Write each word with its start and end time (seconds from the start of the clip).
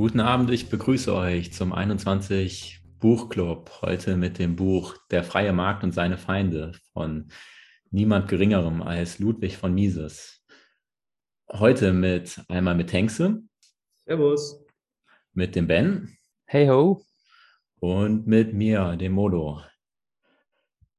Guten 0.00 0.20
Abend, 0.20 0.48
ich 0.48 0.70
begrüße 0.70 1.14
euch 1.14 1.52
zum 1.52 1.74
21 1.74 2.80
Buchclub. 3.00 3.82
Heute 3.82 4.16
mit 4.16 4.38
dem 4.38 4.56
Buch 4.56 4.96
Der 5.10 5.22
freie 5.22 5.52
Markt 5.52 5.84
und 5.84 5.92
seine 5.92 6.16
Feinde 6.16 6.72
von 6.94 7.30
niemand 7.90 8.26
Geringerem 8.26 8.80
als 8.80 9.18
Ludwig 9.18 9.58
von 9.58 9.74
Mises. 9.74 10.42
Heute 11.50 11.92
mit 11.92 12.40
einmal 12.48 12.76
mit 12.76 12.94
Hengse. 12.94 13.42
Servus. 14.06 14.64
Mit 15.34 15.54
dem 15.54 15.66
Ben. 15.66 16.16
Hey 16.46 16.68
ho. 16.68 17.04
Und 17.78 18.26
mit 18.26 18.54
mir, 18.54 18.96
dem 18.96 19.12
Modo. 19.12 19.60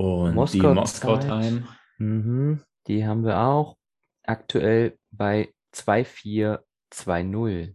Und 0.00 0.34
Moskau 0.34 0.70
die 0.70 0.74
Moskau 0.74 1.18
Time. 1.18 1.68
Mhm, 1.98 2.62
die 2.86 3.06
haben 3.06 3.22
wir 3.22 3.40
auch 3.40 3.76
aktuell 4.22 4.96
bei 5.10 5.52
2420. 5.72 7.74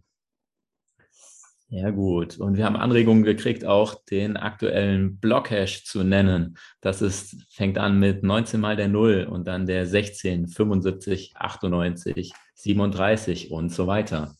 Ja, 1.68 1.90
gut. 1.90 2.38
Und 2.38 2.56
wir 2.56 2.64
haben 2.64 2.74
Anregungen 2.74 3.22
gekriegt, 3.22 3.64
auch 3.64 3.94
den 4.10 4.36
aktuellen 4.36 5.20
Blockhash 5.20 5.84
zu 5.84 6.02
nennen. 6.02 6.58
Das 6.80 7.00
ist, 7.00 7.36
fängt 7.48 7.78
an 7.78 8.00
mit 8.00 8.24
19 8.24 8.60
mal 8.60 8.74
der 8.74 8.88
0 8.88 9.28
und 9.30 9.46
dann 9.46 9.66
der 9.66 9.86
16, 9.86 10.48
75, 10.48 11.36
98, 11.36 12.32
37 12.54 13.52
und 13.52 13.70
so 13.70 13.86
weiter. 13.86 14.34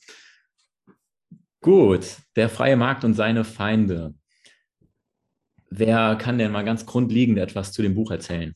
Gut, 1.60 2.16
der 2.34 2.48
freie 2.48 2.76
Markt 2.76 3.04
und 3.04 3.14
seine 3.14 3.44
Feinde. 3.44 4.12
Wer 5.70 6.16
kann 6.16 6.38
denn 6.38 6.52
mal 6.52 6.64
ganz 6.64 6.86
grundlegend 6.86 7.38
etwas 7.38 7.72
zu 7.72 7.82
dem 7.82 7.94
Buch 7.94 8.10
erzählen? 8.10 8.54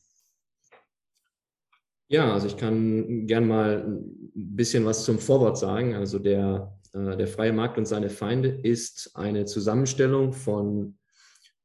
Ja, 2.07 2.33
also 2.33 2.47
ich 2.47 2.57
kann 2.57 3.25
gern 3.25 3.47
mal 3.47 3.85
ein 3.87 4.33
bisschen 4.33 4.85
was 4.85 5.05
zum 5.05 5.17
Vorwort 5.17 5.57
sagen. 5.57 5.95
Also 5.95 6.19
der, 6.19 6.77
äh, 6.93 7.15
der 7.15 7.27
freie 7.27 7.53
Markt 7.53 7.77
und 7.77 7.85
seine 7.85 8.09
Feinde 8.09 8.49
ist 8.49 9.15
eine 9.15 9.45
Zusammenstellung 9.45 10.33
von 10.33 10.97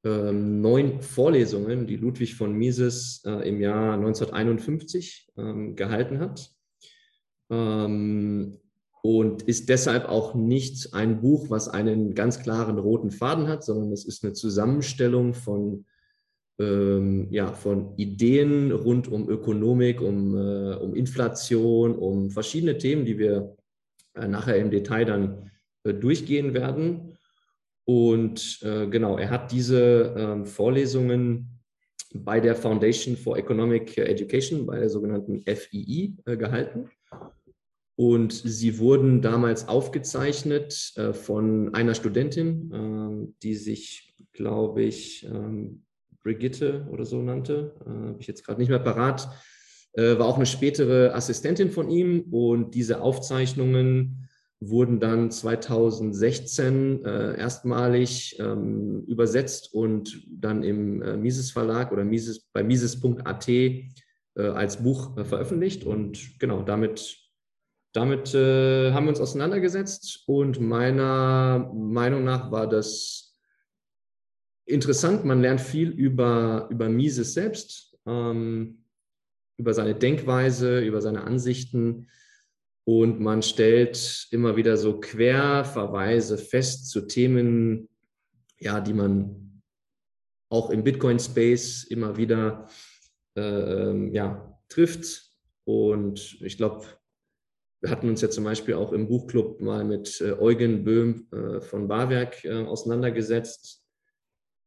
ähm, 0.05 0.61
neun 0.61 1.01
Vorlesungen, 1.01 1.89
die 1.89 1.97
Ludwig 1.97 2.37
von 2.37 2.53
Mises 2.53 3.23
äh, 3.27 3.49
im 3.49 3.61
Jahr 3.61 3.95
1951 3.95 5.33
ähm, 5.37 5.75
gehalten 5.75 6.21
hat. 6.21 6.53
Ähm, 7.51 8.61
und 9.07 9.43
ist 9.43 9.69
deshalb 9.69 10.09
auch 10.09 10.35
nicht 10.35 10.93
ein 10.93 11.21
Buch, 11.21 11.49
was 11.49 11.69
einen 11.69 12.17
ganz 12.17 12.43
klaren 12.43 12.77
roten 12.77 13.13
Faden 13.13 13.47
hat, 13.47 13.63
sondern 13.63 13.93
es 13.93 14.05
ist 14.05 14.25
eine 14.25 14.33
Zusammenstellung 14.33 15.33
von, 15.33 15.85
ähm, 16.59 17.29
ja, 17.31 17.53
von 17.53 17.97
Ideen 17.97 18.73
rund 18.73 19.07
um 19.07 19.29
Ökonomik, 19.29 20.01
um, 20.01 20.37
äh, 20.37 20.75
um 20.75 20.97
Inflation, 20.97 21.95
um 21.95 22.31
verschiedene 22.33 22.79
Themen, 22.79 23.05
die 23.05 23.17
wir 23.17 23.55
äh, 24.15 24.27
nachher 24.27 24.57
im 24.57 24.73
Detail 24.73 25.05
dann 25.05 25.53
äh, 25.85 25.95
durchgehen 25.95 26.53
werden. 26.53 27.17
Und 27.85 28.59
äh, 28.65 28.89
genau, 28.89 29.19
er 29.19 29.31
hat 29.31 29.53
diese 29.53 30.17
ähm, 30.19 30.47
Vorlesungen 30.47 31.61
bei 32.13 32.41
der 32.41 32.57
Foundation 32.57 33.17
for 33.17 33.39
Economic 33.39 33.97
Education, 33.99 34.67
bei 34.67 34.81
der 34.81 34.91
sogenannten 34.91 35.45
FII, 35.47 36.17
äh, 36.25 36.37
gehalten. 36.37 36.91
Und 37.97 38.33
sie 38.33 38.79
wurden 38.79 39.23
damals 39.23 39.69
aufgezeichnet 39.69 40.93
äh, 40.97 41.15
von 41.15 41.75
einer 41.75 41.95
Studentin, 41.95 42.71
äh, 42.71 43.33
die 43.43 43.55
sich, 43.55 44.15
glaube 44.33 44.83
ich, 44.83 45.25
ähm, 45.25 45.83
Brigitte 46.23 46.87
oder 46.91 47.07
so 47.07 47.23
nannte. 47.23 47.75
Äh, 47.87 48.09
Habe 48.09 48.17
ich 48.21 48.27
jetzt 48.27 48.45
gerade 48.45 48.61
nicht 48.61 48.69
mehr 48.69 48.81
parat. 48.81 49.29
Äh, 49.93 50.19
war 50.19 50.27
auch 50.27 50.37
eine 50.37 50.45
spätere 50.45 51.15
Assistentin 51.15 51.71
von 51.71 51.89
ihm. 51.89 52.27
Und 52.33 52.75
diese 52.75 53.01
Aufzeichnungen 53.01 54.29
wurden 54.61 55.01
dann 55.01 55.31
2016 55.31 57.05
äh, 57.05 57.39
erstmalig 57.39 58.37
ähm, 58.41 59.05
übersetzt 59.07 59.73
und 59.73 60.23
dann 60.29 60.63
im 60.65 61.01
äh, 61.01 61.17
Mises 61.17 61.51
Verlag 61.51 61.93
oder 61.93 62.05
Mises, 62.05 62.47
bei 62.53 62.63
Mises.at 62.63 63.49
als 64.39 64.83
Buch 64.83 65.15
veröffentlicht. 65.25 65.87
Und 65.87 66.39
genau, 66.39 66.61
damit 66.61 67.26
damit 67.97 68.35
äh, 68.35 68.93
haben 68.93 69.07
wir 69.07 69.11
uns 69.11 69.21
auseinandergesetzt 69.21 70.25
und 70.27 70.61
meiner 70.61 71.71
Meinung 71.75 72.25
nach 72.25 72.51
war 72.51 72.69
das 72.69 73.35
interessant. 74.67 75.25
Man 75.25 75.41
lernt 75.41 75.63
viel 75.63 75.91
über, 75.91 76.69
über 76.71 76.91
Mises 76.91 77.33
selbst, 77.33 77.97
ähm, 78.07 78.85
über 79.57 79.73
seine 79.73 79.95
Denkweise, 79.95 80.81
über 80.81 81.01
seine 81.01 81.25
Ansichten 81.25 82.09
und 82.85 83.19
man 83.19 83.43
stellt 83.43 84.29
immer 84.31 84.57
wieder 84.57 84.77
so 84.77 85.01
Querverweise 85.01 86.37
fest 86.37 86.91
zu 86.91 87.07
Themen, 87.07 87.89
ja, 88.61 88.81
die 88.81 88.93
man 88.93 89.63
auch 90.51 90.71
im 90.71 90.85
Bitcoin-Space 90.85 91.85
immer 91.85 92.17
wieder 92.17 92.69
äh, 93.37 93.41
ähm, 93.41 94.13
ja, 94.13 94.61
trifft. 94.69 95.31
Und 95.65 96.41
ich 96.43 96.59
glaube, 96.59 96.87
wir 97.87 97.93
hatten 97.93 98.09
uns 98.09 98.21
ja 98.21 98.29
zum 98.29 98.43
Beispiel 98.43 98.75
auch 98.75 98.93
im 98.93 99.07
Buchclub 99.07 99.61
mal 99.61 99.85
mit 99.85 100.21
äh, 100.21 100.33
Eugen 100.33 100.83
Böhm 100.83 101.29
äh, 101.31 101.61
von 101.61 101.87
Barwerk 101.87 102.45
äh, 102.45 102.65
auseinandergesetzt. 102.65 103.81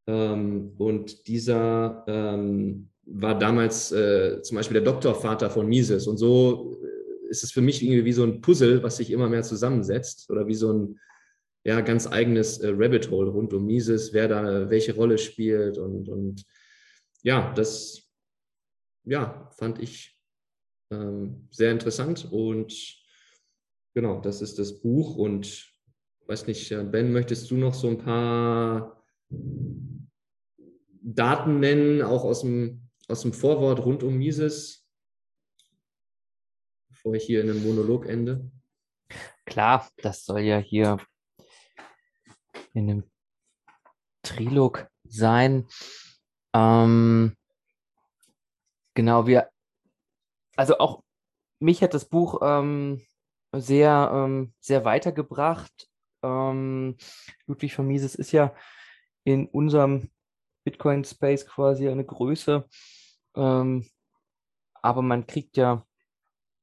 Ähm, 0.07 0.71
und 0.77 1.27
dieser 1.27 2.05
ähm, 2.07 2.91
war 3.05 3.37
damals 3.37 3.89
zum 3.89 4.55
Beispiel 4.55 4.75
der 4.75 4.83
Doktorvater 4.83 5.49
von 5.49 5.67
Mises. 5.67 6.05
Und 6.05 6.17
so 6.17 6.79
ist 7.27 7.43
es 7.43 7.51
für 7.51 7.61
mich 7.61 7.81
irgendwie 7.81 8.05
wie 8.05 8.13
so 8.13 8.21
ein 8.23 8.39
Puzzle, 8.39 8.83
was 8.83 8.97
sich 8.97 9.09
immer 9.09 9.27
mehr 9.27 9.41
zusammensetzt 9.41 10.29
oder 10.29 10.45
wie 10.45 10.53
so 10.53 10.71
ein 10.71 10.99
ja, 11.65 11.81
ganz 11.81 12.05
eigenes 12.05 12.61
Rabbit 12.63 13.09
Hole 13.09 13.31
rund 13.31 13.51
um 13.55 13.65
Mises, 13.65 14.13
wer 14.13 14.27
da 14.27 14.69
welche 14.69 14.93
Rolle 14.93 15.17
spielt. 15.17 15.79
Und, 15.79 16.07
und 16.07 16.45
ja, 17.23 17.51
das 17.53 18.03
ja, 19.05 19.49
fand 19.57 19.81
ich 19.81 20.21
ähm, 20.91 21.47
sehr 21.49 21.71
interessant 21.71 22.27
und 22.31 22.98
genau, 23.93 24.19
das 24.19 24.41
ist 24.41 24.59
das 24.59 24.79
Buch 24.81 25.15
und 25.15 25.73
weiß 26.27 26.47
nicht, 26.47 26.69
Ben, 26.91 27.11
möchtest 27.11 27.49
du 27.49 27.57
noch 27.57 27.73
so 27.73 27.89
ein 27.89 27.97
paar 27.97 29.03
Daten 31.01 31.59
nennen, 31.59 32.01
auch 32.01 32.23
aus 32.23 32.41
dem, 32.41 32.89
aus 33.07 33.21
dem 33.21 33.33
Vorwort 33.33 33.83
rund 33.85 34.03
um 34.03 34.17
Mises, 34.17 34.87
bevor 36.89 37.15
ich 37.15 37.23
hier 37.23 37.41
in 37.41 37.49
einem 37.49 37.63
Monolog 37.63 38.05
ende? 38.05 38.51
Klar, 39.45 39.89
das 39.97 40.25
soll 40.25 40.41
ja 40.41 40.59
hier 40.59 40.97
in 42.73 42.89
einem 42.89 43.11
Trilog 44.21 44.87
sein. 45.05 45.67
Ähm, 46.53 47.35
genau, 48.93 49.25
wir, 49.25 49.49
also 50.55 50.77
auch 50.77 51.03
mich 51.59 51.81
hat 51.81 51.93
das 51.93 52.05
Buch 52.05 52.39
ähm, 52.43 53.01
sehr, 53.53 54.11
ähm, 54.13 54.53
sehr 54.59 54.85
weitergebracht. 54.85 55.87
Ähm, 56.23 56.97
Ludwig 57.47 57.73
von 57.73 57.87
Mises 57.87 58.15
ist 58.15 58.31
ja 58.31 58.53
in 59.23 59.47
unserem 59.47 60.09
Bitcoin-Space 60.63 61.47
quasi 61.47 61.89
eine 61.89 62.05
Größe. 62.05 62.67
Ähm, 63.35 63.85
aber 64.81 65.01
man 65.01 65.27
kriegt 65.27 65.57
ja 65.57 65.85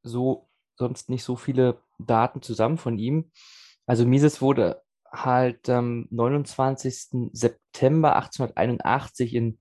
so 0.02 0.48
sonst 0.76 1.10
nicht 1.10 1.24
so 1.24 1.36
viele 1.36 1.82
Daten 1.98 2.42
zusammen 2.42 2.78
von 2.78 2.98
ihm. 2.98 3.30
Also 3.86 4.04
Mises 4.06 4.42
wurde 4.42 4.82
halt 5.10 5.68
am 5.68 6.06
29. 6.10 7.30
September 7.32 8.16
1881 8.16 9.34
in 9.34 9.58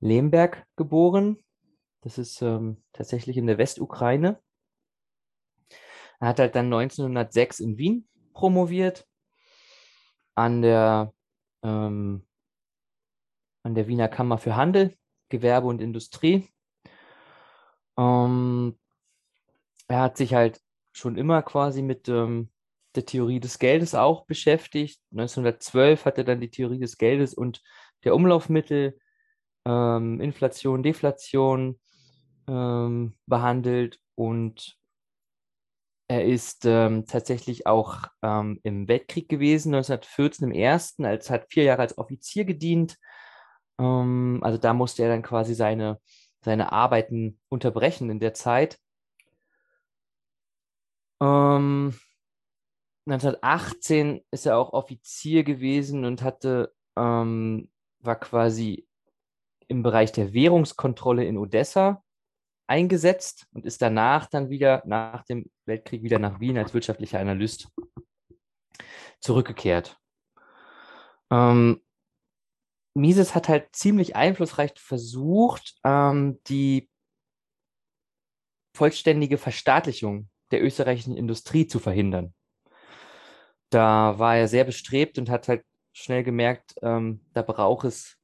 Lemberg 0.00 0.64
geboren. 0.76 1.38
Das 2.02 2.18
ist 2.18 2.42
ähm, 2.42 2.82
tatsächlich 2.92 3.36
in 3.36 3.46
der 3.46 3.58
Westukraine. 3.58 4.40
Er 6.24 6.28
hat 6.28 6.38
halt 6.38 6.54
dann 6.54 6.72
1906 6.72 7.60
in 7.60 7.76
Wien 7.76 8.08
promoviert 8.32 9.06
an 10.34 10.62
der, 10.62 11.12
ähm, 11.62 12.26
an 13.62 13.74
der 13.74 13.88
Wiener 13.88 14.08
Kammer 14.08 14.38
für 14.38 14.56
Handel, 14.56 14.96
Gewerbe 15.28 15.66
und 15.66 15.82
Industrie. 15.82 16.48
Ähm, 17.98 18.78
er 19.86 20.00
hat 20.00 20.16
sich 20.16 20.32
halt 20.32 20.62
schon 20.94 21.18
immer 21.18 21.42
quasi 21.42 21.82
mit 21.82 22.08
ähm, 22.08 22.50
der 22.94 23.04
Theorie 23.04 23.38
des 23.38 23.58
Geldes 23.58 23.94
auch 23.94 24.24
beschäftigt. 24.24 25.02
1912 25.10 26.06
hat 26.06 26.16
er 26.16 26.24
dann 26.24 26.40
die 26.40 26.50
Theorie 26.50 26.78
des 26.78 26.96
Geldes 26.96 27.34
und 27.34 27.60
der 28.02 28.14
Umlaufmittel, 28.14 28.98
ähm, 29.66 30.22
Inflation, 30.22 30.82
Deflation 30.82 31.78
ähm, 32.48 33.14
behandelt 33.26 34.00
und 34.14 34.78
er 36.08 36.24
ist 36.24 36.64
ähm, 36.66 37.06
tatsächlich 37.06 37.66
auch 37.66 38.02
ähm, 38.22 38.60
im 38.62 38.88
Weltkrieg 38.88 39.28
gewesen, 39.28 39.74
1914 39.74 40.48
im 40.48 40.52
ersten, 40.52 41.04
als 41.04 41.30
hat 41.30 41.46
vier 41.50 41.64
Jahre 41.64 41.82
als 41.82 41.98
Offizier 41.98 42.44
gedient 42.44 42.98
Ähm, 43.78 44.40
also 44.42 44.58
da 44.58 44.74
musste 44.74 45.02
er 45.02 45.08
dann 45.10 45.22
quasi 45.22 45.54
seine, 45.54 46.00
seine 46.44 46.72
Arbeiten 46.72 47.40
unterbrechen 47.48 48.10
in 48.10 48.20
der 48.20 48.34
Zeit. 48.34 48.78
Ähm, 51.20 51.98
1918 53.06 54.22
ist 54.30 54.46
er 54.46 54.58
auch 54.58 54.72
Offizier 54.72 55.44
gewesen 55.44 56.04
und 56.04 56.22
hatte, 56.22 56.74
ähm, 56.96 57.70
war 58.00 58.16
quasi 58.16 58.86
im 59.68 59.82
Bereich 59.82 60.12
der 60.12 60.34
Währungskontrolle 60.34 61.24
in 61.24 61.38
Odessa 61.38 62.03
eingesetzt 62.66 63.46
und 63.52 63.66
ist 63.66 63.82
danach 63.82 64.26
dann 64.26 64.50
wieder 64.50 64.82
nach 64.86 65.24
dem 65.24 65.50
Weltkrieg 65.66 66.02
wieder 66.02 66.18
nach 66.18 66.40
Wien 66.40 66.58
als 66.58 66.74
wirtschaftlicher 66.74 67.20
Analyst 67.20 67.68
zurückgekehrt. 69.20 69.98
Ähm, 71.30 71.82
Mises 72.94 73.34
hat 73.34 73.48
halt 73.48 73.74
ziemlich 73.74 74.14
einflussreich 74.14 74.72
versucht, 74.76 75.74
ähm, 75.84 76.40
die 76.46 76.88
vollständige 78.76 79.38
Verstaatlichung 79.38 80.28
der 80.50 80.62
österreichischen 80.62 81.16
Industrie 81.16 81.66
zu 81.66 81.78
verhindern. 81.80 82.34
Da 83.70 84.18
war 84.18 84.36
er 84.36 84.48
sehr 84.48 84.64
bestrebt 84.64 85.18
und 85.18 85.28
hat 85.30 85.48
halt 85.48 85.64
schnell 85.92 86.22
gemerkt, 86.22 86.74
ähm, 86.82 87.24
da 87.32 87.42
braucht 87.42 87.86
es 87.86 88.16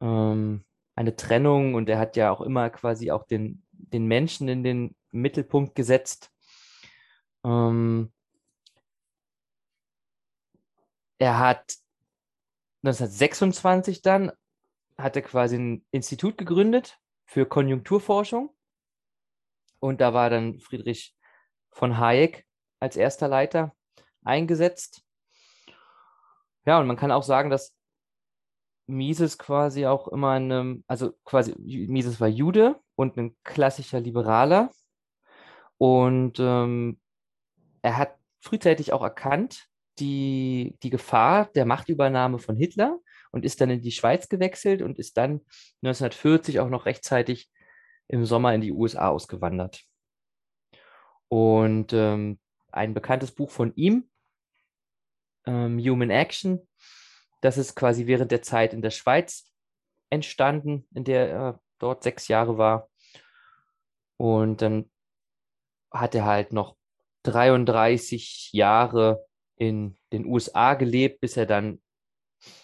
ähm, 0.00 0.64
eine 0.94 1.16
Trennung 1.16 1.74
und 1.74 1.88
er 1.88 1.98
hat 1.98 2.16
ja 2.16 2.30
auch 2.30 2.40
immer 2.40 2.70
quasi 2.70 3.10
auch 3.10 3.24
den, 3.24 3.64
den 3.72 4.06
Menschen 4.06 4.48
in 4.48 4.62
den 4.62 4.94
Mittelpunkt 5.10 5.74
gesetzt. 5.74 6.30
Ähm, 7.44 8.12
er 11.18 11.38
hat 11.38 11.76
1926 12.84 14.02
dann 14.02 14.32
hat 14.98 15.16
er 15.16 15.22
quasi 15.22 15.56
ein 15.56 15.86
Institut 15.90 16.36
gegründet 16.36 16.98
für 17.24 17.46
Konjunkturforschung. 17.46 18.54
Und 19.78 20.00
da 20.00 20.14
war 20.14 20.30
dann 20.30 20.60
Friedrich 20.60 21.16
von 21.70 21.98
Hayek 21.98 22.46
als 22.78 22.96
erster 22.96 23.28
Leiter 23.28 23.74
eingesetzt. 24.22 25.02
Ja, 26.64 26.78
und 26.78 26.86
man 26.86 26.96
kann 26.96 27.10
auch 27.10 27.24
sagen, 27.24 27.50
dass 27.50 27.74
Mises 28.92 29.38
quasi 29.38 29.86
auch 29.86 30.08
immer 30.08 30.32
eine, 30.32 30.82
also 30.86 31.12
quasi 31.24 31.54
Mises 31.58 32.20
war 32.20 32.28
Jude 32.28 32.80
und 32.94 33.16
ein 33.16 33.36
klassischer 33.42 34.00
Liberaler. 34.00 34.70
Und 35.78 36.38
ähm, 36.38 37.00
er 37.82 37.96
hat 37.96 38.16
frühzeitig 38.40 38.92
auch 38.92 39.02
erkannt, 39.02 39.68
die, 39.98 40.76
die 40.82 40.90
Gefahr 40.90 41.46
der 41.54 41.66
Machtübernahme 41.66 42.38
von 42.38 42.56
Hitler 42.56 42.98
und 43.30 43.44
ist 43.44 43.60
dann 43.60 43.70
in 43.70 43.82
die 43.82 43.92
Schweiz 43.92 44.28
gewechselt 44.28 44.82
und 44.82 44.98
ist 44.98 45.16
dann 45.16 45.40
1940 45.82 46.60
auch 46.60 46.68
noch 46.68 46.86
rechtzeitig 46.86 47.50
im 48.08 48.24
Sommer 48.24 48.54
in 48.54 48.60
die 48.60 48.72
USA 48.72 49.08
ausgewandert. 49.08 49.82
Und 51.28 51.92
ähm, 51.92 52.38
ein 52.70 52.94
bekanntes 52.94 53.32
Buch 53.32 53.50
von 53.50 53.74
ihm, 53.74 54.10
ähm, 55.46 55.78
Human 55.78 56.10
Action, 56.10 56.66
das 57.42 57.58
ist 57.58 57.74
quasi 57.74 58.06
während 58.06 58.30
der 58.30 58.40
Zeit 58.40 58.72
in 58.72 58.82
der 58.82 58.90
Schweiz 58.90 59.52
entstanden, 60.10 60.86
in 60.94 61.04
der 61.04 61.28
er 61.28 61.60
dort 61.78 62.02
sechs 62.02 62.28
Jahre 62.28 62.56
war. 62.56 62.88
Und 64.16 64.62
dann 64.62 64.90
hat 65.90 66.14
er 66.14 66.24
halt 66.24 66.52
noch 66.52 66.76
33 67.24 68.50
Jahre 68.52 69.26
in 69.56 69.98
den 70.12 70.24
USA 70.24 70.74
gelebt, 70.74 71.20
bis 71.20 71.36
er 71.36 71.46
dann 71.46 71.82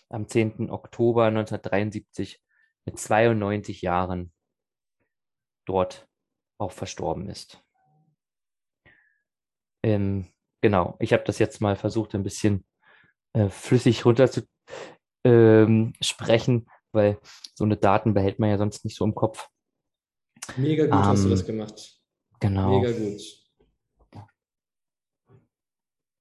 am 0.08 0.28
10. 0.28 0.70
Oktober 0.70 1.24
1973 1.24 2.40
mit 2.84 2.98
92 2.98 3.82
Jahren 3.82 4.32
dort 5.66 6.08
auch 6.58 6.72
verstorben 6.72 7.28
ist. 7.28 7.62
Ähm, 9.82 10.32
genau, 10.60 10.96
ich 11.00 11.12
habe 11.12 11.24
das 11.24 11.38
jetzt 11.38 11.60
mal 11.60 11.76
versucht, 11.76 12.14
ein 12.14 12.22
bisschen 12.22 12.64
äh, 13.32 13.48
flüssig 13.48 14.04
runter 14.04 14.31
zu 14.31 14.42
ähm, 15.25 15.93
sprechen, 16.00 16.69
weil 16.93 17.19
so 17.55 17.65
eine 17.65 17.76
Daten 17.76 18.15
behält 18.15 18.38
man 18.38 18.50
ja 18.50 18.59
sonst 18.59 18.85
nicht 18.85 18.97
so 18.97 19.05
im 19.05 19.15
Kopf. 19.15 19.49
Mega 20.56 20.85
gut 20.85 20.94
ähm, 20.94 21.05
hast 21.05 21.25
du 21.25 21.29
das 21.29 21.41
ähm, 21.41 21.47
gemacht. 21.47 22.00
Genau. 22.41 22.81
Mega 22.81 22.93
gut. 22.93 23.20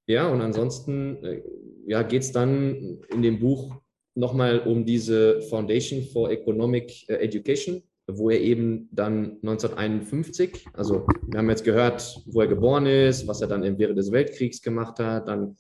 Ja, 0.08 0.30
und 0.30 0.42
ansonsten 0.42 1.24
äh, 1.24 1.42
ja, 1.86 2.02
geht 2.04 2.24
es 2.24 2.32
dann 2.32 3.02
in 3.10 3.22
dem 3.22 3.40
Buch 3.40 3.76
nochmal 4.16 4.60
um 4.60 4.86
diese 4.86 5.42
Foundation 5.42 6.02
for 6.02 6.32
Economic 6.32 7.08
äh, 7.10 7.16
Education, 7.16 7.84
wo 8.08 8.30
er 8.30 8.40
eben 8.40 8.90
dann 8.92 9.38
1951, 9.44 10.66
also 10.74 11.06
wir 11.28 11.40
haben 11.40 11.50
jetzt 11.50 11.66
gehört, 11.66 12.22
wo 12.26 12.42
er 12.42 12.48
geboren 12.48 12.86
ist, 12.86 13.28
was 13.28 13.42
er 13.42 13.50
dann 13.50 13.78
während 13.78 13.98
des 13.98 14.12
Weltkriegs 14.12 14.62
gemacht 14.62 15.00
hat, 15.00 15.28
dann 15.28 15.58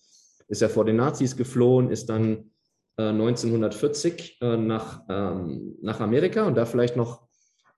ist 0.48 0.62
er 0.62 0.70
vor 0.70 0.86
den 0.86 0.96
Nazis 0.96 1.36
geflohen, 1.36 1.92
ist 1.92 2.08
dann 2.08 2.52
1940 2.98 4.38
äh, 4.42 4.58
nach, 4.58 5.04
ähm, 5.10 5.76
nach 5.82 6.00
Amerika. 6.00 6.48
Und 6.48 6.56
da 6.56 6.66
vielleicht 6.66 6.96
noch 6.96 7.28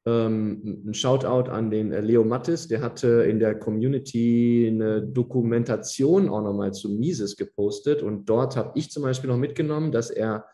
ähm, 0.06 0.84
ein 0.88 0.94
Shoutout 0.94 1.52
an 1.52 1.70
den 1.70 1.92
äh, 1.92 2.02
Leo 2.02 2.24
Mattis, 2.24 2.68
der 2.68 2.82
hatte 2.82 3.08
in 3.24 3.40
der 3.40 3.60
Community 3.60 4.70
eine 4.72 5.02
Dokumentation 5.02 6.30
auch 6.30 6.42
nochmal 6.42 6.74
zu 6.74 6.90
Mises 6.90 7.36
gepostet. 7.36 8.02
Und 8.02 8.30
dort 8.30 8.56
habe 8.56 8.72
ich 8.76 8.92
zum 8.92 9.04
Beispiel 9.04 9.30
noch 9.30 9.38
mitgenommen, 9.38 9.92
dass 9.92 10.10
er 10.10 10.46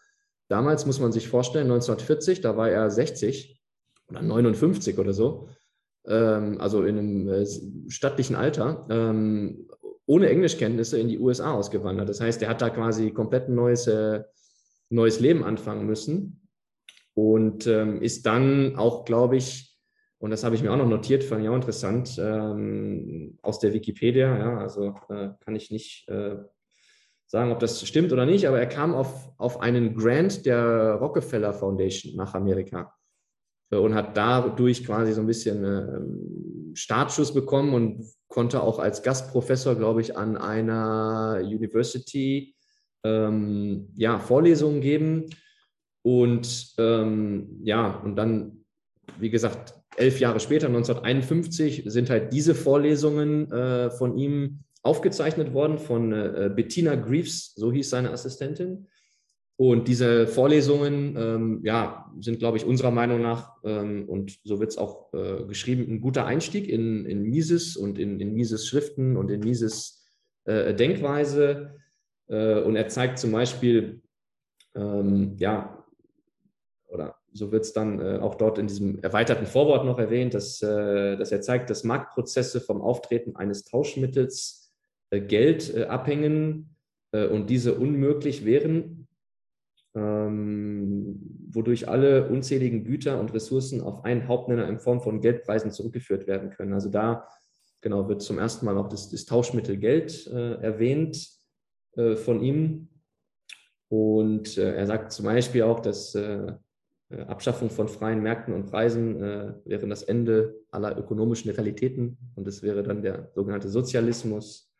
damals, 0.47 0.85
muss 0.85 0.99
man 0.99 1.11
sich 1.11 1.27
vorstellen, 1.27 1.71
1940, 1.71 2.41
da 2.41 2.57
war 2.57 2.69
er 2.69 2.89
60 2.89 3.61
oder 4.09 4.21
59 4.23 4.97
oder 4.97 5.13
so, 5.13 5.49
ähm, 6.07 6.59
also 6.59 6.83
in 6.83 6.97
einem 6.97 7.29
äh, 7.29 7.45
stattlichen 7.87 8.35
Alter, 8.35 8.85
ohne 10.07 10.29
Englischkenntnisse 10.29 10.99
in 10.99 11.07
die 11.07 11.19
USA 11.19 11.53
ausgewandert. 11.53 12.09
Das 12.09 12.21
heißt, 12.21 12.41
er 12.41 12.49
hat 12.49 12.61
da 12.61 12.69
quasi 12.69 13.11
komplett 13.11 13.49
ein 13.49 13.55
neues, 13.55 13.87
äh, 13.87 14.23
neues 14.89 15.19
Leben 15.19 15.43
anfangen 15.43 15.85
müssen. 15.85 16.49
Und 17.13 17.65
ähm, 17.67 18.01
ist 18.01 18.25
dann 18.25 18.75
auch, 18.75 19.05
glaube 19.05 19.37
ich, 19.37 19.75
und 20.17 20.31
das 20.31 20.43
habe 20.43 20.55
ich 20.55 20.63
mir 20.63 20.71
auch 20.71 20.77
noch 20.77 20.87
notiert, 20.87 21.23
fand 21.23 21.43
ich 21.43 21.49
auch 21.49 21.55
interessant, 21.55 22.17
ähm, 22.19 23.37
aus 23.41 23.59
der 23.59 23.73
Wikipedia, 23.73 24.37
ja, 24.37 24.57
also 24.57 24.95
äh, 25.09 25.29
kann 25.39 25.55
ich 25.55 25.71
nicht 25.71 26.07
äh, 26.09 26.37
sagen, 27.27 27.51
ob 27.51 27.59
das 27.59 27.85
stimmt 27.87 28.11
oder 28.11 28.25
nicht, 28.25 28.47
aber 28.47 28.59
er 28.59 28.67
kam 28.67 28.95
auf, 28.95 29.29
auf 29.37 29.59
einen 29.59 29.95
Grant 29.95 30.45
der 30.45 30.95
Rockefeller 30.95 31.53
Foundation 31.53 32.15
nach 32.15 32.33
Amerika 32.33 32.93
äh, 33.71 33.77
und 33.77 33.93
hat 33.93 34.15
dadurch 34.17 34.85
quasi 34.85 35.13
so 35.13 35.21
ein 35.21 35.27
bisschen 35.27 35.63
äh, 35.63 36.75
Startschuss 36.75 37.33
bekommen 37.33 37.73
und 37.73 38.05
konnte 38.27 38.61
auch 38.61 38.79
als 38.79 39.03
Gastprofessor, 39.03 39.75
glaube 39.75 40.01
ich, 40.01 40.17
an 40.17 40.37
einer 40.37 41.39
University 41.43 42.55
ähm, 43.05 43.87
ja, 43.95 44.19
Vorlesungen 44.19 44.81
geben 44.81 45.25
und 46.01 46.73
ähm, 46.77 47.59
ja, 47.63 48.01
und 48.03 48.15
dann, 48.15 48.65
wie 49.19 49.29
gesagt, 49.29 49.75
elf 49.97 50.19
Jahre 50.19 50.39
später, 50.39 50.67
1951, 50.67 51.83
sind 51.85 52.09
halt 52.09 52.33
diese 52.33 52.55
Vorlesungen 52.55 53.51
äh, 53.51 53.89
von 53.91 54.17
ihm 54.17 54.59
aufgezeichnet 54.83 55.53
worden, 55.53 55.79
von 55.79 56.11
äh, 56.11 56.51
Bettina 56.53 56.95
Greaves, 56.95 57.53
so 57.55 57.71
hieß 57.71 57.89
seine 57.89 58.11
Assistentin. 58.11 58.87
Und 59.57 59.87
diese 59.87 60.27
Vorlesungen, 60.27 61.15
ähm, 61.17 61.61
ja, 61.63 62.11
sind, 62.19 62.39
glaube 62.39 62.57
ich, 62.57 62.65
unserer 62.65 62.91
Meinung 62.91 63.21
nach, 63.21 63.53
ähm, 63.63 64.07
und 64.07 64.37
so 64.43 64.59
wird 64.59 64.71
es 64.71 64.77
auch 64.77 65.13
äh, 65.13 65.45
geschrieben, 65.47 65.87
ein 65.89 66.01
guter 66.01 66.25
Einstieg 66.25 66.67
in, 66.67 67.05
in 67.05 67.23
Mises 67.23 67.77
und 67.77 67.97
in, 67.97 68.19
in 68.19 68.33
Mises 68.33 68.67
Schriften 68.67 69.15
und 69.15 69.31
in 69.31 69.39
Mises 69.39 70.05
äh, 70.43 70.73
Denkweise. 70.73 71.77
Äh, 72.27 72.61
und 72.61 72.75
er 72.75 72.87
zeigt 72.87 73.19
zum 73.19 73.31
Beispiel, 73.31 74.01
ähm, 74.75 75.35
ja, 75.37 75.83
oder 76.87 77.15
so 77.33 77.51
wird 77.51 77.65
es 77.65 77.73
dann 77.73 77.99
äh, 77.99 78.19
auch 78.19 78.35
dort 78.35 78.57
in 78.57 78.67
diesem 78.67 78.99
erweiterten 78.99 79.45
Vorwort 79.45 79.85
noch 79.85 79.99
erwähnt, 79.99 80.33
dass, 80.33 80.61
äh, 80.61 81.17
dass 81.17 81.31
er 81.31 81.41
zeigt, 81.41 81.69
dass 81.69 81.83
Marktprozesse 81.83 82.61
vom 82.61 82.81
Auftreten 82.81 83.35
eines 83.35 83.65
Tauschmittels 83.65 84.73
äh, 85.09 85.19
Geld 85.19 85.75
äh, 85.75 85.85
abhängen 85.85 86.75
äh, 87.11 87.27
und 87.27 87.49
diese 87.49 87.75
unmöglich 87.75 88.45
wären, 88.45 89.07
ähm, 89.95 91.19
wodurch 91.49 91.87
alle 91.87 92.29
unzähligen 92.29 92.83
Güter 92.83 93.19
und 93.19 93.33
Ressourcen 93.33 93.81
auf 93.81 94.05
einen 94.05 94.27
Hauptnenner 94.27 94.67
in 94.67 94.79
Form 94.79 95.01
von 95.01 95.21
Geldpreisen 95.21 95.71
zurückgeführt 95.71 96.27
werden 96.27 96.49
können. 96.51 96.73
Also 96.73 96.89
da 96.89 97.27
genau 97.81 98.07
wird 98.07 98.21
zum 98.21 98.39
ersten 98.39 98.65
Mal 98.65 98.77
auch 98.77 98.89
das, 98.89 99.09
das 99.09 99.25
Tauschmittel 99.25 99.77
Geld 99.77 100.27
äh, 100.27 100.55
erwähnt 100.55 101.34
von 101.95 102.41
ihm. 102.41 102.89
Und 103.87 104.57
er 104.57 104.85
sagt 104.85 105.11
zum 105.11 105.25
Beispiel 105.25 105.63
auch, 105.63 105.79
dass 105.79 106.15
äh, 106.15 106.53
Abschaffung 107.27 107.69
von 107.69 107.87
freien 107.87 108.21
Märkten 108.21 108.53
und 108.53 108.65
Preisen 108.65 109.21
äh, 109.21 109.53
wäre 109.63 109.87
das 109.87 110.03
Ende 110.03 110.55
aller 110.71 110.97
ökonomischen 110.97 111.51
Realitäten 111.51 112.17
und 112.35 112.47
es 112.47 112.63
wäre 112.63 112.83
dann 112.83 113.01
der 113.01 113.31
sogenannte 113.35 113.69
Sozialismus. 113.69 114.71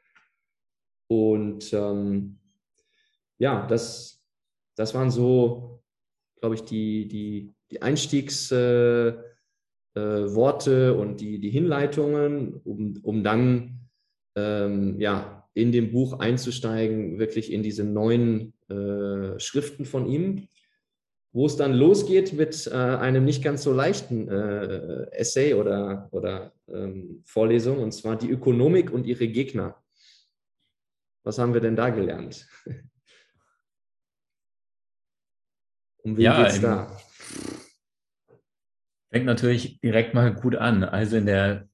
Und 1.08 1.72
ähm, 1.72 2.40
ja, 3.38 3.66
das, 3.68 4.26
das 4.76 4.94
waren 4.96 5.12
so 5.12 5.76
glaube 6.40 6.56
ich, 6.56 6.64
die, 6.64 7.08
die, 7.08 7.54
die 7.72 7.82
Einstiegsworte 7.82 9.24
äh, 9.96 10.88
äh, 10.88 10.90
und 10.92 11.20
die, 11.22 11.40
die 11.40 11.50
Hinleitungen, 11.50 12.62
um, 12.64 13.00
um 13.02 13.24
dann 13.24 13.80
ähm, 14.36 15.00
ja, 15.00 15.45
in 15.56 15.72
dem 15.72 15.92
Buch 15.92 16.20
einzusteigen, 16.20 17.18
wirklich 17.18 17.52
in 17.52 17.64
diese 17.64 17.86
neuen 17.86 18.54
äh, 18.70 19.40
Schriften 19.40 19.86
von 19.86 20.06
ihm, 20.06 20.50
wo 21.32 21.46
es 21.46 21.56
dann 21.56 21.74
losgeht 21.74 22.34
mit 22.34 22.68
äh, 22.68 22.74
einem 22.74 23.24
nicht 23.24 23.42
ganz 23.42 23.64
so 23.64 23.74
leichten 23.74 24.28
äh, 24.28 25.10
Essay 25.12 25.54
oder, 25.54 26.10
oder 26.12 26.54
ähm, 26.68 27.24
Vorlesung, 27.26 27.80
und 27.80 27.94
zwar 27.94 28.18
die 28.18 28.30
Ökonomik 28.30 28.92
und 28.92 29.08
ihre 29.08 29.30
Gegner. 29.30 29.82
Was 31.24 31.40
haben 31.40 31.54
wir 31.54 31.62
denn 31.62 31.76
da 31.76 31.90
gelernt? 31.90 32.48
Um 36.04 36.18
wen 36.18 36.24
ja, 36.24 36.44
geht's 36.44 36.62
da? 36.62 36.96
Fängt 39.10 39.26
natürlich 39.26 39.80
direkt 39.80 40.14
mal 40.14 40.36
gut 40.36 40.56
an. 40.56 40.84
Also 40.84 41.18
in, 41.18 41.26
der, 41.26 41.68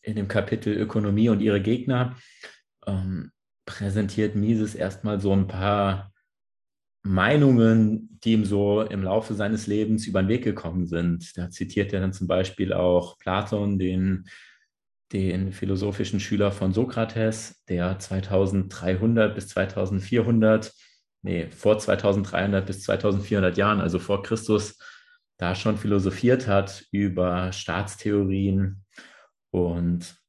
in 0.00 0.16
dem 0.16 0.26
Kapitel 0.26 0.76
Ökonomie 0.76 1.28
und 1.28 1.38
ihre 1.38 1.60
Gegner 1.60 2.16
ähm, 2.86 3.32
präsentiert 3.66 4.34
Mises 4.34 4.74
erstmal 4.74 5.20
so 5.20 5.32
ein 5.32 5.46
paar 5.46 6.12
Meinungen, 7.04 8.18
die 8.22 8.32
ihm 8.32 8.44
so 8.44 8.82
im 8.82 9.02
Laufe 9.02 9.34
seines 9.34 9.66
Lebens 9.66 10.06
über 10.06 10.22
den 10.22 10.28
Weg 10.28 10.44
gekommen 10.44 10.86
sind. 10.86 11.36
Da 11.36 11.50
zitiert 11.50 11.92
er 11.92 12.00
dann 12.00 12.12
zum 12.12 12.28
Beispiel 12.28 12.72
auch 12.72 13.18
Platon, 13.18 13.78
den, 13.78 14.28
den 15.12 15.52
philosophischen 15.52 16.20
Schüler 16.20 16.52
von 16.52 16.72
Sokrates, 16.72 17.64
der 17.68 17.98
2300 17.98 19.34
bis 19.34 19.48
2400 19.48 20.72
nee, 21.22 21.48
vor 21.50 21.78
2300 21.78 22.66
bis 22.66 22.82
2400 22.82 23.56
Jahren, 23.56 23.80
also 23.80 23.98
vor 23.98 24.22
Christus, 24.22 24.78
da 25.38 25.54
schon 25.54 25.78
philosophiert 25.78 26.46
hat 26.46 26.84
über 26.90 27.52
Staatstheorien. 27.52 28.84
Und 29.50 30.21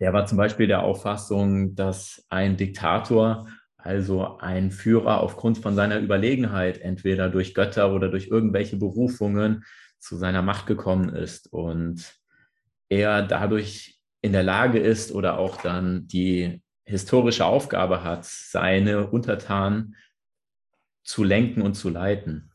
der 0.00 0.12
war 0.12 0.26
zum 0.26 0.38
Beispiel 0.38 0.66
der 0.66 0.82
Auffassung, 0.82 1.74
dass 1.74 2.24
ein 2.30 2.56
Diktator, 2.56 3.48
also 3.76 4.38
ein 4.38 4.70
Führer 4.70 5.20
aufgrund 5.20 5.58
von 5.58 5.74
seiner 5.74 5.98
Überlegenheit, 5.98 6.78
entweder 6.78 7.28
durch 7.28 7.54
Götter 7.54 7.94
oder 7.94 8.08
durch 8.08 8.28
irgendwelche 8.28 8.76
Berufungen 8.76 9.64
zu 9.98 10.16
seiner 10.16 10.42
Macht 10.42 10.66
gekommen 10.66 11.10
ist 11.10 11.52
und 11.52 12.18
er 12.88 13.22
dadurch 13.22 14.00
in 14.22 14.32
der 14.32 14.42
Lage 14.42 14.78
ist 14.78 15.12
oder 15.12 15.38
auch 15.38 15.60
dann 15.60 16.06
die 16.06 16.62
historische 16.84 17.44
Aufgabe 17.44 18.02
hat, 18.02 18.24
seine 18.24 19.06
Untertanen 19.06 19.96
zu 21.04 21.24
lenken 21.24 21.62
und 21.62 21.74
zu 21.74 21.88
leiten. 21.88 22.52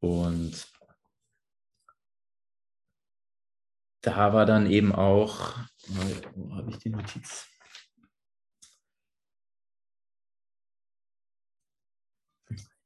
Und 0.00 0.66
da 4.00 4.32
war 4.32 4.44
dann 4.44 4.66
eben 4.66 4.92
auch, 4.92 5.54
wo 5.88 6.54
habe 6.54 6.70
ich 6.70 6.78
die 6.78 6.90
Notiz? 6.90 7.46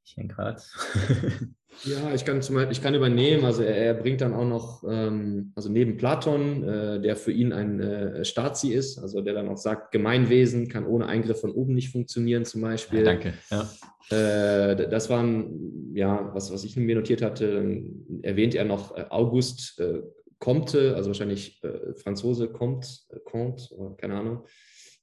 Ich 0.04 0.16
hänge 0.16 0.28
gerade. 0.28 0.62
Ja, 1.84 2.12
ich 2.12 2.24
kann, 2.24 2.42
zum 2.42 2.58
ich 2.70 2.82
kann 2.82 2.94
übernehmen. 2.94 3.44
Also 3.44 3.62
er, 3.62 3.76
er 3.76 3.94
bringt 3.94 4.20
dann 4.20 4.34
auch 4.34 4.46
noch, 4.46 4.82
ähm, 4.88 5.52
also 5.54 5.68
neben 5.68 5.96
Platon, 5.96 6.64
äh, 6.64 7.00
der 7.00 7.14
für 7.14 7.30
ihn 7.30 7.52
ein 7.52 7.80
äh, 7.80 8.24
Stazi 8.24 8.72
ist, 8.72 8.98
also 8.98 9.20
der 9.20 9.34
dann 9.34 9.48
auch 9.48 9.56
sagt, 9.56 9.92
Gemeinwesen 9.92 10.68
kann 10.68 10.86
ohne 10.86 11.06
Eingriff 11.06 11.40
von 11.40 11.52
oben 11.52 11.74
nicht 11.74 11.90
funktionieren 11.90 12.44
zum 12.44 12.62
Beispiel. 12.62 13.00
Ja, 13.00 13.04
danke. 13.04 13.34
Ja. 13.50 13.70
Äh, 14.10 14.88
das 14.88 15.10
waren, 15.10 15.94
ja, 15.94 16.30
was, 16.34 16.52
was 16.52 16.64
ich 16.64 16.76
mir 16.76 16.96
notiert 16.96 17.22
hatte, 17.22 17.84
erwähnt 18.22 18.54
er 18.54 18.64
noch 18.64 18.96
äh, 18.96 19.04
August 19.10 19.78
äh, 19.78 20.02
Comte, 20.38 20.94
also 20.94 21.08
wahrscheinlich 21.10 21.62
äh, 21.64 21.94
Franzose 21.94 22.48
Comte, 22.48 22.88
Comte, 23.24 23.96
keine 23.98 24.14
Ahnung. 24.14 24.46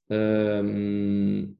Ähm, 0.08 1.58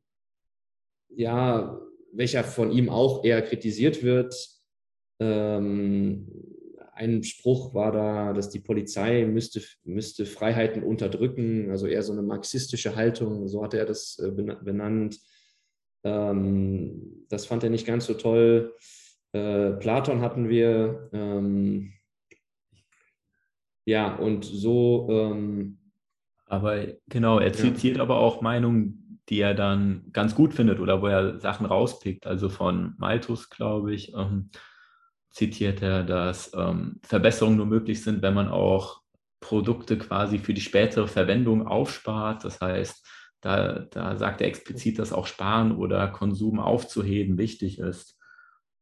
ja, 1.09 1.79
welcher 2.13 2.45
von 2.45 2.71
ihm 2.71 2.89
auch 2.89 3.25
eher 3.25 3.43
kritisiert 3.43 4.03
wird, 4.03 4.35
ähm, 5.21 6.31
ein 6.97 7.23
Spruch 7.25 7.75
war 7.75 7.93
da, 7.93 8.33
dass 8.33 8.49
die 8.49 8.61
Polizei 8.61 9.27
müsste, 9.27 9.63
müsste 9.85 10.25
Freiheiten 10.25 10.83
unterdrücken, 10.83 11.71
also 11.71 11.87
eher 11.87 12.03
so 12.03 12.13
eine 12.13 12.23
marxistische 12.23 12.97
Haltung, 12.97 13.49
so 13.49 13.63
hat 13.63 13.75
er 13.75 13.85
das 13.85 14.19
äh, 14.19 14.31
benannt. 14.31 15.21
Ähm, 16.05 17.27
das 17.29 17.45
fand 17.45 17.65
er 17.65 17.71
nicht 17.71 17.87
ganz 17.87 18.07
so 18.07 18.15
toll. 18.15 18.75
Äh, 19.33 19.73
Platon 19.73 20.23
hatten 20.23 20.49
wir. 20.49 21.11
Ähm, 21.13 21.93
ja, 23.87 24.15
und 24.15 24.45
so. 24.45 25.07
Ähm, 25.11 25.79
aber 26.45 26.87
genau, 27.09 27.39
er 27.39 27.53
zitiert 27.53 27.97
ja. 27.97 28.03
aber 28.03 28.19
auch 28.19 28.43
Meinungen, 28.43 29.21
die 29.29 29.41
er 29.41 29.55
dann 29.55 30.07
ganz 30.13 30.35
gut 30.35 30.55
findet 30.55 30.81
oder 30.81 31.01
wo 31.01 31.07
er 31.07 31.41
Sachen 31.41 31.67
rauspickt. 31.67 32.27
Also 32.27 32.49
von 32.49 32.95
Malthus, 32.99 33.49
glaube 33.49 33.95
ich. 33.95 34.13
Ähm, 34.15 34.51
zitiert 35.31 35.83
er, 35.83 36.03
dass 36.03 36.53
ähm, 36.55 37.01
Verbesserungen 37.03 37.59
nur 37.59 37.67
möglich 37.67 38.03
sind, 38.03 38.23
wenn 38.23 38.35
man 38.35 38.49
auch 38.49 39.03
Produkte 39.41 39.99
quasi 39.99 40.39
für 40.39 40.55
die 40.55 40.61
spätere 40.61 41.07
Verwendung 41.09 41.67
aufspart. 41.67 42.45
Das 42.45 42.61
heißt, 42.61 43.07
da, 43.41 43.81
da 43.91 44.17
sagt 44.17 44.41
er 44.41 44.49
explizit, 44.49 44.99
dass 44.99 45.13
auch 45.13 45.27
Sparen 45.27 45.77
oder 45.77 46.09
Konsum 46.09 46.59
aufzuheben 46.59 47.39
wichtig 47.39 47.79
ist. 47.79 48.19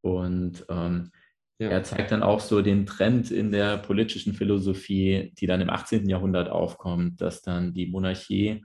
Und 0.00 0.64
ähm, 0.68 1.10
ja. 1.58 1.68
er 1.68 1.82
zeigt 1.82 2.10
dann 2.10 2.22
auch 2.22 2.40
so 2.40 2.62
den 2.62 2.86
Trend 2.86 3.30
in 3.30 3.52
der 3.52 3.78
politischen 3.78 4.34
Philosophie, 4.34 5.32
die 5.38 5.46
dann 5.46 5.60
im 5.60 5.70
18. 5.70 6.08
Jahrhundert 6.08 6.48
aufkommt, 6.48 7.20
dass 7.20 7.42
dann 7.42 7.72
die 7.72 7.86
Monarchie 7.86 8.64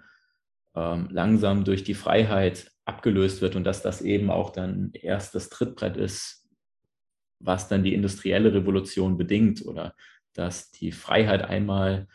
ähm, 0.76 1.08
langsam 1.12 1.64
durch 1.64 1.84
die 1.84 1.94
Freiheit 1.94 2.72
abgelöst 2.86 3.42
wird 3.42 3.56
und 3.56 3.64
dass 3.64 3.82
das 3.82 4.02
eben 4.02 4.32
auch 4.32 4.50
dann 4.50 4.92
erst 4.94 5.36
das 5.36 5.50
Trittbrett 5.50 5.98
ist 5.98 6.40
was 7.40 7.68
dann 7.68 7.84
die 7.84 7.94
industrielle 7.94 8.54
Revolution 8.54 9.18
bedingt 9.18 9.66
oder 9.66 9.96
dass 10.34 10.72
die 10.72 10.92
Freiheit 10.92 11.44
einmal 11.44 12.08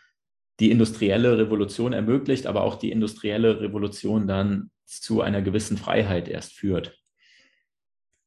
die 0.61 0.71
industrielle 0.71 1.37
Revolution 1.39 1.93
ermöglicht, 1.93 2.47
aber 2.47 2.63
auch 2.63 2.77
die 2.77 2.93
industrielle 2.93 3.61
Revolution 3.61 4.27
dann 4.27 4.71
zu 4.85 5.21
einer 5.21 5.43
gewissen 5.43 5.77
Freiheit 5.77 6.29
erst 6.29 6.53
führt. 6.53 6.97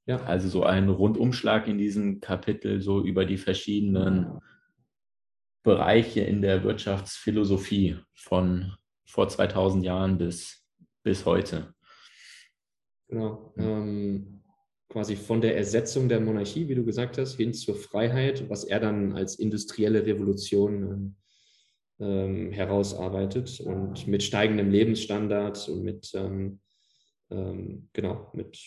Ja. 0.08 0.24
Also 0.24 0.48
so 0.48 0.64
ein 0.64 0.88
Rundumschlag 0.88 1.68
in 1.68 1.78
diesem 1.78 2.22
Kapitel 2.22 2.82
so 2.82 3.04
über 3.04 3.26
die 3.26 3.38
verschiedenen 3.38 4.40
Bereiche 5.64 6.22
in 6.22 6.42
der 6.42 6.64
Wirtschaftsphilosophie 6.64 7.98
von 8.14 8.74
vor 9.06 9.28
2000 9.28 9.84
Jahren 9.84 10.18
bis, 10.18 10.66
bis 11.04 11.26
heute. 11.26 11.74
Genau. 13.10 13.54
Ähm, 13.58 14.44
quasi 14.90 15.18
von 15.18 15.42
der 15.42 15.58
Ersetzung 15.58 16.08
der 16.08 16.22
Monarchie, 16.22 16.70
wie 16.70 16.76
du 16.76 16.86
gesagt 16.86 17.18
hast, 17.18 17.36
hin 17.36 17.54
zur 17.54 17.76
Freiheit, 17.76 18.50
was 18.50 18.64
er 18.64 18.80
dann 18.80 19.12
als 19.12 19.36
industrielle 19.36 20.06
Revolution 20.06 21.18
ähm, 22.00 22.52
herausarbeitet 22.54 23.60
und 23.60 24.08
mit 24.08 24.24
steigendem 24.24 24.70
Lebensstandard 24.70 25.68
und 25.68 25.84
mit, 25.84 26.12
ähm, 26.14 26.62
ähm, 27.30 27.90
genau, 27.92 28.30
mit 28.34 28.58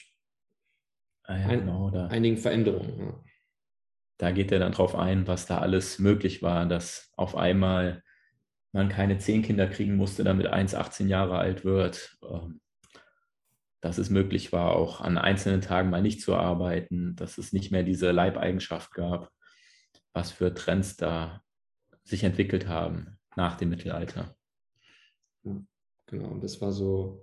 ah 1.25 1.37
ja, 1.37 1.47
ein, 1.47 1.61
genau, 1.61 1.91
einigen 2.09 2.37
Veränderungen. 2.37 2.99
Ja. 2.99 3.25
Da 4.19 4.31
geht 4.33 4.53
er 4.53 4.59
dann 4.59 4.73
drauf 4.73 4.95
ein, 4.95 5.27
was 5.27 5.47
da 5.47 5.59
alles 5.59 5.99
möglich 5.99 6.43
war, 6.43 6.67
dass 6.67 7.11
auf 7.17 7.37
einmal 7.37 8.03
man 8.73 8.89
keine 8.89 9.19
zehn 9.19 9.43
Kinder 9.43 9.67
kriegen 9.67 9.97
musste, 9.97 10.25
damit 10.25 10.47
eins 10.47 10.75
18 10.75 11.09
Jahre 11.09 11.39
alt 11.39 11.65
wird 11.65 12.17
ähm, 12.23 12.61
dass 13.81 13.99
es 13.99 14.11
möglich 14.11 14.53
war, 14.53 14.73
auch 14.73 15.01
an 15.01 15.17
einzelnen 15.17 15.63
Tagen 15.63 15.91
mal 15.91 16.03
nicht 16.03 16.21
zu 16.21 16.37
arbeiten, 16.37 17.17
dass 17.17 17.39
es 17.39 17.53
nicht 17.53 17.71
mehr 17.71 17.83
diese 17.83 18.11
Leibeigenschaft 18.11 18.93
gab, 18.93 19.31
was 20.13 20.31
für 20.31 20.53
Trends 20.53 20.97
da 20.97 21.43
sich 22.05 22.25
entwickelt 22.25 22.69
haben 22.69 23.19
nach 23.37 23.57
dem 23.57 23.71
Mittelalter. 23.71 24.37
Genau, 25.43 26.29
und 26.29 26.43
das 26.43 26.61
war 26.61 26.73
so, 26.73 27.23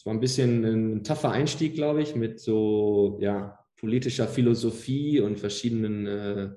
es 0.00 0.06
war 0.06 0.14
ein 0.14 0.20
bisschen 0.20 0.64
ein 0.64 1.04
tougher 1.04 1.30
Einstieg, 1.30 1.74
glaube 1.74 2.00
ich, 2.00 2.16
mit 2.16 2.40
so 2.40 3.18
ja, 3.20 3.58
politischer 3.76 4.26
Philosophie 4.26 5.20
und 5.20 5.38
verschiedenen 5.38 6.06
äh, 6.06 6.50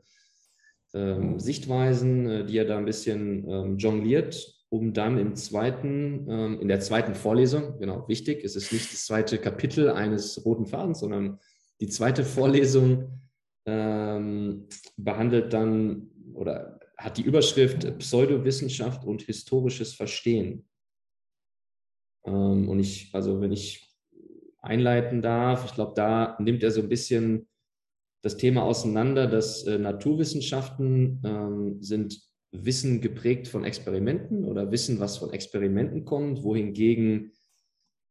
äh, 0.94 1.40
Sichtweisen, 1.40 2.26
äh, 2.26 2.46
die 2.46 2.58
er 2.58 2.64
da 2.64 2.78
ein 2.78 2.86
bisschen 2.86 3.46
ähm, 3.50 3.78
jongliert 3.78 4.50
um 4.70 4.94
dann 4.94 5.18
im 5.20 5.36
zweiten, 5.36 6.26
ähm, 6.30 6.62
in 6.62 6.70
der 6.70 6.80
zweiten 6.80 7.16
Vorlesung, 7.16 7.80
genau, 7.80 8.08
wichtig, 8.08 8.46
es 8.46 8.56
ist 8.56 8.72
nicht 8.72 8.92
das 8.94 9.06
zweite 9.06 9.38
Kapitel 9.38 9.92
eines 9.92 10.44
roten 10.46 10.66
Fadens, 10.66 11.02
sondern 11.02 11.38
die 11.82 11.90
zweite 11.90 12.24
Vorlesung 12.24 13.20
ähm, 13.66 14.68
behandelt 14.96 15.52
dann 15.52 16.10
oder 16.34 16.80
hat 16.98 17.18
die 17.18 17.24
Überschrift 17.24 18.00
Pseudowissenschaft 18.00 19.04
und 19.04 19.24
historisches 19.24 19.94
Verstehen. 19.94 20.66
Ähm, 22.26 22.70
und 22.70 22.80
ich, 22.80 23.10
also 23.14 23.42
wenn 23.42 23.52
ich 23.52 23.90
einleiten 24.62 25.22
darf, 25.22 25.66
ich 25.66 25.74
glaube, 25.74 25.94
da 25.96 26.38
nimmt 26.40 26.64
er 26.64 26.72
so 26.72 26.82
ein 26.82 26.90
bisschen 26.90 27.48
das 28.24 28.38
Thema 28.38 28.64
auseinander, 28.64 29.28
dass 29.28 29.66
äh, 29.66 29.78
Naturwissenschaften 29.78 31.22
ähm, 31.26 31.82
sind 31.82 32.22
Wissen 32.52 33.02
geprägt 33.02 33.48
von 33.48 33.66
Experimenten 33.66 34.46
oder 34.46 34.72
Wissen, 34.72 35.00
was 35.00 35.18
von 35.18 35.34
Experimenten 35.34 36.06
kommt, 36.06 36.44
wohingegen 36.44 37.34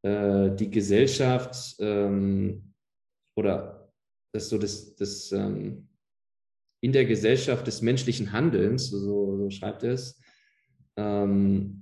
äh, 0.03 0.51
die 0.55 0.71
Gesellschaft 0.71 1.77
ähm, 1.79 2.75
oder 3.37 3.93
das 4.35 4.49
so 4.49 4.59
das, 4.59 4.97
das 4.97 5.31
ähm, 5.33 5.89
in 6.83 6.93
der 6.93 7.05
Gesellschaft 7.05 7.67
des 7.67 7.81
menschlichen 7.81 8.33
Handelns, 8.33 8.91
so, 8.91 9.37
so 9.39 9.51
schreibt 9.51 9.85
er 9.85 9.93
es, 9.93 10.21
ähm, 10.97 11.82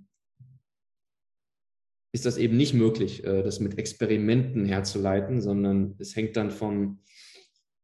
ist 2.12 2.26
das 2.26 2.38
eben 2.38 2.56
nicht 2.56 2.74
möglich, 2.74 3.24
äh, 3.24 3.42
das 3.42 3.60
mit 3.60 3.78
Experimenten 3.78 4.64
herzuleiten, 4.64 5.40
sondern 5.40 5.94
es 5.98 6.16
hängt 6.16 6.36
dann 6.36 6.50
von, 6.50 6.98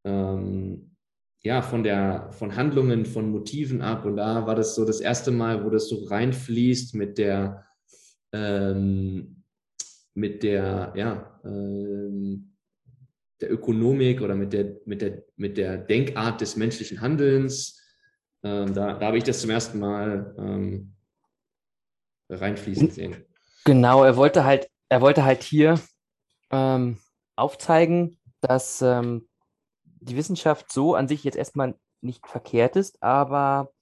ähm, 0.05 0.97
ja, 1.43 1.63
von, 1.63 1.85
der, 1.85 2.33
von 2.33 2.57
Handlungen, 2.57 3.07
von 3.07 3.31
Motiven 3.31 3.83
ab. 3.83 4.05
Und 4.05 4.17
da 4.17 4.47
war 4.47 4.57
das 4.57 4.75
so 4.75 4.85
das 4.85 5.01
erste 5.01 5.31
Mal, 5.31 5.65
wo 5.65 5.71
das 5.71 5.89
so 5.89 6.05
reinfließt 6.05 6.95
mit 6.95 7.19
der, 7.19 7.65
ähm, 8.33 9.45
mit 10.15 10.43
der, 10.43 10.93
ja, 10.97 11.41
ähm, 11.45 12.53
der 13.41 13.53
Ökonomik 13.53 14.23
oder 14.23 14.35
mit 14.35 14.53
der, 14.53 14.81
mit 14.87 15.03
der, 15.03 15.25
mit 15.37 15.57
der 15.59 15.77
Denkart 15.77 16.41
des 16.41 16.57
menschlichen 16.57 17.01
Handelns. 17.01 17.81
Ähm, 18.43 18.73
da, 18.75 18.95
da 18.95 19.07
habe 19.07 19.19
ich 19.19 19.25
das 19.25 19.41
zum 19.41 19.51
ersten 19.51 19.79
Mal 19.79 20.35
ähm, 20.39 20.95
reinfließen 22.31 22.91
sehen. 22.91 23.26
Genau, 23.67 24.05
er 24.05 24.17
wollte 24.17 24.45
halt, 24.45 24.71
er 24.89 25.01
wollte 25.01 25.25
halt 25.25 25.43
hier 25.43 25.81
ähm, 26.53 26.99
aufzeigen, 27.37 28.19
dass 28.41 28.83
ähm, 28.83 29.29
die 29.85 30.17
Wissenschaft 30.17 30.73
so 30.73 30.95
an 30.95 31.09
sich 31.09 31.25
jetzt 31.25 31.37
erstmal 31.37 31.77
nicht 32.01 32.27
verkehrt 32.29 32.77
ist, 32.77 33.03
aber 33.03 33.73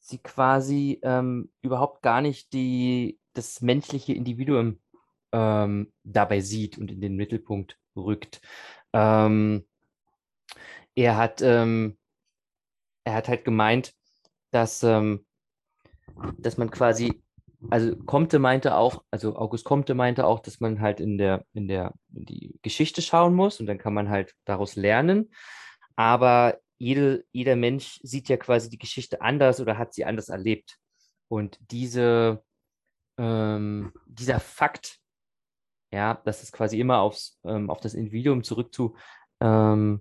sie 0.00 0.18
quasi 0.18 1.00
ähm, 1.02 1.50
überhaupt 1.62 2.02
gar 2.02 2.20
nicht 2.20 2.52
die, 2.52 3.18
das 3.34 3.62
menschliche 3.62 4.12
Individuum 4.12 4.80
ähm, 5.32 5.92
dabei 6.04 6.40
sieht 6.40 6.78
und 6.78 6.90
in 6.90 7.00
den 7.00 7.16
Mittelpunkt 7.16 7.78
rückt. 7.96 8.42
Ähm, 8.92 9.66
er 10.94 11.16
hat, 11.16 11.42
ähm, 11.42 11.96
er 13.04 13.14
hat 13.14 13.28
halt 13.28 13.44
gemeint, 13.44 13.94
dass, 14.52 14.82
ähm, 14.82 15.26
dass 16.38 16.56
man 16.56 16.70
quasi, 16.70 17.22
also 17.68 17.94
Comte 17.96 18.38
meinte 18.38 18.76
auch, 18.76 19.04
also 19.10 19.36
August 19.36 19.64
Comte 19.64 19.94
meinte 19.94 20.26
auch, 20.26 20.40
dass 20.40 20.60
man 20.60 20.80
halt 20.80 21.00
in 21.00 21.18
der, 21.18 21.44
in 21.52 21.68
der, 21.68 21.92
in 22.14 22.24
die 22.24 22.58
Geschichte 22.62 23.02
schauen 23.02 23.34
muss 23.34 23.60
und 23.60 23.66
dann 23.66 23.78
kann 23.78 23.92
man 23.92 24.08
halt 24.08 24.34
daraus 24.44 24.76
lernen. 24.76 25.30
Aber 25.96 26.58
jede, 26.78 27.24
jeder 27.32 27.56
Mensch 27.56 28.00
sieht 28.02 28.28
ja 28.30 28.38
quasi 28.38 28.70
die 28.70 28.78
Geschichte 28.78 29.20
anders 29.20 29.60
oder 29.60 29.76
hat 29.76 29.92
sie 29.92 30.06
anders 30.06 30.30
erlebt. 30.30 30.78
Und 31.28 31.58
diese, 31.70 32.42
ähm, 33.18 33.92
dieser 34.06 34.40
Fakt, 34.40 34.98
ja, 35.92 36.14
dass 36.24 36.42
es 36.42 36.52
quasi 36.52 36.80
immer 36.80 37.00
aufs, 37.00 37.38
ähm, 37.44 37.68
auf 37.68 37.80
das 37.80 37.92
Individuum 37.92 38.42
zurückzuführen 38.42 38.94
ähm, 39.42 40.00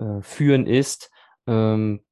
äh, 0.00 0.78
ist, 0.78 1.10
ähm, 1.46 2.04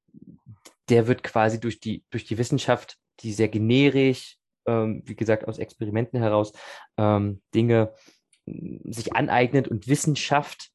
der 0.88 1.08
wird 1.08 1.25
quasi 1.25 1.58
durch 1.58 1.80
die, 1.80 2.04
durch 2.11 2.25
die 2.25 2.38
Wissenschaft, 2.38 2.99
die 3.20 3.32
sehr 3.32 3.49
generisch, 3.49 4.38
ähm, 4.66 5.02
wie 5.04 5.16
gesagt, 5.16 5.47
aus 5.47 5.59
Experimenten 5.59 6.21
heraus 6.21 6.52
ähm, 6.97 7.42
Dinge 7.54 7.92
mm, 8.47 8.90
sich 8.90 9.14
aneignet 9.14 9.68
und 9.68 9.88
Wissenschaft, 9.88 10.70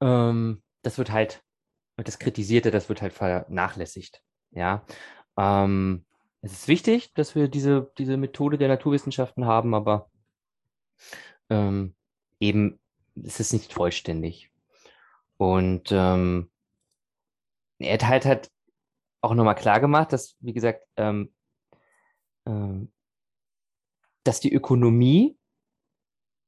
ähm, 0.00 0.62
das 0.82 0.98
wird 0.98 1.12
halt, 1.12 1.42
das 1.96 2.18
Kritisierte, 2.18 2.70
das 2.70 2.88
wird 2.88 3.02
halt 3.02 3.12
vernachlässigt. 3.12 4.20
Ja. 4.50 4.84
es 5.36 6.52
ist 6.52 6.68
wichtig, 6.68 7.12
dass 7.14 7.34
wir 7.34 7.48
diese, 7.48 7.90
diese 7.98 8.16
Methode 8.16 8.56
der 8.56 8.68
Naturwissenschaften 8.68 9.46
haben, 9.46 9.74
aber 9.74 10.10
ähm, 11.50 11.96
eben 12.38 12.78
ist 13.14 13.40
es 13.40 13.52
nicht 13.52 13.72
vollständig. 13.72 14.52
Und 15.36 15.90
ähm, 15.90 16.50
er 17.78 17.98
hat 17.98 18.24
halt, 18.24 18.50
auch 19.24 19.34
nochmal 19.34 19.54
klar 19.54 19.80
gemacht, 19.80 20.12
dass, 20.12 20.36
wie 20.40 20.52
gesagt, 20.52 20.86
ähm, 20.96 21.32
ähm, 21.32 21.33
dass 22.44 24.40
die 24.40 24.52
Ökonomie, 24.52 25.38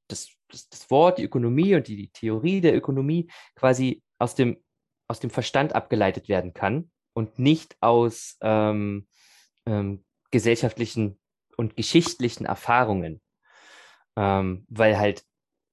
das, 0.08 0.28
das, 0.48 0.68
das, 0.68 0.90
Wort, 0.90 1.18
die 1.18 1.24
Ökonomie 1.24 1.74
und 1.74 1.88
die, 1.88 1.96
die 1.96 2.10
Theorie 2.10 2.60
der 2.60 2.76
Ökonomie 2.76 3.30
quasi 3.54 4.02
aus 4.18 4.34
dem, 4.34 4.62
aus 5.08 5.20
dem 5.20 5.30
Verstand 5.30 5.74
abgeleitet 5.74 6.28
werden 6.28 6.54
kann 6.54 6.90
und 7.14 7.38
nicht 7.38 7.76
aus 7.80 8.36
ähm, 8.40 9.08
ähm, 9.66 10.04
gesellschaftlichen 10.30 11.18
und 11.56 11.76
geschichtlichen 11.76 12.44
Erfahrungen 12.44 13.20
ähm, 14.16 14.64
weil 14.68 14.98
halt 14.98 15.24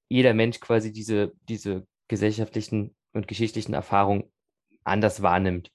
jeder 0.08 0.34
Mensch 0.34 0.60
quasi 0.60 0.92
diese, 0.92 1.32
diese 1.48 1.86
gesellschaftlichen 2.08 2.94
und 3.12 3.26
geschichtlichen 3.26 3.74
Erfahrungen 3.74 4.30
anders 4.84 5.22
wahrnimmt. 5.22 5.72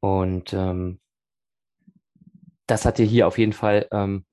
Und 0.00 0.52
ähm, 0.52 1.00
das 2.68 2.84
hat 2.84 3.00
er 3.00 3.06
hier 3.06 3.26
auf 3.26 3.38
jeden 3.38 3.54
Fall 3.54 3.88
ähm, 3.90 4.24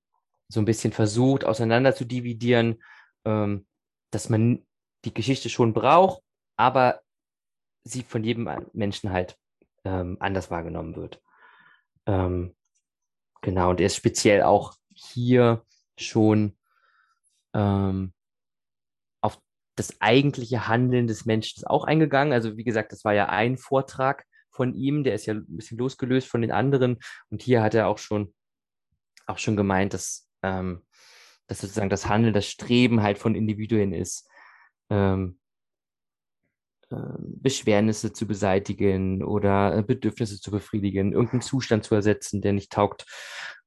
so 0.49 0.59
ein 0.59 0.65
bisschen 0.65 0.91
versucht, 0.91 1.45
auseinander 1.45 1.95
zu 1.95 2.05
dividieren, 2.05 2.83
ähm, 3.23 3.65
dass 4.11 4.29
man 4.29 4.65
die 5.05 5.13
Geschichte 5.13 5.49
schon 5.49 5.73
braucht, 5.73 6.21
aber 6.57 7.01
sie 7.83 8.03
von 8.03 8.23
jedem 8.23 8.49
Menschen 8.73 9.11
halt 9.11 9.37
ähm, 9.85 10.17
anders 10.19 10.51
wahrgenommen 10.51 10.95
wird. 10.95 11.21
Ähm, 12.05 12.55
genau, 13.41 13.69
und 13.69 13.79
er 13.79 13.87
ist 13.87 13.95
speziell 13.95 14.43
auch 14.43 14.75
hier 14.93 15.63
schon 15.97 16.57
ähm, 17.53 18.13
auf 19.21 19.39
das 19.75 20.01
eigentliche 20.01 20.67
Handeln 20.67 21.07
des 21.07 21.25
Menschen 21.25 21.65
auch 21.65 21.85
eingegangen. 21.85 22.33
Also 22.33 22.57
wie 22.57 22.63
gesagt, 22.63 22.91
das 22.91 23.05
war 23.05 23.13
ja 23.13 23.29
ein 23.29 23.57
Vortrag 23.57 24.25
von 24.55 24.73
ihm, 24.73 25.03
der 25.03 25.15
ist 25.15 25.25
ja 25.25 25.33
ein 25.33 25.45
bisschen 25.47 25.77
losgelöst 25.77 26.27
von 26.27 26.41
den 26.41 26.51
anderen. 26.51 26.97
Und 27.29 27.41
hier 27.41 27.61
hat 27.61 27.73
er 27.73 27.87
auch 27.87 27.97
schon, 27.97 28.33
auch 29.27 29.37
schon 29.37 29.57
gemeint, 29.57 29.93
dass, 29.93 30.29
ähm, 30.43 30.85
dass 31.47 31.61
sozusagen 31.61 31.89
das 31.89 32.07
Handeln, 32.07 32.33
das 32.33 32.47
Streben 32.47 33.03
halt 33.03 33.17
von 33.17 33.35
Individuen 33.35 33.93
ist, 33.93 34.27
ähm, 34.89 35.39
äh, 36.89 36.95
Beschwernisse 37.19 38.13
zu 38.13 38.27
beseitigen 38.27 39.23
oder 39.23 39.81
Bedürfnisse 39.83 40.39
zu 40.39 40.51
befriedigen, 40.51 41.13
irgendeinen 41.13 41.41
Zustand 41.41 41.83
zu 41.83 41.95
ersetzen, 41.95 42.41
der 42.41 42.53
nicht 42.53 42.71
taugt. 42.71 43.05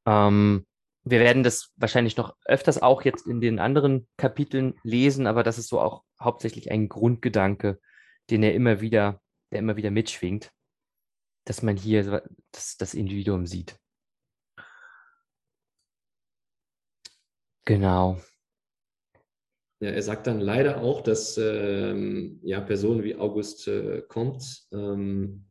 Ähm, 0.06 0.66
wir 1.04 1.20
werden 1.20 1.42
das 1.42 1.72
wahrscheinlich 1.76 2.16
noch 2.16 2.36
öfters 2.44 2.80
auch 2.80 3.02
jetzt 3.02 3.26
in 3.26 3.40
den 3.40 3.58
anderen 3.58 4.08
Kapiteln 4.16 4.74
lesen, 4.82 5.26
aber 5.26 5.42
das 5.42 5.58
ist 5.58 5.68
so 5.68 5.80
auch 5.80 6.02
hauptsächlich 6.20 6.70
ein 6.70 6.88
Grundgedanke, 6.88 7.80
den 8.30 8.42
er 8.42 8.54
immer 8.54 8.80
wieder, 8.80 9.20
der 9.50 9.60
immer 9.60 9.76
wieder 9.76 9.90
mitschwingt, 9.90 10.52
dass 11.48 11.62
man 11.62 11.76
hier 11.76 12.22
das, 12.52 12.76
das 12.76 12.92
Individuum 12.92 13.46
sieht. 13.46 13.78
Genau. 17.64 18.20
Ja, 19.80 19.90
er 19.90 20.02
sagt 20.02 20.26
dann 20.26 20.40
leider 20.40 20.82
auch, 20.82 21.02
dass 21.02 21.38
ähm, 21.38 22.40
ja, 22.42 22.60
Personen 22.60 23.02
wie 23.02 23.16
August 23.16 23.66
äh, 23.68 24.02
Comte 24.08 24.44
ähm, 24.72 25.46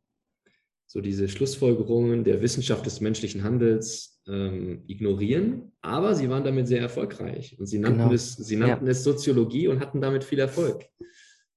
so 0.86 1.02
diese 1.02 1.28
Schlussfolgerungen 1.28 2.24
der 2.24 2.42
Wissenschaft 2.42 2.86
des 2.86 3.02
menschlichen 3.02 3.44
Handels 3.44 4.22
ähm, 4.28 4.84
ignorieren, 4.88 5.72
aber 5.82 6.14
sie 6.14 6.30
waren 6.30 6.44
damit 6.44 6.68
sehr 6.68 6.82
erfolgreich 6.82 7.58
und 7.60 7.66
sie 7.66 7.80
nannten, 7.80 8.00
genau. 8.00 8.14
es, 8.14 8.36
sie 8.36 8.56
nannten 8.56 8.86
ja. 8.86 8.92
es 8.92 9.04
Soziologie 9.04 9.68
und 9.68 9.80
hatten 9.80 10.02
damit 10.02 10.24
viel 10.24 10.40
Erfolg. 10.40 10.86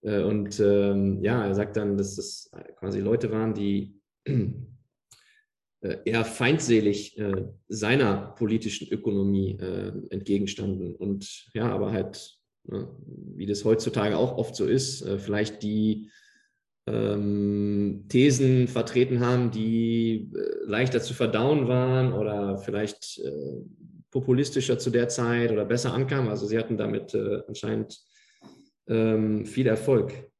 Äh, 0.02 0.22
und 0.22 0.58
ähm, 0.60 1.22
ja, 1.22 1.46
er 1.46 1.54
sagt 1.54 1.76
dann, 1.76 1.96
dass 1.96 2.16
das 2.16 2.50
quasi 2.78 3.00
Leute 3.00 3.30
waren, 3.30 3.54
die 3.54 3.99
eher 6.04 6.24
feindselig 6.24 7.18
äh, 7.18 7.46
seiner 7.68 8.34
politischen 8.36 8.88
Ökonomie 8.88 9.58
äh, 9.58 9.92
entgegenstanden 10.10 10.94
und 10.94 11.48
ja, 11.54 11.70
aber 11.70 11.92
halt, 11.92 12.38
ne, 12.64 12.88
wie 13.34 13.46
das 13.46 13.64
heutzutage 13.64 14.16
auch 14.16 14.36
oft 14.36 14.54
so 14.54 14.66
ist, 14.66 15.02
äh, 15.02 15.18
vielleicht 15.18 15.62
die 15.62 16.10
ähm, 16.86 18.04
Thesen 18.08 18.68
vertreten 18.68 19.20
haben, 19.20 19.50
die 19.50 20.30
äh, 20.34 20.64
leichter 20.66 21.00
zu 21.00 21.14
verdauen 21.14 21.68
waren 21.68 22.12
oder 22.12 22.58
vielleicht 22.58 23.18
äh, 23.18 23.62
populistischer 24.10 24.78
zu 24.78 24.90
der 24.90 25.08
Zeit 25.08 25.50
oder 25.50 25.64
besser 25.64 25.94
ankamen. 25.94 26.28
Also 26.28 26.46
sie 26.46 26.58
hatten 26.58 26.76
damit 26.76 27.14
äh, 27.14 27.42
anscheinend 27.46 28.00
ähm, 28.88 29.46
viel 29.46 29.66
Erfolg. 29.66 30.30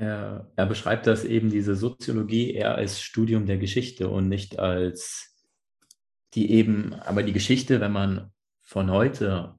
Er, 0.00 0.50
er, 0.56 0.64
beschreibt 0.64 1.06
das 1.06 1.24
eben, 1.24 1.50
diese 1.50 1.76
Soziologie, 1.76 2.54
eher 2.54 2.74
als 2.74 3.02
Studium 3.02 3.44
der 3.44 3.58
Geschichte 3.58 4.08
und 4.08 4.30
nicht 4.30 4.58
als 4.58 5.36
die 6.32 6.52
eben, 6.52 6.94
aber 6.94 7.22
die 7.22 7.34
Geschichte, 7.34 7.82
wenn 7.82 7.92
man 7.92 8.30
von 8.62 8.90
heute 8.90 9.56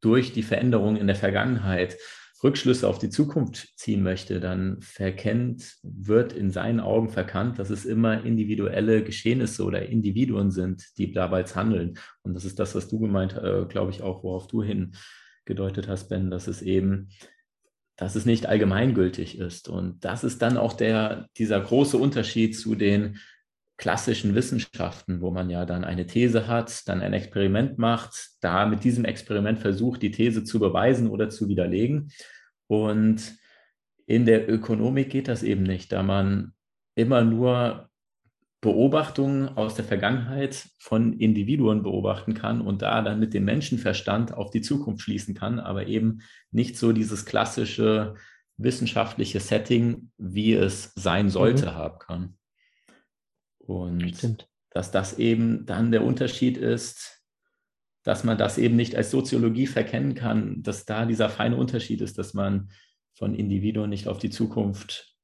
durch 0.00 0.32
die 0.32 0.42
Veränderungen 0.42 0.96
in 0.96 1.08
der 1.08 1.16
Vergangenheit 1.16 1.98
Rückschlüsse 2.42 2.88
auf 2.88 2.98
die 2.98 3.10
Zukunft 3.10 3.78
ziehen 3.78 4.02
möchte, 4.02 4.40
dann 4.40 4.80
verkennt, 4.80 5.76
wird 5.82 6.32
in 6.32 6.50
seinen 6.50 6.80
Augen 6.80 7.10
verkannt, 7.10 7.58
dass 7.58 7.68
es 7.68 7.84
immer 7.84 8.24
individuelle 8.24 9.04
Geschehnisse 9.04 9.62
oder 9.62 9.90
Individuen 9.90 10.50
sind, 10.50 10.96
die 10.96 11.12
dabei 11.12 11.44
handeln. 11.44 11.98
Und 12.22 12.32
das 12.32 12.46
ist 12.46 12.58
das, 12.58 12.74
was 12.74 12.88
du 12.88 12.98
gemeint, 12.98 13.36
äh, 13.36 13.66
glaube 13.68 13.90
ich, 13.90 14.00
auch, 14.00 14.24
worauf 14.24 14.46
du 14.46 14.62
hingedeutet 14.62 15.86
hast, 15.86 16.08
Ben, 16.08 16.30
dass 16.30 16.46
es 16.46 16.62
eben, 16.62 17.10
dass 17.98 18.14
es 18.14 18.24
nicht 18.24 18.46
allgemeingültig 18.46 19.38
ist. 19.38 19.68
Und 19.68 20.04
das 20.04 20.24
ist 20.24 20.40
dann 20.40 20.56
auch 20.56 20.72
der, 20.72 21.26
dieser 21.36 21.60
große 21.60 21.98
Unterschied 21.98 22.56
zu 22.56 22.76
den 22.76 23.18
klassischen 23.76 24.34
Wissenschaften, 24.34 25.20
wo 25.20 25.30
man 25.32 25.50
ja 25.50 25.66
dann 25.66 25.84
eine 25.84 26.06
These 26.06 26.46
hat, 26.46 26.88
dann 26.88 27.00
ein 27.00 27.12
Experiment 27.12 27.76
macht, 27.76 28.30
da 28.40 28.66
mit 28.66 28.84
diesem 28.84 29.04
Experiment 29.04 29.58
versucht, 29.58 30.00
die 30.02 30.12
These 30.12 30.44
zu 30.44 30.60
beweisen 30.60 31.08
oder 31.08 31.28
zu 31.28 31.48
widerlegen. 31.48 32.10
Und 32.68 33.36
in 34.06 34.26
der 34.26 34.48
Ökonomik 34.48 35.10
geht 35.10 35.26
das 35.26 35.42
eben 35.42 35.64
nicht, 35.64 35.92
da 35.92 36.02
man 36.02 36.52
immer 36.94 37.22
nur 37.24 37.87
Beobachtungen 38.60 39.48
aus 39.56 39.76
der 39.76 39.84
Vergangenheit 39.84 40.68
von 40.78 41.12
Individuen 41.12 41.82
beobachten 41.82 42.34
kann 42.34 42.60
und 42.60 42.82
da 42.82 43.02
dann 43.02 43.20
mit 43.20 43.32
dem 43.32 43.44
Menschenverstand 43.44 44.34
auf 44.34 44.50
die 44.50 44.62
Zukunft 44.62 45.02
schließen 45.02 45.34
kann, 45.34 45.60
aber 45.60 45.86
eben 45.86 46.22
nicht 46.50 46.76
so 46.76 46.92
dieses 46.92 47.24
klassische 47.24 48.14
wissenschaftliche 48.56 49.38
Setting, 49.38 50.10
wie 50.18 50.54
es 50.54 50.92
sein 50.96 51.30
sollte, 51.30 51.66
mhm. 51.66 51.74
haben 51.74 51.98
kann. 52.00 52.38
Und 53.58 54.16
Stimmt. 54.16 54.48
dass 54.70 54.90
das 54.90 55.18
eben 55.18 55.64
dann 55.64 55.92
der 55.92 56.02
Unterschied 56.02 56.56
ist, 56.56 57.22
dass 58.02 58.24
man 58.24 58.38
das 58.38 58.58
eben 58.58 58.74
nicht 58.74 58.96
als 58.96 59.12
Soziologie 59.12 59.68
verkennen 59.68 60.14
kann, 60.14 60.62
dass 60.62 60.84
da 60.84 61.04
dieser 61.04 61.28
feine 61.28 61.56
Unterschied 61.56 62.00
ist, 62.00 62.18
dass 62.18 62.34
man 62.34 62.70
von 63.14 63.34
Individuen 63.34 63.90
nicht 63.90 64.08
auf 64.08 64.18
die 64.18 64.30
Zukunft 64.30 65.17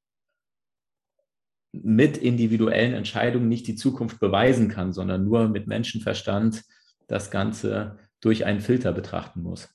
mit 1.83 2.17
individuellen 2.17 2.93
Entscheidungen 2.93 3.49
nicht 3.49 3.67
die 3.67 3.75
Zukunft 3.75 4.19
beweisen 4.19 4.69
kann, 4.69 4.93
sondern 4.93 5.25
nur 5.25 5.47
mit 5.47 5.67
Menschenverstand 5.67 6.63
das 7.07 7.31
Ganze 7.31 7.99
durch 8.19 8.45
einen 8.45 8.61
Filter 8.61 8.91
betrachten 8.91 9.41
muss. 9.41 9.69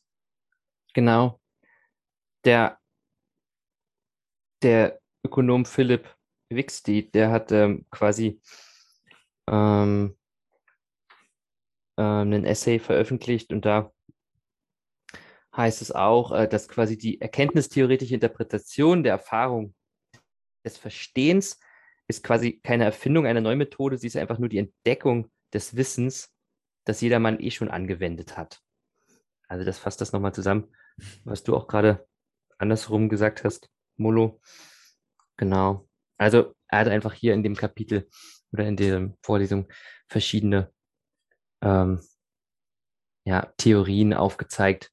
Genau. 0.94 1.40
Der, 2.44 2.78
der 4.62 5.00
Ökonom 5.24 5.64
Philipp 5.64 6.08
Wixty, 6.48 7.10
der 7.10 7.30
hat 7.30 7.52
ähm, 7.52 7.86
quasi 7.90 8.40
ähm, 9.48 10.16
äh, 11.96 12.02
einen 12.02 12.44
Essay 12.44 12.78
veröffentlicht 12.78 13.52
und 13.52 13.64
da 13.64 13.92
heißt 15.56 15.82
es 15.82 15.92
auch, 15.92 16.32
äh, 16.32 16.48
dass 16.48 16.68
quasi 16.68 16.96
die 16.96 17.20
erkenntnistheoretische 17.20 18.14
Interpretation 18.14 19.02
der 19.02 19.12
Erfahrung 19.12 19.74
des 20.64 20.76
Verstehens 20.76 21.60
ist 22.10 22.22
quasi 22.22 22.60
keine 22.62 22.84
Erfindung 22.84 23.26
einer 23.26 23.40
neuen 23.40 23.58
Methode, 23.58 23.96
sie 23.96 24.06
ist 24.06 24.16
einfach 24.16 24.38
nur 24.38 24.48
die 24.48 24.58
Entdeckung 24.58 25.30
des 25.52 25.76
Wissens, 25.76 26.32
das 26.84 27.00
jedermann 27.00 27.40
eh 27.40 27.50
schon 27.50 27.70
angewendet 27.70 28.36
hat. 28.36 28.60
Also 29.48 29.64
das 29.64 29.78
fasst 29.78 30.00
das 30.00 30.12
nochmal 30.12 30.34
zusammen, 30.34 30.74
was 31.24 31.42
du 31.42 31.56
auch 31.56 31.66
gerade 31.66 32.06
andersrum 32.58 33.08
gesagt 33.08 33.44
hast, 33.44 33.70
Molo. 33.96 34.40
Genau. 35.36 35.88
Also 36.18 36.54
er 36.68 36.80
hat 36.80 36.88
einfach 36.88 37.14
hier 37.14 37.34
in 37.34 37.42
dem 37.42 37.56
Kapitel 37.56 38.08
oder 38.52 38.66
in 38.66 38.76
der 38.76 39.14
Vorlesung 39.22 39.68
verschiedene 40.08 40.72
ähm, 41.62 42.00
ja, 43.24 43.52
Theorien 43.56 44.14
aufgezeigt, 44.14 44.92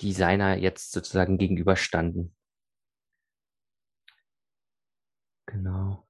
die 0.00 0.12
seiner 0.12 0.56
jetzt 0.56 0.92
sozusagen 0.92 1.38
gegenüberstanden. 1.38 2.34
Genau. 5.46 6.06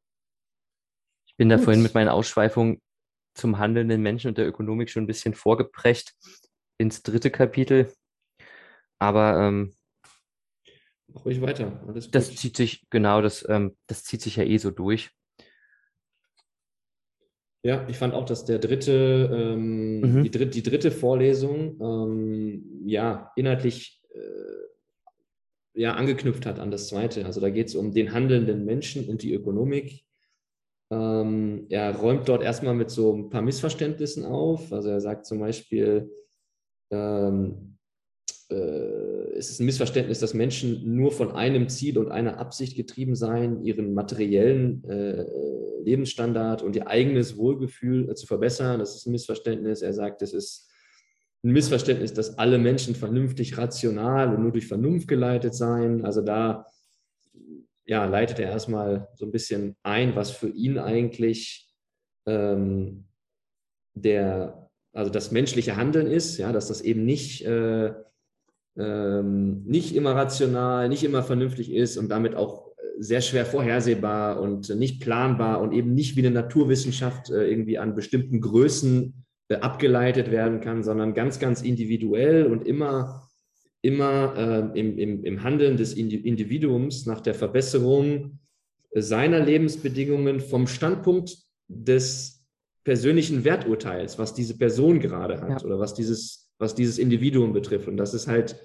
Ich 1.27 1.37
bin 1.37 1.49
da 1.49 1.57
Gut. 1.57 1.65
vorhin 1.65 1.83
mit 1.83 1.95
meinen 1.95 2.09
Ausschweifungen 2.09 2.81
zum 3.35 3.59
handelnden 3.59 4.01
Menschen 4.01 4.29
und 4.29 4.39
der 4.39 4.47
Ökonomik 4.47 4.91
schon 4.91 5.05
ein 5.05 5.09
bisschen 5.09 5.35
vorgeprescht 5.35 6.15
ins 6.79 7.03
dritte 7.03 7.31
Kapitel. 7.31 7.93
Aber 8.99 9.41
ähm, 9.41 9.75
ruhig 11.25 11.41
weiter. 11.41 11.83
Alles 11.87 12.11
das 12.11 12.29
gut. 12.29 12.39
zieht 12.39 12.57
sich, 12.57 12.87
genau, 12.91 13.21
das, 13.21 13.47
ähm, 13.49 13.77
das 13.87 14.05
zieht 14.05 14.23
sich 14.23 14.37
ja 14.37 14.45
eh 14.45 14.59
so 14.59 14.71
durch. 14.71 15.11
Ja, 17.65 17.89
ich 17.89 17.97
fand 17.97 18.13
auch, 18.13 18.27
dass 18.27 18.45
der 18.45 18.59
dritte, 18.59 19.31
ähm, 19.33 20.01
mhm. 20.01 20.23
die, 20.23 20.31
dritte 20.31 20.51
die, 20.51 20.63
dritte 20.63 20.91
Vorlesung 20.91 21.81
ähm, 21.81 22.83
ja 22.87 23.33
inhaltlich 23.37 24.03
äh, 24.11 24.64
ja, 25.75 25.95
angeknüpft 25.95 26.47
hat 26.47 26.59
an 26.59 26.71
das 26.71 26.89
zweite. 26.89 27.27
Also 27.27 27.41
da 27.41 27.51
geht 27.51 27.69
es 27.69 27.75
um 27.75 27.93
den 27.93 28.13
handelnden 28.13 28.65
Menschen 28.65 29.09
und 29.09 29.23
die 29.23 29.35
Ökonomik. 29.35 30.05
Ähm, 30.91 31.67
er 31.69 31.97
räumt 31.97 32.29
dort 32.29 32.43
erstmal 32.43 32.75
mit 32.75 32.91
so 32.91 33.13
ein 33.13 33.31
paar 33.31 33.43
Missverständnissen 33.43 34.25
auf. 34.25 34.73
Also 34.73 34.91
er 34.91 35.01
sagt 35.01 35.27
zum 35.27 35.41
Beispiel, 35.41 36.11
ähm, 36.91 37.79
äh, 38.51 39.35
es 39.37 39.51
ist 39.51 39.61
ein 39.61 39.67
Missverständnis, 39.67 40.21
dass 40.21 40.35
Menschen 40.35 40.95
nur 40.95 41.11
von 41.11 41.33
einem 41.33 41.69
Ziel 41.69 41.99
und 41.99 42.11
einer 42.11 42.39
Absicht 42.39 42.77
getrieben 42.77 43.17
seien, 43.17 43.65
ihren 43.65 43.95
materiellen 43.95 44.85
äh, 44.85 45.27
Lebensstandard 45.83 46.63
und 46.63 46.77
ihr 46.77 46.87
eigenes 46.87 47.37
Wohlgefühl 47.37 48.11
äh, 48.11 48.15
zu 48.15 48.27
verbessern. 48.27 48.79
Das 48.79 48.95
ist 48.95 49.07
ein 49.07 49.13
Missverständnis. 49.13 49.83
Er 49.83 49.93
sagt, 49.93 50.23
es 50.23 50.33
ist 50.33 50.71
ein 51.45 51.53
Missverständnis, 51.53 52.15
dass 52.15 52.39
alle 52.39 52.59
Menschen 52.59 52.95
vernünftig, 52.95 53.59
rational 53.59 54.35
und 54.35 54.43
nur 54.43 54.53
durch 54.53 54.67
Vernunft 54.67 55.09
geleitet 55.09 55.55
seien. 55.55 56.05
Also 56.05 56.23
da 56.23 56.67
ja, 57.87 58.07
leitet 58.07 58.39
er 58.39 58.51
erstmal 58.51 59.09
so 59.15 59.27
ein 59.27 59.33
bisschen 59.33 59.77
ein, 59.83 60.17
was 60.17 60.31
für 60.31 60.49
ihn 60.49 60.79
eigentlich 60.79 61.69
ähm, 62.27 63.05
der, 63.95 64.71
also 64.93 65.11
das 65.11 65.31
menschliche 65.31 65.77
Handeln 65.77 66.07
ist, 66.07 66.39
ja, 66.39 66.51
dass 66.51 66.69
das 66.69 66.81
eben 66.81 67.05
nicht 67.05 67.45
äh, 67.45 67.93
ähm, 68.77 69.63
nicht 69.65 69.95
immer 69.95 70.13
rational, 70.13 70.89
nicht 70.89 71.05
immer 71.05 71.23
vernünftig 71.23 71.73
ist 71.73 71.97
und 71.97 72.09
damit 72.09 72.35
auch 72.35 72.73
sehr 72.99 73.21
schwer 73.21 73.45
vorhersehbar 73.45 74.41
und 74.41 74.69
nicht 74.77 75.01
planbar 75.01 75.61
und 75.61 75.73
eben 75.73 75.95
nicht 75.95 76.17
wie 76.17 76.27
eine 76.27 76.31
Naturwissenschaft 76.31 77.31
äh, 77.31 77.49
irgendwie 77.49 77.79
an 77.79 77.95
bestimmten 77.95 78.41
Größen 78.41 79.24
abgeleitet 79.51 80.31
werden 80.31 80.61
kann, 80.61 80.83
sondern 80.83 81.15
ganz, 81.15 81.39
ganz 81.39 81.63
individuell 81.63 82.47
und 82.47 82.67
immer, 82.67 83.29
immer 83.83 84.35
äh, 84.75 84.79
im, 84.79 84.99
im, 84.99 85.25
im 85.25 85.43
Handeln 85.43 85.77
des 85.77 85.95
Individuums 85.95 87.07
nach 87.07 87.21
der 87.21 87.35
Verbesserung 87.35 88.39
seiner 88.95 89.41
Lebensbedingungen 89.41 90.41
vom 90.41 90.67
Standpunkt 90.67 91.37
des 91.69 92.45
persönlichen 92.85 93.45
Werturteils, 93.45 94.19
was 94.19 94.35
diese 94.35 94.57
Person 94.57 95.01
gerade 95.01 95.41
hat 95.41 95.63
ja. 95.63 95.67
oder 95.67 95.79
was 95.79 95.95
dieses 95.95 96.45
was 96.59 96.75
dieses 96.75 96.99
Individuum 96.99 97.53
betrifft. 97.53 97.89
Und 97.89 97.97
das 97.97 98.15
ist 98.15 98.27
halt 98.27 98.57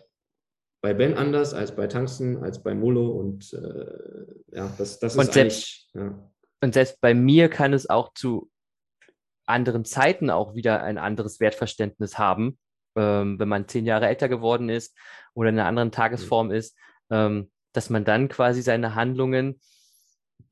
bei 0.82 0.94
Ben 0.94 1.16
anders 1.16 1.54
als 1.54 1.76
bei 1.76 1.88
Tangsten, 1.88 2.38
als 2.38 2.64
bei 2.64 2.74
Molo. 2.74 3.10
Und 3.10 3.54
äh, 3.54 4.56
ja, 4.56 4.74
das, 4.78 5.00
das 5.00 5.14
ist 5.14 5.20
und 5.20 5.34
selbst, 5.34 5.90
ja. 5.94 6.32
Und 6.62 6.74
selbst 6.74 7.00
bei 7.02 7.14
mir 7.14 7.50
kann 7.50 7.74
es 7.74 7.90
auch 7.90 8.14
zu 8.14 8.50
anderen 9.50 9.86
Zeiten 9.86 10.30
auch 10.30 10.56
wieder 10.56 10.84
ein 10.84 10.98
anderes 10.98 11.40
Wertverständnis 11.40 12.18
haben, 12.18 12.58
ähm, 12.96 13.40
wenn 13.40 13.50
man 13.50 13.68
zehn 13.68 13.86
Jahre 13.86 14.08
älter 14.08 14.30
geworden 14.30 14.70
ist 14.70 14.98
oder 15.34 15.50
in 15.50 15.60
einer 15.60 15.68
anderen 15.68 15.92
Tagesform 15.92 16.48
mhm. 16.48 16.54
ist, 16.54 16.78
ähm, 17.10 17.52
dass 17.74 17.90
man 17.90 18.06
dann 18.06 18.30
quasi 18.30 18.62
seine 18.62 18.96
Handlungen, 18.96 19.60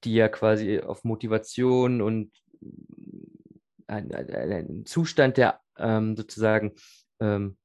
die 0.04 0.14
ja 0.14 0.28
quasi 0.28 0.80
auf 0.80 1.04
Motivation 1.04 2.02
und 2.02 2.32
ein, 3.88 4.14
ein, 4.14 4.52
ein 4.52 4.86
Zustand, 4.86 5.38
der 5.38 5.60
ähm, 5.78 6.16
sozusagen 6.16 6.74
ähm, 7.20 7.58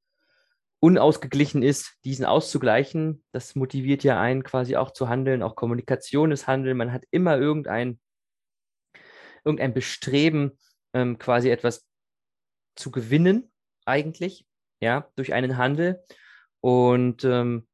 unausgeglichen 0.81 1.63
ist, 1.63 1.95
diesen 2.05 2.25
auszugleichen. 2.25 3.23
Das 3.33 3.55
motiviert 3.55 4.03
ja 4.03 4.21
einen 4.21 4.43
quasi 4.43 4.77
auch 4.77 4.91
zu 4.93 5.09
handeln. 5.09 5.43
Auch 5.43 5.55
Kommunikation 5.55 6.33
ist 6.33 6.47
Handeln. 6.47 6.77
Man 6.77 6.93
hat 6.93 7.05
immer 7.11 7.39
irgendein, 7.39 8.01
irgendein 9.45 9.75
Bestreben, 9.75 10.59
ähm, 10.95 11.19
quasi 11.19 11.51
etwas 11.51 11.87
zu 12.77 12.91
gewinnen, 12.91 13.51
eigentlich, 13.85 14.47
ja, 14.81 15.11
durch 15.17 15.33
einen 15.33 15.57
Handel. 15.57 16.03
Und, 16.61 17.25
ähm, 17.25 17.67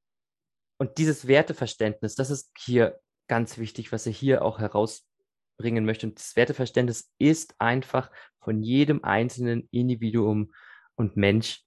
und 0.78 0.98
dieses 0.98 1.26
Werteverständnis, 1.26 2.14
das 2.14 2.30
ist 2.30 2.50
hier 2.58 2.98
ganz 3.28 3.58
wichtig, 3.58 3.92
was 3.92 4.06
er 4.06 4.12
hier 4.12 4.42
auch 4.42 4.58
herausbringen 4.58 5.84
möchte. 5.84 6.06
Und 6.06 6.18
das 6.18 6.36
Werteverständnis 6.36 7.12
ist 7.18 7.54
einfach 7.58 8.10
von 8.40 8.62
jedem 8.62 9.04
einzelnen 9.04 9.68
Individuum 9.70 10.52
und 10.94 11.16
Mensch 11.16 11.62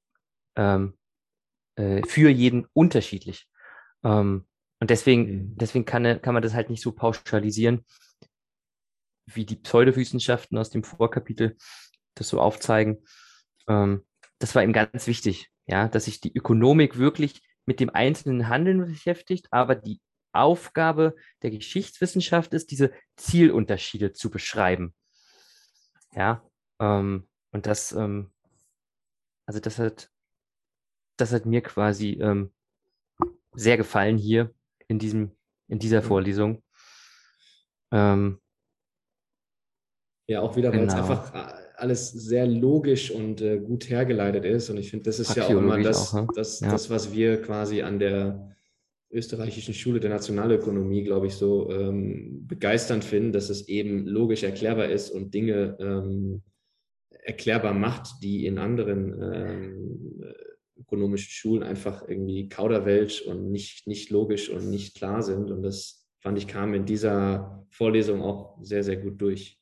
ähm, 0.55 0.97
äh, 1.75 2.01
für 2.07 2.29
jeden 2.29 2.67
unterschiedlich. 2.73 3.47
Ähm, 4.03 4.47
und 4.79 4.89
deswegen, 4.89 5.23
mhm. 5.23 5.57
deswegen 5.57 5.85
kann, 5.85 6.21
kann 6.21 6.33
man 6.33 6.43
das 6.43 6.53
halt 6.53 6.69
nicht 6.69 6.81
so 6.81 6.91
pauschalisieren, 6.91 7.85
wie 9.35 9.45
die 9.45 9.55
Pseudowissenschaften 9.55 10.57
aus 10.57 10.69
dem 10.69 10.83
Vorkapitel 10.83 11.57
das 12.15 12.29
so 12.29 12.39
aufzeigen. 12.39 13.03
Ähm, 13.67 14.05
das 14.39 14.55
war 14.55 14.63
ihm 14.63 14.73
ganz 14.73 15.07
wichtig, 15.07 15.49
ja, 15.65 15.87
dass 15.87 16.05
sich 16.05 16.19
die 16.19 16.35
Ökonomik 16.35 16.97
wirklich 16.97 17.41
mit 17.65 17.79
dem 17.79 17.89
einzelnen 17.89 18.49
Handeln 18.49 18.85
beschäftigt, 18.85 19.47
aber 19.51 19.75
die 19.75 20.01
Aufgabe 20.33 21.15
der 21.41 21.51
Geschichtswissenschaft 21.51 22.53
ist, 22.53 22.71
diese 22.71 22.91
Zielunterschiede 23.17 24.13
zu 24.13 24.29
beschreiben. 24.29 24.93
Ja, 26.13 26.43
ähm, 26.79 27.27
und 27.51 27.65
das, 27.65 27.91
ähm, 27.91 28.31
also 29.45 29.59
das 29.59 29.77
hat, 29.77 30.09
das 31.17 31.31
hat 31.31 31.45
mir 31.45 31.61
quasi 31.61 32.19
ähm, 32.21 32.51
sehr 33.53 33.77
gefallen 33.77 34.17
hier 34.17 34.53
in 34.87 34.99
diesem, 34.99 35.37
in 35.67 35.79
dieser. 35.79 36.01
Vorlesung. 36.01 36.63
Ähm, 37.91 38.40
ja, 40.31 40.41
auch 40.41 40.55
wieder, 40.55 40.71
weil 40.71 40.81
genau. 40.81 40.93
es 40.93 40.99
einfach 40.99 41.33
äh, 41.33 41.53
alles 41.75 42.11
sehr 42.11 42.47
logisch 42.47 43.11
und 43.11 43.41
äh, 43.41 43.59
gut 43.59 43.89
hergeleitet 43.89 44.45
ist. 44.45 44.69
Und 44.69 44.77
ich 44.77 44.89
finde, 44.89 45.05
das 45.05 45.19
ist 45.19 45.35
ja 45.35 45.45
auch 45.45 45.49
immer 45.49 45.81
das, 45.81 46.13
auch, 46.13 46.21
ne? 46.21 46.27
das, 46.35 46.59
ja. 46.59 46.71
das, 46.71 46.89
was 46.89 47.13
wir 47.13 47.41
quasi 47.41 47.81
an 47.81 47.99
der 47.99 48.55
österreichischen 49.11 49.73
Schule 49.73 49.99
der 49.99 50.09
Nationalökonomie, 50.09 51.03
glaube 51.03 51.27
ich, 51.27 51.33
so 51.33 51.69
ähm, 51.69 52.47
begeisternd 52.47 53.03
finden, 53.03 53.33
dass 53.33 53.49
es 53.49 53.67
eben 53.67 54.05
logisch 54.05 54.43
erklärbar 54.43 54.89
ist 54.89 55.09
und 55.09 55.33
Dinge 55.33 55.77
ähm, 55.79 56.41
erklärbar 57.09 57.73
macht, 57.73 58.23
die 58.23 58.45
in 58.45 58.57
anderen 58.57 59.21
ähm, 59.21 60.23
ökonomischen 60.79 61.31
Schulen 61.31 61.63
einfach 61.63 62.07
irgendwie 62.07 62.47
Kauderwelsch 62.47 63.21
und 63.21 63.51
nicht, 63.51 63.85
nicht 63.85 64.09
logisch 64.09 64.49
und 64.49 64.69
nicht 64.69 64.95
klar 64.95 65.21
sind. 65.21 65.51
Und 65.51 65.61
das 65.61 66.07
fand 66.19 66.37
ich 66.37 66.47
kam 66.47 66.73
in 66.73 66.85
dieser 66.85 67.65
Vorlesung 67.69 68.21
auch 68.21 68.57
sehr, 68.61 68.83
sehr 68.83 68.97
gut 68.97 69.21
durch. 69.21 69.60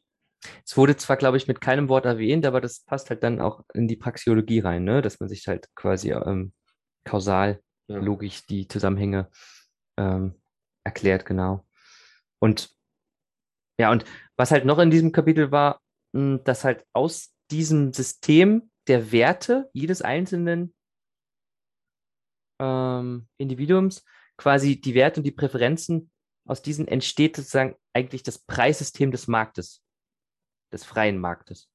Es 0.65 0.77
wurde 0.77 0.95
zwar, 0.95 1.17
glaube 1.17 1.37
ich, 1.37 1.47
mit 1.47 1.61
keinem 1.61 1.89
Wort 1.89 2.05
erwähnt, 2.05 2.45
aber 2.45 2.61
das 2.61 2.81
passt 2.81 3.09
halt 3.09 3.23
dann 3.23 3.41
auch 3.41 3.63
in 3.73 3.87
die 3.87 3.97
Praxiologie 3.97 4.59
rein, 4.59 4.83
ne? 4.83 5.01
dass 5.01 5.19
man 5.19 5.27
sich 5.27 5.47
halt 5.47 5.67
quasi 5.75 6.11
ähm, 6.11 6.53
kausal, 7.03 7.61
ja. 7.87 7.97
logisch 7.97 8.45
die 8.45 8.67
Zusammenhänge 8.67 9.29
ähm, 9.97 10.35
erklärt, 10.83 11.25
genau. 11.25 11.65
Und 12.39 12.69
ja, 13.79 13.91
und 13.91 14.05
was 14.35 14.51
halt 14.51 14.65
noch 14.65 14.79
in 14.79 14.91
diesem 14.91 15.11
Kapitel 15.11 15.51
war, 15.51 15.81
hm, 16.13 16.41
dass 16.43 16.63
halt 16.63 16.85
aus 16.93 17.33
diesem 17.51 17.93
System 17.93 18.69
der 18.87 19.11
Werte 19.11 19.69
jedes 19.73 20.01
einzelnen 20.01 20.73
ähm, 22.59 23.27
Individuums 23.37 24.03
quasi 24.37 24.79
die 24.79 24.95
Werte 24.95 25.19
und 25.19 25.23
die 25.25 25.31
Präferenzen, 25.31 26.11
aus 26.45 26.61
diesen 26.61 26.87
entsteht 26.87 27.35
sozusagen 27.35 27.75
eigentlich 27.93 28.23
das 28.23 28.39
Preissystem 28.39 29.11
des 29.11 29.27
Marktes, 29.27 29.83
des 30.71 30.83
freien 30.83 31.17
Marktes. 31.17 31.71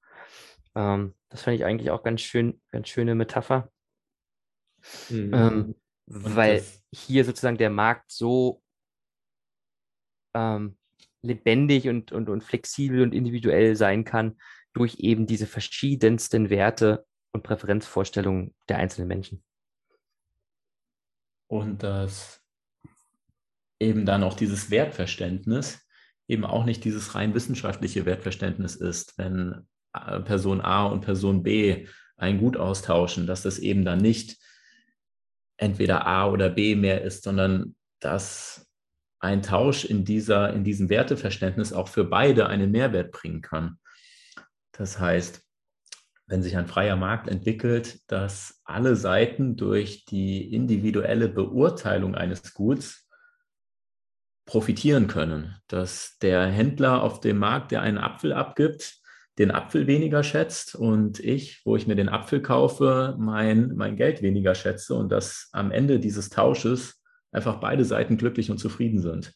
Ähm, 0.74 1.14
das 1.28 1.42
fand 1.42 1.56
ich 1.56 1.64
eigentlich 1.64 1.90
auch 1.90 2.02
ganz 2.02 2.20
schön, 2.20 2.60
ganz 2.70 2.88
schöne 2.88 3.14
Metapher. 3.14 3.70
Mhm. 5.08 5.34
Ähm, 5.34 5.74
weil 6.06 6.62
hier 6.92 7.24
sozusagen 7.24 7.56
der 7.56 7.70
Markt 7.70 8.10
so 8.10 8.62
ähm, 10.34 10.76
lebendig 11.22 11.88
und, 11.88 12.12
und, 12.12 12.28
und 12.28 12.44
flexibel 12.44 13.02
und 13.02 13.14
individuell 13.14 13.76
sein 13.76 14.04
kann 14.04 14.36
durch 14.74 14.96
eben 14.96 15.26
diese 15.26 15.46
verschiedensten 15.46 16.50
Werte 16.50 17.06
und 17.32 17.42
Präferenzvorstellungen 17.42 18.54
der 18.68 18.78
einzelnen 18.78 19.08
Menschen. 19.08 19.42
Und 21.46 21.82
dass 21.82 22.42
eben 23.80 24.04
dann 24.04 24.22
auch 24.22 24.34
dieses 24.34 24.70
Wertverständnis 24.70 25.83
eben 26.28 26.44
auch 26.44 26.64
nicht 26.64 26.84
dieses 26.84 27.14
rein 27.14 27.34
wissenschaftliche 27.34 28.06
Wertverständnis 28.06 28.76
ist, 28.76 29.18
wenn 29.18 29.66
äh, 29.92 30.20
Person 30.20 30.60
A 30.60 30.86
und 30.86 31.02
Person 31.02 31.42
B 31.42 31.86
ein 32.16 32.38
Gut 32.38 32.56
austauschen, 32.56 33.26
dass 33.26 33.42
das 33.42 33.58
eben 33.58 33.84
dann 33.84 33.98
nicht 33.98 34.38
entweder 35.56 36.06
A 36.06 36.28
oder 36.28 36.50
B 36.50 36.74
mehr 36.74 37.02
ist, 37.02 37.24
sondern 37.24 37.74
dass 38.00 38.70
ein 39.20 39.42
Tausch 39.42 39.84
in, 39.84 40.04
dieser, 40.04 40.52
in 40.52 40.64
diesem 40.64 40.88
Werteverständnis 40.88 41.72
auch 41.72 41.88
für 41.88 42.04
beide 42.04 42.46
einen 42.46 42.70
Mehrwert 42.70 43.10
bringen 43.10 43.40
kann. 43.40 43.78
Das 44.72 45.00
heißt, 45.00 45.42
wenn 46.26 46.42
sich 46.42 46.56
ein 46.56 46.66
freier 46.66 46.96
Markt 46.96 47.28
entwickelt, 47.28 48.00
dass 48.10 48.60
alle 48.64 48.96
Seiten 48.96 49.56
durch 49.56 50.04
die 50.04 50.52
individuelle 50.52 51.28
Beurteilung 51.28 52.14
eines 52.14 52.54
Guts 52.54 53.03
profitieren 54.46 55.06
können, 55.06 55.56
dass 55.68 56.18
der 56.20 56.46
Händler 56.46 57.02
auf 57.02 57.20
dem 57.20 57.38
Markt, 57.38 57.70
der 57.72 57.82
einen 57.82 57.98
Apfel 57.98 58.32
abgibt, 58.32 59.00
den 59.38 59.50
Apfel 59.50 59.86
weniger 59.86 60.22
schätzt 60.22 60.74
und 60.76 61.18
ich, 61.18 61.62
wo 61.64 61.76
ich 61.76 61.86
mir 61.86 61.96
den 61.96 62.08
Apfel 62.08 62.40
kaufe, 62.40 63.16
mein, 63.18 63.72
mein 63.74 63.96
Geld 63.96 64.22
weniger 64.22 64.54
schätze 64.54 64.94
und 64.94 65.10
dass 65.10 65.48
am 65.52 65.72
Ende 65.72 65.98
dieses 65.98 66.28
Tausches 66.28 67.02
einfach 67.32 67.58
beide 67.58 67.84
Seiten 67.84 68.16
glücklich 68.16 68.50
und 68.50 68.58
zufrieden 68.58 69.00
sind. 69.00 69.34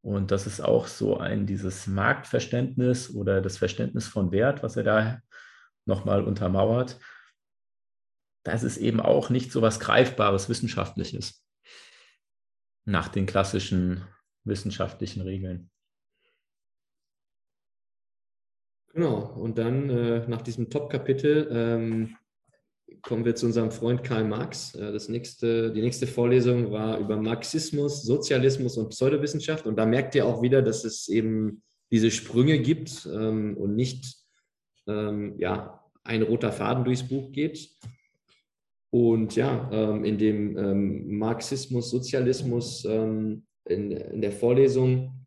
Und 0.00 0.30
das 0.30 0.46
ist 0.46 0.60
auch 0.60 0.86
so 0.86 1.18
ein, 1.18 1.46
dieses 1.46 1.86
Marktverständnis 1.86 3.14
oder 3.14 3.42
das 3.42 3.58
Verständnis 3.58 4.06
von 4.06 4.30
Wert, 4.32 4.62
was 4.62 4.76
er 4.76 4.84
da 4.84 5.20
nochmal 5.84 6.24
untermauert. 6.24 6.98
Das 8.44 8.62
ist 8.62 8.78
eben 8.78 9.00
auch 9.00 9.28
nicht 9.28 9.50
so 9.52 9.60
was 9.60 9.80
Greifbares, 9.80 10.48
Wissenschaftliches 10.48 11.42
nach 12.86 13.08
den 13.08 13.26
klassischen 13.26 14.06
wissenschaftlichen 14.46 15.22
Regeln. 15.22 15.70
Genau, 18.92 19.34
und 19.34 19.58
dann 19.58 19.90
äh, 19.90 20.26
nach 20.26 20.40
diesem 20.40 20.70
Top-Kapitel 20.70 21.48
ähm, 21.50 22.16
kommen 23.02 23.24
wir 23.24 23.34
zu 23.34 23.46
unserem 23.46 23.70
Freund 23.70 24.02
Karl 24.02 24.24
Marx. 24.24 24.74
Äh, 24.74 24.90
das 24.92 25.10
nächste, 25.10 25.70
die 25.70 25.82
nächste 25.82 26.06
Vorlesung 26.06 26.72
war 26.72 26.98
über 26.98 27.16
Marxismus, 27.16 28.02
Sozialismus 28.04 28.78
und 28.78 28.88
Pseudowissenschaft. 28.88 29.66
Und 29.66 29.76
da 29.76 29.84
merkt 29.84 30.14
ihr 30.14 30.24
auch 30.24 30.40
wieder, 30.40 30.62
dass 30.62 30.84
es 30.84 31.08
eben 31.08 31.62
diese 31.90 32.10
Sprünge 32.10 32.58
gibt 32.58 33.06
ähm, 33.12 33.56
und 33.58 33.76
nicht 33.76 34.16
ähm, 34.86 35.34
ja, 35.38 35.84
ein 36.02 36.22
roter 36.22 36.52
Faden 36.52 36.84
durchs 36.84 37.06
Buch 37.06 37.32
geht. 37.32 37.68
Und 38.90 39.36
ja, 39.36 39.68
ähm, 39.72 40.04
in 40.04 40.16
dem 40.16 40.56
ähm, 40.56 41.18
Marxismus, 41.18 41.90
Sozialismus 41.90 42.84
ähm, 42.86 43.46
in, 43.66 43.92
in 43.92 44.20
der 44.20 44.32
Vorlesung 44.32 45.26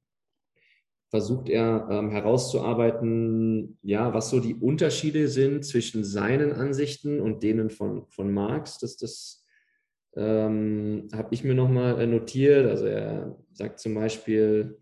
versucht 1.09 1.49
er 1.49 1.87
ähm, 1.89 2.11
herauszuarbeiten, 2.11 3.79
ja, 3.81 4.13
was 4.13 4.29
so 4.29 4.39
die 4.39 4.53
Unterschiede 4.53 5.27
sind 5.27 5.65
zwischen 5.65 6.03
seinen 6.03 6.53
Ansichten 6.53 7.19
und 7.19 7.41
denen 7.41 7.69
von, 7.69 8.05
von 8.09 8.31
Marx. 8.31 8.77
Das, 8.77 8.97
das 8.97 9.43
ähm, 10.15 11.07
habe 11.11 11.33
ich 11.33 11.43
mir 11.43 11.55
nochmal 11.55 11.99
äh, 11.99 12.05
notiert. 12.05 12.67
Also 12.67 12.85
er 12.85 13.35
sagt 13.51 13.79
zum 13.79 13.95
Beispiel, 13.95 14.77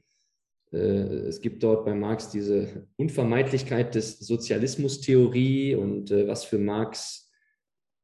äh, 0.74 0.78
es 0.78 1.40
gibt 1.40 1.64
dort 1.64 1.86
bei 1.86 1.96
Marx 1.96 2.30
diese 2.30 2.88
Unvermeidlichkeit 2.98 3.96
des 3.96 4.20
Sozialismus-Theorie 4.20 5.76
und 5.76 6.12
äh, 6.12 6.28
was 6.28 6.44
für 6.44 6.58
Marx 6.58 7.32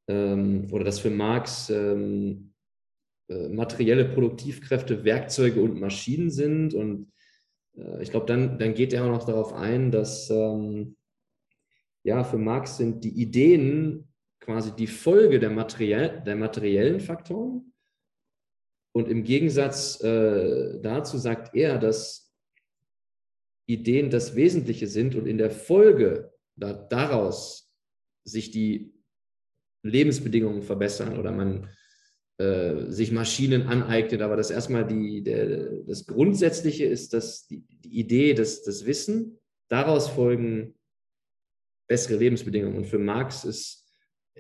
ähm, 0.08 0.68
oder 0.72 0.86
dass 0.86 1.00
für 1.00 1.10
Marx 1.10 1.70
ähm, 1.70 2.53
äh, 3.30 3.50
materielle 3.50 4.06
Produktivkräfte 4.06 5.04
Werkzeuge 5.04 5.62
und 5.62 5.80
Maschinen 5.80 6.30
sind 6.30 6.74
und 6.74 7.12
äh, 7.78 8.02
ich 8.02 8.12
glaube, 8.12 8.26
dann, 8.26 8.58
dann 8.60 8.74
geht 8.74 8.94
er 8.94 9.06
auch 9.06 9.12
noch 9.12 9.26
darauf 9.26 9.54
ein, 9.54 9.92
dass 9.92 10.30
ähm, 10.30 10.96
ja, 12.04 12.24
für 12.24 12.38
Marx 12.38 12.78
sind 12.78 13.04
die 13.04 13.22
Ideen 13.22 14.08
quasi 14.40 14.76
die 14.76 14.88
Folge 14.88 15.40
der, 15.40 15.50
materiell, 15.50 16.22
der 16.26 16.36
materiellen 16.36 17.00
Faktoren. 17.00 17.74
Und 18.94 19.08
im 19.08 19.24
Gegensatz 19.24 20.02
äh, 20.04 20.80
dazu 20.82 21.18
sagt 21.18 21.56
er, 21.56 21.80
dass 21.80 22.32
Ideen 23.66 24.10
das 24.10 24.36
Wesentliche 24.36 24.88
sind 24.88 25.16
und 25.16 25.26
in 25.26 25.38
der 25.38 25.50
Folge 25.50 26.34
da, 26.56 26.74
daraus 26.74 27.74
sich 28.26 28.52
die 28.52 28.94
Lebensbedingungen 29.84 30.62
verbessern 30.62 31.18
oder 31.18 31.32
man 31.32 31.70
äh, 32.38 32.90
sich 32.90 33.12
Maschinen 33.12 33.64
aneignet, 33.64 34.22
aber 34.22 34.36
das 34.36 34.52
erstmal 34.52 34.88
die, 34.88 35.22
der, 35.22 35.84
das 35.84 36.06
Grundsätzliche 36.06 36.86
ist, 36.86 37.14
dass 37.14 37.48
die, 37.48 37.64
die 37.84 38.00
Idee, 38.00 38.34
das, 38.34 38.64
das 38.64 38.86
Wissen, 38.86 39.40
daraus 39.70 40.08
folgen 40.10 40.76
bessere 41.88 42.18
Lebensbedingungen. 42.18 42.78
Und 42.78 42.86
für 42.86 43.00
Marx 43.00 43.44
ist 43.44 43.86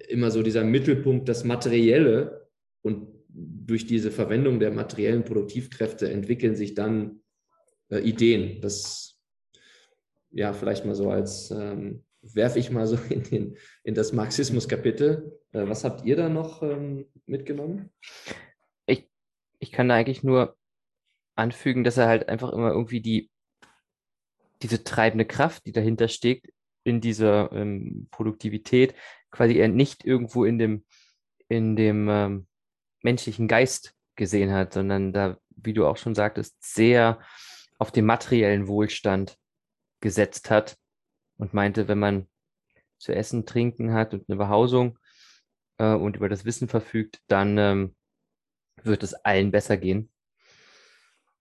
immer 0.08 0.32
so 0.32 0.42
dieser 0.42 0.64
Mittelpunkt 0.64 1.30
das 1.30 1.44
Materielle 1.44 2.50
und 2.82 3.08
durch 3.30 3.86
diese 3.86 4.12
Verwendung 4.12 4.60
der 4.60 4.72
materiellen 4.72 5.24
Produktivkräfte 5.24 6.10
entwickeln 6.10 6.56
sich 6.56 6.74
dann 6.74 7.22
äh, 7.90 8.00
Ideen. 8.00 8.62
Das 8.62 9.20
ja 10.32 10.54
vielleicht 10.54 10.86
mal 10.86 10.96
so 10.96 11.10
als 11.10 11.52
ähm, 11.52 12.04
werfe 12.24 12.60
ich 12.60 12.72
mal 12.72 12.88
so 12.88 12.96
in, 13.10 13.24
den, 13.24 13.58
in 13.84 13.94
das 13.94 14.14
Marxismus-Kapitel. 14.14 15.40
Äh, 15.52 15.68
was 15.68 15.84
habt 15.84 16.06
ihr 16.06 16.16
da 16.16 16.30
noch 16.30 16.64
ähm, 16.64 17.06
mitgenommen? 17.26 17.92
Ich, 18.86 19.10
ich 19.60 19.72
kann 19.72 19.90
da 19.90 19.96
eigentlich 19.96 20.24
nur 20.24 20.56
anfügen, 21.36 21.84
dass 21.84 21.98
er 21.98 22.08
halt 22.08 22.30
einfach 22.30 22.52
immer 22.54 22.72
irgendwie 22.72 23.02
die, 23.02 23.30
diese 24.62 24.84
treibende 24.84 25.26
Kraft, 25.26 25.66
die 25.66 25.72
dahinter 25.72 26.08
steckt, 26.08 26.50
in 26.86 27.02
dieser 27.02 27.52
ähm, 27.54 28.08
Produktivität, 28.12 28.94
quasi 29.32 29.56
er 29.56 29.70
nicht 29.70 30.06
irgendwo 30.06 30.44
in 30.44 30.58
dem, 30.58 30.86
in 31.48 31.76
dem 31.76 32.10
ähm, 32.10 32.48
menschlichen 33.02 33.48
Geist 33.48 33.96
gesehen 34.16 34.52
hat, 34.52 34.74
sondern 34.74 35.14
da, 35.14 35.38
wie 35.50 35.74
du 35.74 35.86
auch 35.86 35.98
schon 35.98 36.14
sagtest, 36.14 36.56
sehr 36.60 37.22
auf 37.80 37.92
den 37.92 38.06
materiellen 38.06 38.68
Wohlstand 38.68 39.38
gesetzt 40.02 40.50
hat 40.50 40.78
und 41.44 41.54
meinte, 41.54 41.90
wenn 41.90 42.00
man 42.00 42.28
zu 43.00 43.14
essen, 43.14 43.46
trinken 43.46 43.92
hat 43.92 44.14
und 44.14 44.30
eine 44.30 44.38
Behausung 44.38 44.98
äh, 45.78 45.94
und 45.94 46.16
über 46.16 46.30
das 46.30 46.46
Wissen 46.46 46.70
verfügt, 46.70 47.22
dann 47.28 47.58
ähm, 47.58 47.96
wird 48.82 49.04
es 49.04 49.14
allen 49.14 49.52
besser 49.52 49.76
gehen. 49.76 50.10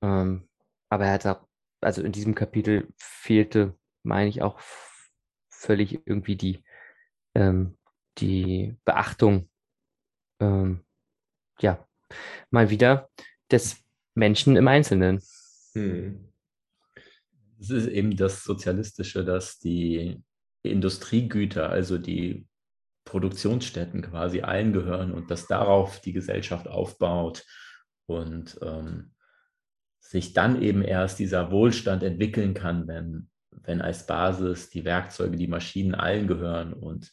Ähm, 0.03 0.49
aber 0.89 1.07
er 1.07 1.13
hat 1.13 1.27
auch, 1.27 1.47
also 1.81 2.03
in 2.03 2.11
diesem 2.11 2.35
Kapitel 2.35 2.89
fehlte, 2.97 3.79
meine 4.03 4.29
ich, 4.29 4.43
auch 4.43 4.59
völlig 5.49 6.05
irgendwie 6.05 6.35
die, 6.35 6.65
ähm, 7.37 7.79
die 8.19 8.75
Beachtung, 8.85 9.49
ähm, 10.41 10.85
ja, 11.61 11.87
mal 12.51 12.71
wieder 12.71 13.09
des 13.53 13.85
Menschen 14.15 14.57
im 14.57 14.67
Einzelnen. 14.67 15.23
Hm. 15.75 16.32
Es 17.63 17.71
ist 17.71 17.87
eben 17.87 18.17
das 18.17 18.43
Sozialistische, 18.43 19.25
dass 19.25 19.61
die 19.61 20.21
Industriegüter, 20.65 21.71
also 21.71 21.97
die 21.97 22.49
Produktionsstätten 23.05 24.03
quasi 24.03 24.41
allen 24.41 24.73
gehören 24.73 25.13
und 25.13 25.31
dass 25.31 25.47
darauf 25.47 26.01
die 26.01 26.13
Gesellschaft 26.13 26.67
aufbaut 26.67 27.45
und 28.07 28.59
ähm, 28.63 29.13
sich 30.01 30.33
dann 30.33 30.61
eben 30.61 30.83
erst 30.83 31.21
dieser 31.21 31.53
Wohlstand 31.53 32.03
entwickeln 32.03 32.53
kann, 32.53 32.89
wenn, 32.89 33.31
wenn 33.51 33.81
als 33.81 34.07
Basis 34.07 34.71
die 34.71 34.85
Werkzeuge, 34.85 35.37
die 35.37 35.47
Maschinen 35.47 35.95
allen 35.95 36.27
gehören 36.27 36.73
und 36.73 37.13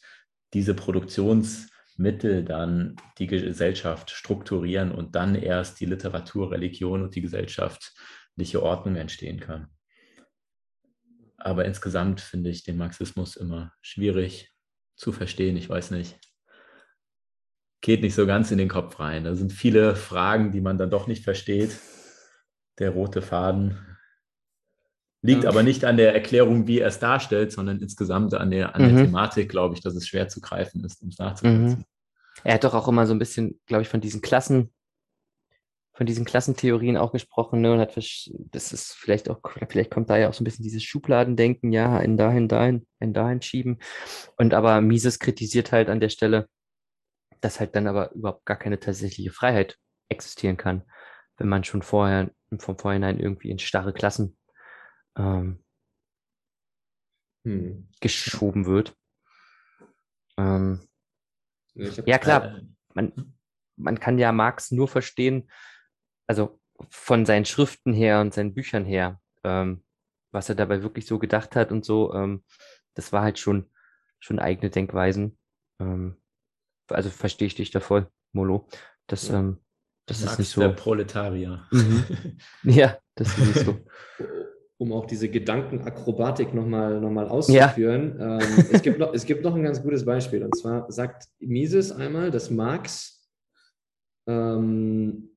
diese 0.52 0.74
Produktionsmittel 0.74 2.44
dann 2.44 2.96
die 3.18 3.28
Gesellschaft 3.28 4.10
strukturieren 4.10 4.90
und 4.90 5.14
dann 5.14 5.36
erst 5.36 5.78
die 5.78 5.86
Literatur, 5.86 6.50
Religion 6.50 7.02
und 7.02 7.14
die 7.14 7.22
gesellschaftliche 7.22 8.60
Ordnung 8.64 8.96
entstehen 8.96 9.38
kann. 9.38 9.68
Aber 11.40 11.64
insgesamt 11.64 12.20
finde 12.20 12.50
ich 12.50 12.64
den 12.64 12.76
Marxismus 12.76 13.36
immer 13.36 13.72
schwierig 13.80 14.52
zu 14.96 15.12
verstehen. 15.12 15.56
Ich 15.56 15.68
weiß 15.68 15.90
nicht. 15.90 16.18
Geht 17.80 18.02
nicht 18.02 18.14
so 18.14 18.26
ganz 18.26 18.50
in 18.50 18.58
den 18.58 18.68
Kopf 18.68 19.00
rein. 19.00 19.24
Da 19.24 19.34
sind 19.34 19.52
viele 19.52 19.96
Fragen, 19.96 20.52
die 20.52 20.60
man 20.60 20.76
dann 20.76 20.90
doch 20.90 21.06
nicht 21.06 21.24
versteht. 21.24 21.78
Der 22.78 22.90
rote 22.90 23.22
Faden 23.22 23.78
liegt 25.22 25.44
ja. 25.44 25.50
aber 25.50 25.62
nicht 25.62 25.84
an 25.84 25.96
der 25.96 26.14
Erklärung, 26.14 26.66
wie 26.66 26.80
er 26.80 26.88
es 26.88 26.98
darstellt, 26.98 27.52
sondern 27.52 27.80
insgesamt 27.80 28.34
an 28.34 28.50
der, 28.50 28.74
an 28.74 28.82
der 28.82 28.92
mhm. 28.92 29.04
Thematik, 29.06 29.48
glaube 29.48 29.74
ich, 29.74 29.80
dass 29.80 29.94
es 29.94 30.06
schwer 30.06 30.28
zu 30.28 30.40
greifen 30.40 30.84
ist, 30.84 31.02
um 31.02 31.08
es 31.08 31.18
nachzuvollziehen. 31.18 31.80
Mhm. 31.80 31.84
Er 32.44 32.54
hat 32.54 32.64
doch 32.64 32.74
auch 32.74 32.88
immer 32.88 33.06
so 33.06 33.14
ein 33.14 33.18
bisschen, 33.18 33.60
glaube 33.66 33.82
ich, 33.82 33.88
von 33.88 34.00
diesen 34.00 34.22
Klassen 34.22 34.72
von 36.00 36.06
diesen 36.06 36.24
Klassentheorien 36.24 36.96
auch 36.96 37.12
gesprochen, 37.12 37.60
ne, 37.60 37.74
und 37.74 37.78
hat, 37.78 37.94
das 37.94 38.72
ist 38.72 38.94
vielleicht 38.94 39.28
auch, 39.28 39.42
vielleicht 39.68 39.90
kommt 39.90 40.08
da 40.08 40.16
ja 40.16 40.30
auch 40.30 40.32
so 40.32 40.40
ein 40.42 40.46
bisschen 40.46 40.62
dieses 40.62 40.82
Schubladendenken, 40.82 41.72
ja, 41.72 41.94
ein 41.98 42.16
dahin, 42.16 42.48
dahin, 42.48 42.86
ein 43.00 43.12
dahin 43.12 43.42
schieben. 43.42 43.80
Und 44.38 44.54
aber 44.54 44.80
Mises 44.80 45.18
kritisiert 45.18 45.72
halt 45.72 45.90
an 45.90 46.00
der 46.00 46.08
Stelle, 46.08 46.48
dass 47.42 47.60
halt 47.60 47.76
dann 47.76 47.86
aber 47.86 48.12
überhaupt 48.12 48.46
gar 48.46 48.56
keine 48.56 48.80
tatsächliche 48.80 49.30
Freiheit 49.30 49.76
existieren 50.08 50.56
kann, 50.56 50.84
wenn 51.36 51.50
man 51.50 51.64
schon 51.64 51.82
vorher, 51.82 52.30
vom 52.56 52.78
Vorhinein 52.78 53.20
irgendwie 53.20 53.50
in 53.50 53.58
starre 53.58 53.92
Klassen 53.92 54.38
ähm, 55.18 55.62
hm. 57.44 57.90
geschoben 58.00 58.64
wird. 58.64 58.96
Ähm, 60.38 60.80
ja, 61.74 62.16
klar, 62.16 62.62
man, 62.94 63.34
man 63.76 64.00
kann 64.00 64.18
ja 64.18 64.32
Marx 64.32 64.70
nur 64.70 64.88
verstehen, 64.88 65.50
also 66.30 66.60
von 66.90 67.26
seinen 67.26 67.44
Schriften 67.44 67.92
her 67.92 68.20
und 68.20 68.32
seinen 68.32 68.54
Büchern 68.54 68.84
her, 68.84 69.20
ähm, 69.42 69.82
was 70.30 70.48
er 70.48 70.54
dabei 70.54 70.80
wirklich 70.84 71.04
so 71.04 71.18
gedacht 71.18 71.56
hat 71.56 71.72
und 71.72 71.84
so, 71.84 72.14
ähm, 72.14 72.44
das 72.94 73.12
war 73.12 73.22
halt 73.22 73.40
schon, 73.40 73.66
schon 74.20 74.38
eigene 74.38 74.70
Denkweisen. 74.70 75.36
Ähm, 75.80 76.14
also 76.86 77.10
verstehe 77.10 77.46
ich 77.48 77.56
dich 77.56 77.72
da 77.72 77.80
voll, 77.80 78.06
Molo. 78.30 78.68
Das, 79.08 79.26
ja. 79.26 79.40
ähm, 79.40 79.58
das 80.06 80.22
ist 80.22 80.38
nicht 80.38 80.50
so. 80.50 80.60
Der 80.60 80.68
Proletarier. 80.68 81.66
Mhm. 81.72 82.04
ja, 82.62 82.96
das 83.16 83.36
ist 83.36 83.46
nicht 83.46 83.66
so. 83.66 83.80
Um 84.78 84.92
auch 84.92 85.06
diese 85.06 85.28
Gedankenakrobatik 85.28 86.54
nochmal 86.54 87.00
noch 87.00 87.10
mal 87.10 87.26
auszuführen. 87.26 88.16
Ja. 88.20 88.40
Ähm, 88.40 88.66
es, 88.70 88.82
gibt 88.82 89.00
noch, 89.00 89.12
es 89.12 89.26
gibt 89.26 89.42
noch 89.42 89.56
ein 89.56 89.64
ganz 89.64 89.82
gutes 89.82 90.04
Beispiel. 90.04 90.44
Und 90.44 90.56
zwar 90.56 90.90
sagt 90.92 91.24
Mises 91.40 91.90
einmal, 91.90 92.30
dass 92.30 92.50
Marx 92.50 93.28
ähm, 94.28 95.30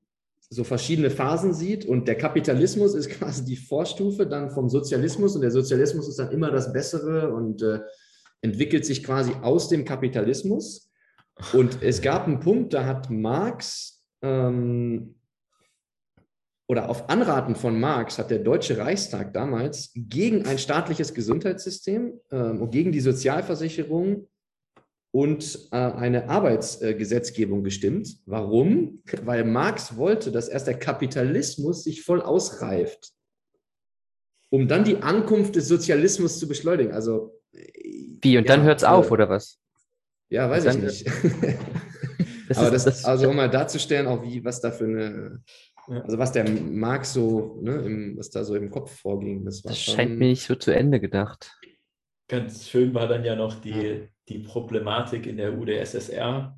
so 0.54 0.64
verschiedene 0.64 1.10
Phasen 1.10 1.52
sieht 1.52 1.84
und 1.84 2.06
der 2.06 2.16
Kapitalismus 2.16 2.94
ist 2.94 3.10
quasi 3.18 3.44
die 3.44 3.56
Vorstufe 3.56 4.26
dann 4.26 4.50
vom 4.50 4.68
Sozialismus 4.68 5.34
und 5.34 5.42
der 5.42 5.50
Sozialismus 5.50 6.08
ist 6.08 6.18
dann 6.18 6.30
immer 6.30 6.50
das 6.50 6.72
Bessere 6.72 7.34
und 7.34 7.62
äh, 7.62 7.80
entwickelt 8.40 8.86
sich 8.86 9.02
quasi 9.02 9.32
aus 9.42 9.68
dem 9.68 9.84
Kapitalismus. 9.84 10.90
Und 11.52 11.82
es 11.82 12.00
gab 12.00 12.26
einen 12.26 12.40
Punkt, 12.40 12.72
da 12.74 12.84
hat 12.84 13.10
Marx 13.10 14.04
ähm, 14.22 15.16
oder 16.66 16.88
auf 16.88 17.10
Anraten 17.10 17.56
von 17.56 17.78
Marx 17.78 18.18
hat 18.18 18.30
der 18.30 18.38
Deutsche 18.38 18.78
Reichstag 18.78 19.34
damals 19.34 19.92
gegen 19.94 20.46
ein 20.46 20.58
staatliches 20.58 21.12
Gesundheitssystem 21.12 22.20
ähm, 22.30 22.62
und 22.62 22.70
gegen 22.70 22.92
die 22.92 23.00
Sozialversicherung 23.00 24.28
und 25.14 25.68
äh, 25.70 25.76
eine 25.76 26.28
Arbeitsgesetzgebung 26.28 27.62
gestimmt. 27.62 28.16
Warum? 28.26 29.00
Weil 29.22 29.44
Marx 29.44 29.96
wollte, 29.96 30.32
dass 30.32 30.48
erst 30.48 30.66
der 30.66 30.76
Kapitalismus 30.76 31.84
sich 31.84 32.02
voll 32.02 32.20
ausreift, 32.20 33.12
um 34.50 34.66
dann 34.66 34.82
die 34.82 34.96
Ankunft 34.96 35.54
des 35.54 35.68
Sozialismus 35.68 36.40
zu 36.40 36.48
beschleunigen. 36.48 36.92
Also 36.92 37.40
wie 37.52 38.38
und 38.38 38.48
ja, 38.48 38.56
dann 38.56 38.64
hört 38.64 38.78
es 38.78 38.82
äh, 38.82 38.86
auf 38.86 39.12
oder 39.12 39.28
was? 39.28 39.60
Ja, 40.30 40.50
weiß 40.50 40.64
ich 40.64 40.82
nicht. 40.82 41.06
das 42.48 42.58
Aber 42.58 42.72
das, 42.72 42.84
das, 42.84 43.04
also 43.04 43.30
um 43.30 43.36
mal 43.36 43.48
darzustellen, 43.48 44.08
auch 44.08 44.20
wie 44.24 44.44
was 44.44 44.60
da 44.60 44.72
für 44.72 44.84
eine 44.84 45.44
also 45.86 46.18
was 46.18 46.32
der 46.32 46.50
Marx 46.50 47.12
so, 47.12 47.60
ne, 47.62 47.76
im, 47.82 48.18
was 48.18 48.30
da 48.30 48.42
so 48.42 48.56
im 48.56 48.68
Kopf 48.68 48.90
vorging, 49.00 49.44
das 49.44 49.62
war 49.62 49.70
Das 49.70 49.78
scheint 49.78 50.18
mir 50.18 50.26
nicht 50.26 50.44
so 50.44 50.56
zu 50.56 50.72
Ende 50.72 50.98
gedacht. 50.98 51.56
Ganz 52.26 52.68
schön 52.68 52.94
war 52.94 53.06
dann 53.06 53.22
ja 53.22 53.36
noch 53.36 53.60
die, 53.60 54.08
die 54.28 54.38
Problematik 54.38 55.26
in 55.26 55.36
der 55.36 55.58
UdSSR, 55.58 56.56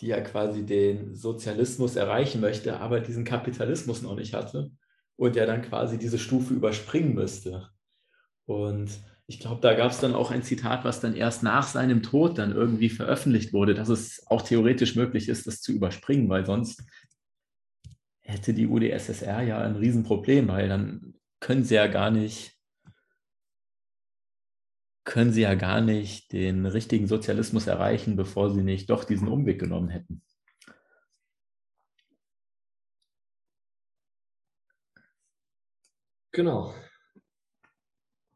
die 0.00 0.06
ja 0.06 0.20
quasi 0.20 0.64
den 0.64 1.14
Sozialismus 1.14 1.96
erreichen 1.96 2.40
möchte, 2.40 2.78
aber 2.80 3.00
diesen 3.00 3.24
Kapitalismus 3.24 4.02
noch 4.02 4.14
nicht 4.14 4.34
hatte 4.34 4.70
und 5.16 5.34
ja 5.34 5.46
dann 5.46 5.62
quasi 5.62 5.98
diese 5.98 6.18
Stufe 6.18 6.54
überspringen 6.54 7.14
müsste. 7.14 7.68
Und 8.46 8.90
ich 9.26 9.40
glaube, 9.40 9.60
da 9.60 9.74
gab 9.74 9.90
es 9.90 10.00
dann 10.00 10.14
auch 10.14 10.30
ein 10.30 10.42
Zitat, 10.42 10.84
was 10.84 11.00
dann 11.00 11.14
erst 11.14 11.42
nach 11.42 11.66
seinem 11.66 12.02
Tod 12.02 12.38
dann 12.38 12.52
irgendwie 12.52 12.88
veröffentlicht 12.88 13.52
wurde, 13.52 13.74
dass 13.74 13.88
es 13.88 14.24
auch 14.28 14.42
theoretisch 14.42 14.96
möglich 14.96 15.28
ist, 15.28 15.46
das 15.46 15.60
zu 15.60 15.72
überspringen, 15.72 16.28
weil 16.28 16.46
sonst 16.46 16.82
hätte 18.20 18.54
die 18.54 18.66
UdSSR 18.66 19.42
ja 19.42 19.60
ein 19.60 19.76
Riesenproblem, 19.76 20.48
weil 20.48 20.68
dann 20.68 21.14
können 21.40 21.64
sie 21.64 21.74
ja 21.74 21.88
gar 21.88 22.10
nicht 22.10 22.57
können 25.08 25.32
sie 25.32 25.40
ja 25.40 25.54
gar 25.54 25.80
nicht 25.80 26.32
den 26.32 26.66
richtigen 26.66 27.06
Sozialismus 27.06 27.66
erreichen, 27.66 28.14
bevor 28.14 28.50
sie 28.52 28.62
nicht 28.62 28.90
doch 28.90 29.04
diesen 29.04 29.26
Umweg 29.26 29.58
genommen 29.58 29.88
hätten. 29.88 30.22
Genau. 36.32 36.74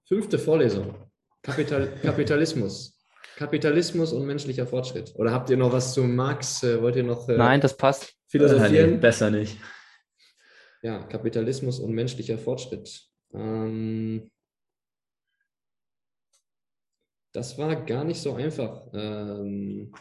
Fünfte 0.09 0.39
Vorlesung. 0.39 0.95
Kapital 1.43 1.95
Kapitalismus. 2.03 2.99
Kapitalismus 3.37 4.15
und 4.15 4.25
menschlicher 4.25 4.67
Fortschritt. 4.67 5.13
Oder 5.17 5.31
habt 5.33 5.51
ihr 5.51 5.59
noch 5.59 5.73
was 5.73 5.93
zu 5.93 6.03
Marx? 6.05 6.63
Äh, 6.63 6.81
wollt 6.81 6.97
ihr 6.97 7.05
noch 7.05 7.29
äh, 7.29 7.37
Nein, 7.37 7.61
das 7.61 7.77
passt. 7.77 8.15
philosophieren? 8.29 8.93
Nein, 8.93 9.01
besser 9.01 9.31
nicht. 9.31 9.59
Ja, 10.81 11.03
Kapitalismus 11.05 11.81
und 11.81 11.93
menschlicher 11.93 12.39
Fortschritt. 12.39 13.09
Ähm, 13.35 14.32
das 17.33 17.59
war 17.59 17.75
gar 17.85 18.05
nicht 18.05 18.21
so 18.21 18.35
einfach, 18.35 18.89
ähm, 18.93 19.93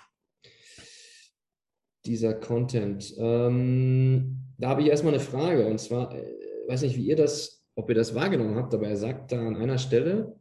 dieser 2.05 2.33
Content. 2.33 3.13
Ähm, 3.17 4.37
da 4.57 4.69
habe 4.69 4.81
ich 4.81 4.87
erstmal 4.87 5.13
eine 5.13 5.23
Frage 5.23 5.65
und 5.65 5.79
zwar, 5.79 6.13
äh, 6.15 6.25
weiß 6.67 6.81
nicht, 6.81 6.97
wie 6.97 7.05
ihr 7.05 7.15
das, 7.15 7.63
ob 7.75 7.89
ihr 7.89 7.95
das 7.95 8.15
wahrgenommen 8.15 8.55
habt, 8.55 8.73
aber 8.73 8.87
er 8.87 8.97
sagt 8.97 9.31
da 9.31 9.39
an 9.39 9.55
einer 9.55 9.77
Stelle, 9.77 10.35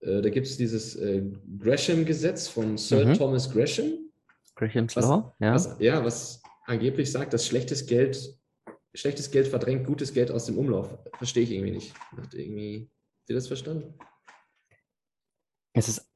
äh, 0.00 0.20
da 0.20 0.28
gibt 0.28 0.46
es 0.46 0.56
dieses 0.56 0.96
äh, 0.96 1.22
Gresham-Gesetz 1.58 2.48
von 2.48 2.76
Sir 2.76 3.06
mhm. 3.06 3.14
Thomas 3.14 3.50
Gresham. 3.50 4.10
Graham's 4.56 4.96
was, 4.96 5.04
Law, 5.04 5.34
ja. 5.38 5.54
Was, 5.54 5.76
ja, 5.78 6.04
was 6.04 6.42
angeblich 6.66 7.10
sagt, 7.10 7.32
dass 7.32 7.46
schlechtes 7.46 7.86
Geld, 7.86 8.38
schlechtes 8.94 9.30
Geld 9.30 9.48
verdrängt 9.48 9.86
gutes 9.86 10.12
Geld 10.12 10.30
aus 10.30 10.46
dem 10.46 10.58
Umlauf. 10.58 10.98
Verstehe 11.16 11.44
ich 11.44 11.52
irgendwie 11.52 11.72
nicht. 11.72 11.94
Ihr 12.12 12.38
irgendwie, 12.38 12.90
habt 13.20 13.30
ihr 13.30 13.36
das 13.36 13.46
verstanden? 13.46 13.94
Es 15.72 15.88
ist, 15.88 16.10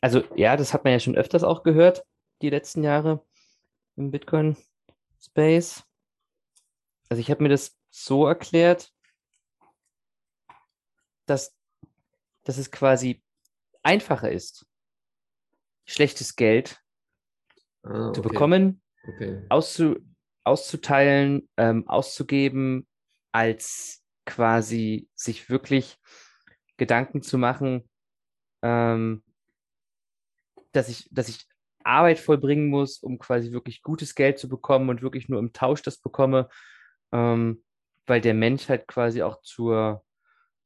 also 0.00 0.22
ja, 0.36 0.56
das 0.56 0.72
hat 0.72 0.84
man 0.84 0.92
ja 0.92 1.00
schon 1.00 1.16
öfters 1.16 1.44
auch 1.44 1.62
gehört, 1.62 2.04
die 2.42 2.50
letzten 2.50 2.82
Jahre. 2.82 3.24
im 3.96 4.10
Bitcoin-Space. 4.10 5.84
Also 7.10 7.20
ich 7.20 7.30
habe 7.30 7.42
mir 7.42 7.48
das 7.50 7.76
so 7.90 8.26
erklärt, 8.26 8.92
dass, 11.26 11.54
dass 12.44 12.56
es 12.56 12.70
quasi 12.70 13.22
einfacher 13.82 14.30
ist, 14.30 14.66
schlechtes 15.86 16.36
Geld 16.36 16.82
Ah, 17.82 18.12
zu 18.12 18.20
okay. 18.20 18.28
bekommen, 18.28 18.82
Okay. 19.02 19.44
auszu, 19.48 19.96
auszuteilen, 20.44 21.48
ähm, 21.56 21.86
auszugeben, 21.88 22.86
als 23.32 24.02
quasi 24.24 25.08
sich 25.14 25.50
wirklich 25.50 25.98
Gedanken 26.80 27.20
zu 27.20 27.36
machen, 27.36 27.88
ähm, 28.62 29.22
dass 30.72 30.88
ich, 30.88 31.08
dass 31.12 31.28
ich 31.28 31.46
Arbeit 31.84 32.18
vollbringen 32.18 32.68
muss, 32.68 32.98
um 32.98 33.18
quasi 33.18 33.52
wirklich 33.52 33.82
gutes 33.82 34.14
Geld 34.14 34.38
zu 34.38 34.48
bekommen 34.48 34.88
und 34.88 35.02
wirklich 35.02 35.28
nur 35.28 35.38
im 35.38 35.52
Tausch 35.52 35.82
das 35.82 35.98
bekomme, 35.98 36.48
ähm, 37.12 37.62
weil 38.06 38.22
der 38.22 38.32
Mensch 38.32 38.68
halt 38.70 38.88
quasi 38.88 39.22
auch 39.22 39.42
zur, 39.42 40.02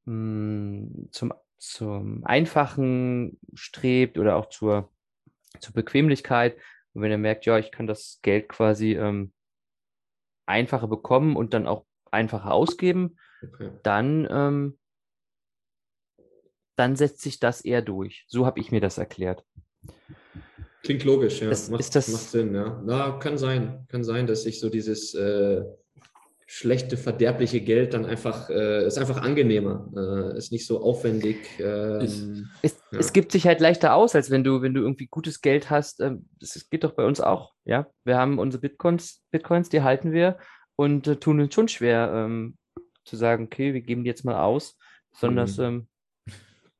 mh, 0.04 1.08
zum, 1.10 1.34
zum 1.58 2.24
Einfachen 2.24 3.40
strebt 3.54 4.16
oder 4.16 4.36
auch 4.36 4.48
zur, 4.50 4.92
zur 5.58 5.74
Bequemlichkeit. 5.74 6.56
Und 6.92 7.02
wenn 7.02 7.10
er 7.10 7.18
merkt, 7.18 7.44
ja, 7.44 7.58
ich 7.58 7.72
kann 7.72 7.88
das 7.88 8.20
Geld 8.22 8.48
quasi 8.48 8.92
ähm, 8.92 9.32
einfacher 10.46 10.86
bekommen 10.86 11.34
und 11.34 11.54
dann 11.54 11.66
auch 11.66 11.86
einfacher 12.12 12.52
ausgeben, 12.52 13.16
okay. 13.42 13.72
dann, 13.82 14.28
ähm, 14.30 14.78
dann 16.76 16.96
setzt 16.96 17.20
sich 17.22 17.38
das 17.40 17.60
eher 17.60 17.82
durch. 17.82 18.24
So 18.28 18.46
habe 18.46 18.60
ich 18.60 18.72
mir 18.72 18.80
das 18.80 18.98
erklärt. 18.98 19.44
Klingt 20.82 21.04
logisch, 21.04 21.40
ja. 21.40 21.48
Das- 21.48 21.70
macht, 21.70 21.80
ist 21.80 21.94
das- 21.94 22.08
macht 22.08 22.22
Sinn, 22.30 22.54
ja. 22.54 22.82
Na, 22.84 23.12
kann 23.18 23.38
sein. 23.38 23.86
Kann 23.88 24.04
sein, 24.04 24.26
dass 24.26 24.42
sich 24.42 24.60
so 24.60 24.68
dieses 24.68 25.14
äh, 25.14 25.62
schlechte, 26.46 26.98
verderbliche 26.98 27.62
Geld 27.62 27.94
dann 27.94 28.04
einfach, 28.04 28.50
äh, 28.50 28.86
ist 28.86 28.98
einfach 28.98 29.16
angenehmer, 29.22 29.90
äh, 29.96 30.36
ist 30.36 30.52
nicht 30.52 30.66
so 30.66 30.82
aufwendig. 30.82 31.38
Ähm, 31.58 32.50
Es, 32.62 32.78
Ja. 32.92 32.98
es 32.98 33.12
gibt 33.14 33.32
sich 33.32 33.46
halt 33.46 33.60
leichter 33.60 33.94
aus, 33.94 34.14
als 34.14 34.30
wenn 34.30 34.44
du, 34.44 34.60
wenn 34.60 34.74
du 34.74 34.82
irgendwie 34.82 35.06
gutes 35.06 35.40
Geld 35.40 35.70
hast. 35.70 36.00
Ähm, 36.00 36.28
das, 36.38 36.50
das 36.52 36.68
geht 36.68 36.84
doch 36.84 36.92
bei 36.92 37.06
uns 37.06 37.20
auch, 37.20 37.54
ja. 37.64 37.86
Wir 38.04 38.18
haben 38.18 38.38
unsere 38.38 38.60
Bitcoins, 38.60 39.22
Bitcoins, 39.30 39.70
die 39.70 39.80
halten 39.82 40.12
wir 40.12 40.36
und 40.76 41.06
äh, 41.06 41.16
tun 41.16 41.40
uns 41.40 41.54
schon 41.54 41.68
schwer 41.68 42.12
ähm, 42.14 42.58
zu 43.06 43.16
sagen, 43.16 43.44
okay, 43.46 43.72
wir 43.72 43.80
geben 43.80 44.04
die 44.04 44.08
jetzt 44.10 44.24
mal 44.24 44.42
aus, 44.42 44.76
besonders 45.12 45.56
Mhm. 45.56 45.64
ähm, 45.64 45.88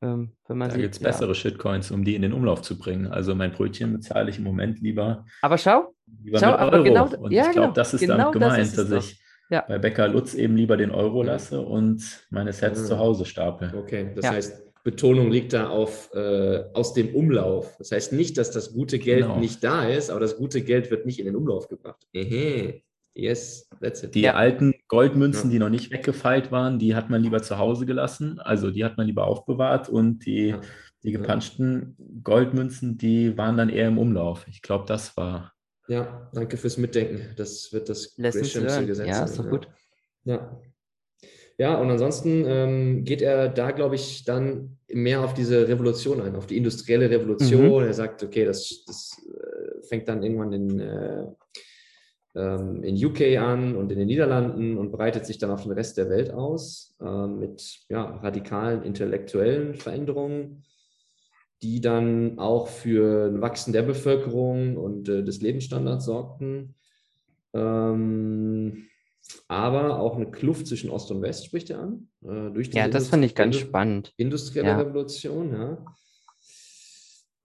ähm, 0.01 0.31
wenn 0.47 0.57
man 0.57 0.69
Da 0.69 0.77
gibt 0.77 0.95
es 0.95 1.01
ja. 1.01 1.07
bessere 1.07 1.33
Shitcoins, 1.35 1.91
um 1.91 2.03
die 2.03 2.15
in 2.15 2.21
den 2.21 2.33
Umlauf 2.33 2.61
zu 2.61 2.77
bringen. 2.77 3.07
Also 3.07 3.33
mein 3.35 3.51
Brötchen 3.51 3.93
bezahle 3.93 4.29
ich 4.29 4.37
im 4.37 4.43
Moment 4.43 4.79
lieber, 4.81 5.25
Aber 5.41 5.57
schau, 5.57 5.93
lieber 6.23 6.39
Schau, 6.39 6.51
mit 6.51 6.59
aber 6.59 6.71
Euro. 6.73 6.83
genau- 6.83 7.07
und 7.17 7.31
ja, 7.31 7.43
ich 7.45 7.51
glaube, 7.51 7.67
genau, 7.67 7.73
das 7.73 7.93
ist 7.93 8.01
genau 8.01 8.17
damit 8.31 8.35
das 8.41 8.49
gemeint, 8.53 8.67
es 8.77 8.89
dass 8.89 9.05
ich 9.11 9.21
Ja. 9.49 9.61
bei 9.67 9.77
Bäcker 9.77 10.07
Lutz 10.07 10.33
eben 10.33 10.55
lieber 10.55 10.75
den 10.77 10.91
Euro 10.91 11.21
Mhm. 11.21 11.27
lasse 11.27 11.61
und 11.61 12.25
meine 12.29 12.51
Sets 12.53 12.81
Ah. 12.83 12.85
zu 12.85 12.97
Hause 12.99 13.25
stapel. 13.25 13.73
okay, 13.77 14.11
das 14.15 14.25
Ja. 14.25 14.31
heißt, 14.31 14.61
Betonung 14.83 15.31
liegt 15.31 15.53
da 15.53 15.69
auf 15.69 16.11
äh, 16.13 16.63
aus 16.73 16.93
dem 16.93 17.15
Umlauf. 17.15 17.75
Das 17.79 17.91
heißt 17.91 18.13
nicht, 18.13 18.37
dass 18.37 18.51
das 18.51 18.71
gute 18.73 18.99
Geld 18.99 19.23
Genau. 19.23 19.39
nicht 19.39 19.63
da 19.63 19.87
ist, 19.87 20.11
aber 20.11 20.19
das 20.19 20.37
gute 20.37 20.61
Geld 20.61 20.91
wird 20.91 21.07
nicht 21.07 21.17
in 21.19 21.25
den 21.25 21.35
Umlauf 21.35 21.67
gebracht. 21.69 22.05
Ehe. 22.13 22.81
Yes, 23.17 23.69
that's 23.81 24.03
it. 24.03 24.13
Die 24.13 24.21
Ja. 24.21 24.33
alten 24.33 24.73
Goldmünzen, 24.89 25.49
Ja. 25.49 25.53
die 25.53 25.59
noch 25.59 25.69
nicht 25.69 25.89
weggefeilt 25.91 26.51
waren, 26.51 26.79
die 26.79 26.95
hat 26.95 27.09
man 27.09 27.21
lieber 27.23 27.41
zu 27.41 27.57
Hause 27.57 27.85
gelassen. 27.85 28.39
Also 28.39 28.71
die 28.71 28.83
hat 28.83 28.97
man 28.97 29.07
lieber 29.07 29.25
aufbewahrt 29.25 29.87
und 29.89 30.25
die, 30.25 30.49
Ja. 30.49 30.61
die 31.03 31.11
Ja. 31.11 31.19
gepanschten 31.19 31.95
Goldmünzen, 32.23 32.97
die 32.97 33.37
waren 33.37 33.55
dann 33.57 33.69
eher 33.69 33.87
im 33.87 33.97
Umlauf. 33.97 34.45
Ich 34.49 34.61
glaube, 34.61 34.83
das 34.85 35.15
war. 35.15 35.53
Ja, 35.87 36.29
danke 36.33 36.57
fürs 36.57 36.77
Mitdenken. 36.77 37.21
Das 37.37 37.71
wird 37.71 37.87
das 37.89 38.17
Lessons 38.17 38.47
Grishamsche 38.53 38.67
learned. 38.69 38.87
Gesetz 38.87 39.07
Ja, 39.07 39.13
sein, 39.15 39.25
ist 39.27 39.39
doch 39.39 39.49
gut. 39.49 39.67
Ja. 40.25 40.59
Ja, 41.57 41.75
und 41.79 41.89
ansonsten 41.89 42.43
ähm, 42.45 43.05
geht 43.05 43.21
er 43.21 43.47
da, 43.47 43.71
glaube 43.71 43.95
ich, 43.95 44.25
dann 44.25 44.77
mehr 44.91 45.21
auf 45.23 45.33
diese 45.33 45.69
Revolution 45.69 46.19
ein, 46.21 46.35
auf 46.35 46.47
die 46.47 46.57
industrielle 46.57 47.09
Revolution. 47.09 47.67
Mhm. 47.67 47.87
Er 47.87 47.93
sagt, 47.93 48.23
okay, 48.23 48.43
das, 48.43 48.83
das 48.85 49.21
äh, 49.25 49.81
fängt 49.87 50.09
dann 50.09 50.21
irgendwann 50.21 50.51
in, 50.51 50.79
äh, 50.81 51.27
ähm, 52.35 52.83
in 52.83 52.95
UK 53.03 53.37
an 53.39 53.75
und 53.75 53.91
in 53.91 53.97
den 53.99 54.07
Niederlanden 54.07 54.77
und 54.77 54.91
breitet 54.91 55.25
sich 55.25 55.37
dann 55.37 55.51
auf 55.51 55.63
den 55.63 55.71
Rest 55.71 55.97
der 55.97 56.09
Welt 56.09 56.31
aus 56.31 56.95
äh, 57.01 57.27
mit 57.27 57.79
ja, 57.89 58.03
radikalen 58.17 58.83
intellektuellen 58.83 59.75
Veränderungen, 59.75 60.63
die 61.61 61.79
dann 61.81 62.37
auch 62.39 62.67
für 62.67 63.27
ein 63.27 63.41
Wachsen 63.41 63.71
der 63.73 63.83
Bevölkerung 63.83 64.77
und 64.77 65.07
äh, 65.09 65.23
des 65.23 65.41
Lebensstandards 65.41 66.05
sorgten. 66.05 66.75
Ähm, 67.53 68.87
aber 69.47 69.99
auch 69.99 70.17
eine 70.17 70.29
Kluft 70.29 70.67
zwischen 70.67 70.89
Ost 70.91 71.09
und 71.11 71.21
West 71.21 71.45
spricht 71.45 71.69
er 71.71 71.79
an. 71.79 72.09
Äh, 72.23 72.51
durch 72.51 72.71
Ja, 72.73 72.87
das 72.87 73.07
fand 73.07 73.25
ich 73.25 73.33
ganz 73.33 73.55
industrielle- 73.55 73.67
spannend. 73.67 74.13
Industrielle 74.17 74.67
Ja. 74.69 74.77
Revolution, 74.79 75.51
ja. 75.53 75.85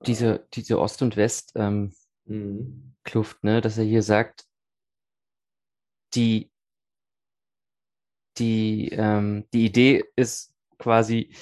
Diese, 0.07 0.47
diese 0.55 0.79
Ost- 0.81 1.03
und 1.03 1.17
West-Kluft, 1.17 1.85
Mhm. 2.27 2.95
ne, 3.43 3.61
dass 3.61 3.79
er 3.79 3.85
hier 3.85 4.03
sagt, 4.03 4.45
die, 6.15 6.51
die, 8.39 8.89
ähm, 8.93 9.45
die 9.53 9.67
Idee 9.67 10.05
ist 10.17 10.55
quasi, 10.79 11.35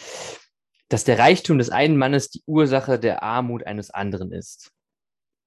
dass 0.88 1.04
der 1.04 1.18
Reichtum 1.18 1.58
des 1.58 1.70
einen 1.70 1.96
Mannes 1.96 2.30
die 2.30 2.42
Ursache 2.46 2.98
der 2.98 3.22
Armut 3.22 3.66
eines 3.66 3.90
anderen 3.90 4.32
ist. 4.32 4.72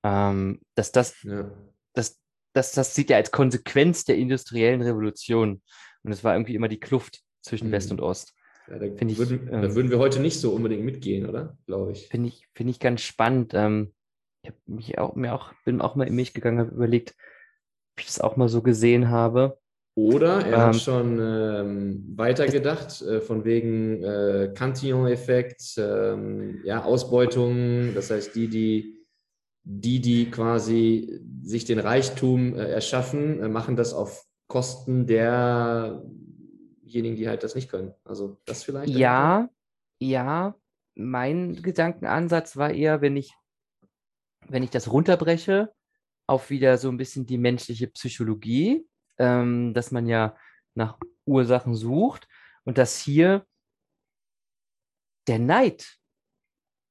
Ähm, 0.03 0.61
dass 0.75 0.91
das 0.91 1.21
Ja. 1.23 1.51
das, 1.93 2.19
das, 2.53 2.71
das 2.73 2.95
sieht 2.95 3.11
er 3.11 3.17
als 3.17 3.31
Konsequenz 3.31 4.05
der 4.05 4.17
industriellen 4.17 4.81
Revolution. 4.81 5.61
Und 6.03 6.11
es 6.11 6.23
war 6.23 6.33
irgendwie 6.33 6.55
immer 6.55 6.67
die 6.67 6.79
Kluft 6.79 7.21
zwischen 7.41 7.67
Mhm. 7.67 7.71
West 7.71 7.91
und 7.91 8.01
Ost. 8.01 8.33
Ja, 8.67 8.79
da, 8.79 8.85
Find 8.95 9.11
ich, 9.11 9.17
würden, 9.17 9.47
da 9.47 9.63
ähm, 9.63 9.75
würden 9.75 9.91
wir 9.91 9.99
heute 9.99 10.19
nicht 10.19 10.39
so 10.39 10.51
unbedingt 10.53 10.83
mitgehen, 10.83 11.27
oder? 11.27 11.57
Glaube 11.65 11.91
ich. 11.91 12.07
Finde 12.07 12.29
ich, 12.29 12.47
finde 12.55 12.71
ich 12.71 12.79
ganz 12.79 13.01
spannend. 13.01 13.53
Ähm, 13.53 13.93
ich 14.77 14.97
auch, 14.97 15.15
mir 15.15 15.33
auch, 15.33 15.53
bin 15.65 15.81
auch 15.81 15.95
mal 15.95 16.07
in 16.07 16.15
mich 16.15 16.33
gegangen, 16.33 16.59
habe 16.59 16.71
überlegt, 16.71 17.15
ich 18.01 18.07
das 18.07 18.21
auch 18.21 18.35
mal 18.37 18.49
so 18.49 18.61
gesehen 18.61 19.09
habe. 19.09 19.57
Oder 19.93 20.45
er 20.45 20.67
hat 20.67 20.73
Ähm, 20.75 20.79
schon 20.79 21.19
ähm, 21.19 22.13
weitergedacht, 22.15 23.01
äh, 23.01 23.19
von 23.19 23.43
wegen 23.43 24.01
äh, 24.03 24.53
Cantillon-Effekt, 24.55 25.75
ähm, 25.77 26.61
ja, 26.63 26.83
Ausbeutung, 26.83 27.93
das 27.93 28.09
heißt, 28.09 28.33
die, 28.35 28.47
die, 28.47 29.05
die, 29.63 29.99
die 29.99 30.31
quasi 30.31 31.19
sich 31.43 31.65
den 31.65 31.79
Reichtum 31.79 32.55
äh, 32.55 32.69
erschaffen, 32.71 33.41
äh, 33.43 33.49
machen 33.49 33.75
das 33.75 33.93
auf 33.93 34.25
Kosten 34.47 35.07
derjenigen, 35.07 36.05
die 37.17 37.27
halt 37.27 37.43
das 37.43 37.53
nicht 37.55 37.69
können. 37.69 37.93
Also 38.05 38.37
das 38.45 38.63
vielleicht? 38.63 38.93
Ja, 38.93 39.49
ja, 39.99 40.55
mein 40.95 41.61
Gedankenansatz 41.61 42.55
war 42.55 42.71
eher, 42.71 43.01
wenn 43.01 43.17
ich, 43.17 43.33
wenn 44.47 44.63
ich 44.63 44.69
das 44.69 44.91
runterbreche, 44.91 45.73
auf 46.31 46.49
wieder 46.49 46.77
so 46.77 46.87
ein 46.89 46.95
bisschen 46.95 47.25
die 47.25 47.37
menschliche 47.37 47.87
Psychologie, 47.87 48.87
ähm, 49.17 49.73
dass 49.73 49.91
man 49.91 50.07
ja 50.07 50.37
nach 50.75 50.97
Ursachen 51.25 51.75
sucht 51.75 52.29
und 52.63 52.77
dass 52.77 52.97
hier 52.97 53.45
der 55.27 55.39
Neid 55.39 55.97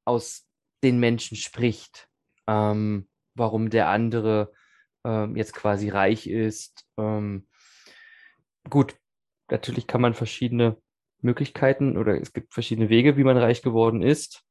aus 0.04 0.46
den 0.84 1.00
Menschen 1.00 1.38
spricht, 1.38 2.10
ähm, 2.46 3.08
warum 3.34 3.70
der 3.70 3.88
andere 3.88 4.52
ähm, 5.04 5.36
jetzt 5.36 5.54
quasi 5.54 5.88
reich 5.88 6.26
ist. 6.26 6.86
Ähm, 6.98 7.48
gut, 8.68 8.94
natürlich 9.50 9.86
kann 9.86 10.02
man 10.02 10.12
verschiedene 10.12 10.76
Möglichkeiten 11.22 11.96
oder 11.96 12.20
es 12.20 12.34
gibt 12.34 12.52
verschiedene 12.52 12.90
Wege, 12.90 13.16
wie 13.16 13.24
man 13.24 13.38
reich 13.38 13.62
geworden 13.62 14.02
ist. 14.02 14.44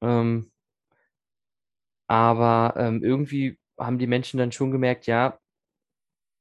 Ähm, 0.00 0.50
aber 2.06 2.74
ähm, 2.78 3.04
irgendwie 3.04 3.58
haben 3.84 3.98
die 3.98 4.06
Menschen 4.06 4.38
dann 4.38 4.52
schon 4.52 4.70
gemerkt, 4.70 5.06
ja, 5.06 5.38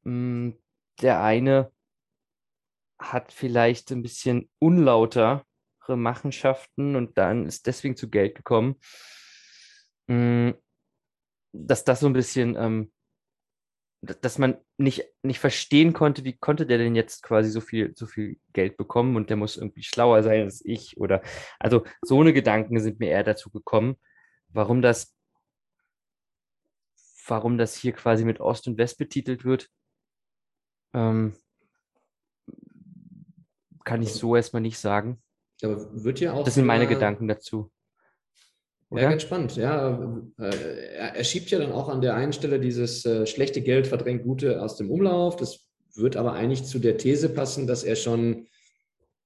mh, 0.03 0.53
der 1.01 1.21
eine 1.23 1.71
hat 2.99 3.31
vielleicht 3.31 3.91
ein 3.91 4.01
bisschen 4.03 4.49
unlautere 4.59 5.43
Machenschaften 5.87 6.95
und 6.95 7.17
dann 7.17 7.45
ist 7.45 7.67
deswegen 7.67 7.95
zu 7.95 8.09
Geld 8.09 8.35
gekommen. 8.35 8.75
Mh, 10.07 10.53
dass 11.53 11.83
das 11.83 11.99
so 11.99 12.07
ein 12.07 12.13
bisschen, 12.13 12.55
ähm, 12.55 12.91
dass 14.01 14.39
man 14.39 14.57
nicht, 14.77 15.03
nicht 15.21 15.39
verstehen 15.39 15.93
konnte, 15.93 16.23
wie 16.23 16.37
konnte 16.37 16.65
der 16.65 16.79
denn 16.79 16.95
jetzt 16.95 17.21
quasi 17.21 17.51
so 17.51 17.61
viel, 17.61 17.93
so 17.95 18.07
viel 18.07 18.39
Geld 18.53 18.77
bekommen 18.77 19.15
und 19.15 19.29
der 19.29 19.37
muss 19.37 19.57
irgendwie 19.57 19.83
schlauer 19.83 20.23
sein 20.23 20.43
als 20.43 20.65
ich 20.65 20.97
oder 20.97 21.21
also 21.59 21.83
so 22.01 22.19
eine 22.19 22.33
Gedanken 22.33 22.79
sind 22.79 22.99
mir 22.99 23.09
eher 23.09 23.23
dazu 23.23 23.51
gekommen, 23.51 23.95
warum 24.49 24.81
das, 24.81 25.15
warum 27.27 27.57
das 27.57 27.75
hier 27.75 27.93
quasi 27.93 28.25
mit 28.25 28.39
Ost 28.39 28.67
und 28.67 28.77
West 28.77 28.97
betitelt 28.97 29.45
wird. 29.45 29.69
Ähm, 30.93 31.33
kann 33.83 34.01
ich 34.01 34.13
so 34.13 34.35
erstmal 34.35 34.61
nicht 34.61 34.77
sagen. 34.77 35.21
Aber 35.63 36.03
wird 36.03 36.19
ja 36.19 36.33
auch 36.33 36.43
Das 36.43 36.55
sind 36.55 36.65
meine 36.65 36.87
Gedanken 36.87 37.27
dazu. 37.27 37.71
Oder? 38.89 39.03
Ja, 39.03 39.09
ganz 39.09 39.21
spannend. 39.21 39.55
Ja, 39.55 40.21
äh, 40.37 40.93
er, 40.95 41.15
er, 41.15 41.23
schiebt 41.23 41.49
ja 41.49 41.59
dann 41.59 41.71
auch 41.71 41.87
an 41.87 42.01
der 42.01 42.15
einen 42.15 42.33
Stelle 42.33 42.59
dieses 42.59 43.05
äh, 43.05 43.25
schlechte 43.25 43.61
Geld 43.61 43.87
verdrängt 43.87 44.23
Gute 44.23 44.61
aus 44.61 44.75
dem 44.75 44.91
Umlauf. 44.91 45.37
Das 45.37 45.65
wird 45.95 46.17
aber 46.17 46.33
eigentlich 46.33 46.65
zu 46.65 46.79
der 46.79 46.97
These 46.97 47.29
passen, 47.29 47.67
dass 47.67 47.83
er 47.83 47.95
schon 47.95 48.47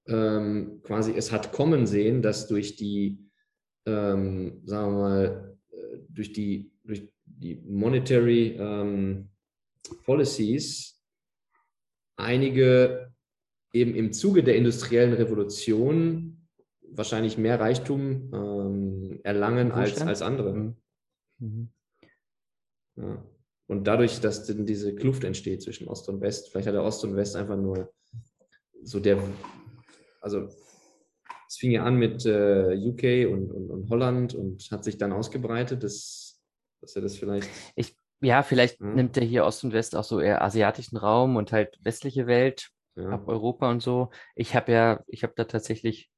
ähm, 0.08 0.82
quasi 0.84 1.14
es 1.16 1.32
hat 1.32 1.52
kommen 1.52 1.88
sehen, 1.88 2.22
dass 2.22 2.48
durch 2.48 2.76
die, 2.76 3.18
ähm, 3.88 4.62
sagen 4.66 4.94
wir 4.94 5.02
mal, 5.02 5.58
äh, 5.72 5.98
durch 6.10 6.32
die, 6.32 6.72
durch 6.84 7.10
die 7.38 7.56
Monetary 7.56 8.58
ähm, 8.60 9.30
Policies 10.04 11.02
einige 12.18 13.14
eben 13.74 13.94
im 13.96 14.14
Zuge 14.14 14.44
der 14.44 14.56
industriellen 14.56 15.14
Revolution 15.14 16.48
wahrscheinlich 16.92 17.38
mehr 17.38 17.60
Reichtum 17.60 18.32
ähm, 18.34 19.20
erlangen 19.24 19.72
als, 19.72 20.02
als 20.02 20.22
andere. 20.22 20.54
Mhm. 20.54 20.76
mhm. 21.40 21.70
Ja. 22.96 23.26
Und 23.68 23.88
dadurch, 23.88 24.22
dass 24.22 24.46
dann 24.46 24.66
diese 24.66 24.94
Kluft 24.96 25.24
entsteht 25.24 25.64
zwischen 25.64 25.88
Ost 25.88 26.08
und 26.08 26.22
West, 26.22 26.50
vielleicht 26.50 26.68
hat 26.68 26.76
der 26.76 26.84
Ost 26.84 27.04
und 27.04 27.16
West 27.16 27.36
einfach 27.36 27.58
nur 27.58 27.92
so 28.84 29.00
der, 29.00 29.22
also 30.22 30.48
es 31.48 31.58
fing 31.58 31.72
ja 31.72 31.84
an 31.84 31.96
mit 31.96 32.26
äh, 32.26 32.76
UK 32.76 33.32
und, 33.32 33.52
und, 33.52 33.72
und, 33.72 33.90
Holland 33.90 34.36
und 34.36 34.70
hat 34.72 34.84
sich 34.84 34.98
dann 34.98 35.12
ausgebreitet, 35.12 35.84
dass, 35.84 36.25
dass 36.86 36.96
er 36.96 37.02
das 37.02 37.18
vielleicht. 37.18 37.50
Ich, 37.76 37.96
ja, 38.22 38.44
vielleicht 38.44 38.80
ja. 38.80 38.88
nimmt 38.88 39.18
er 39.18 39.24
hier 39.24 39.46
Ost 39.46 39.64
und 39.64 39.74
West 39.74 39.96
auch 39.96 40.04
so 40.04 40.20
eher 40.20 40.42
asiatischen 40.42 40.98
Raum 40.98 41.36
und 41.36 41.52
halt 41.52 41.78
westliche 41.84 42.28
Welt, 42.28 42.70
ja. 42.96 43.10
ab 43.10 43.28
Europa 43.28 43.70
und 43.70 43.82
so. 43.82 44.12
Ich 44.36 44.56
habe 44.56 44.72
ja, 44.72 45.04
ich 45.08 45.24
habe 45.24 45.34
da 45.36 45.46
tatsächlich 45.46 46.10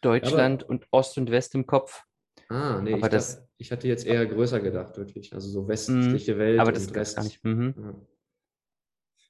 Deutschland 0.00 0.64
aber, 0.64 0.70
und 0.70 0.86
Ost 0.90 1.18
und 1.18 1.30
West 1.30 1.54
im 1.54 1.66
Kopf. 1.66 2.04
Ah, 2.48 2.80
nee, 2.80 2.94
aber 2.94 3.06
ich, 3.06 3.12
das, 3.12 3.36
dachte, 3.36 3.48
ich 3.58 3.72
hatte 3.72 3.88
jetzt 3.88 4.06
eher 4.06 4.24
größer 4.26 4.60
gedacht, 4.60 4.96
wirklich. 4.96 5.34
Also 5.34 5.48
so 5.48 5.68
westliche 5.68 6.34
mhm, 6.34 6.38
Welt. 6.38 6.60
Aber 6.60 6.72
das 6.72 6.84
ist 6.84 6.94
gar 6.94 7.24
nicht. 7.24 7.44
Mhm. 7.44 7.74
Ja. 7.76 7.94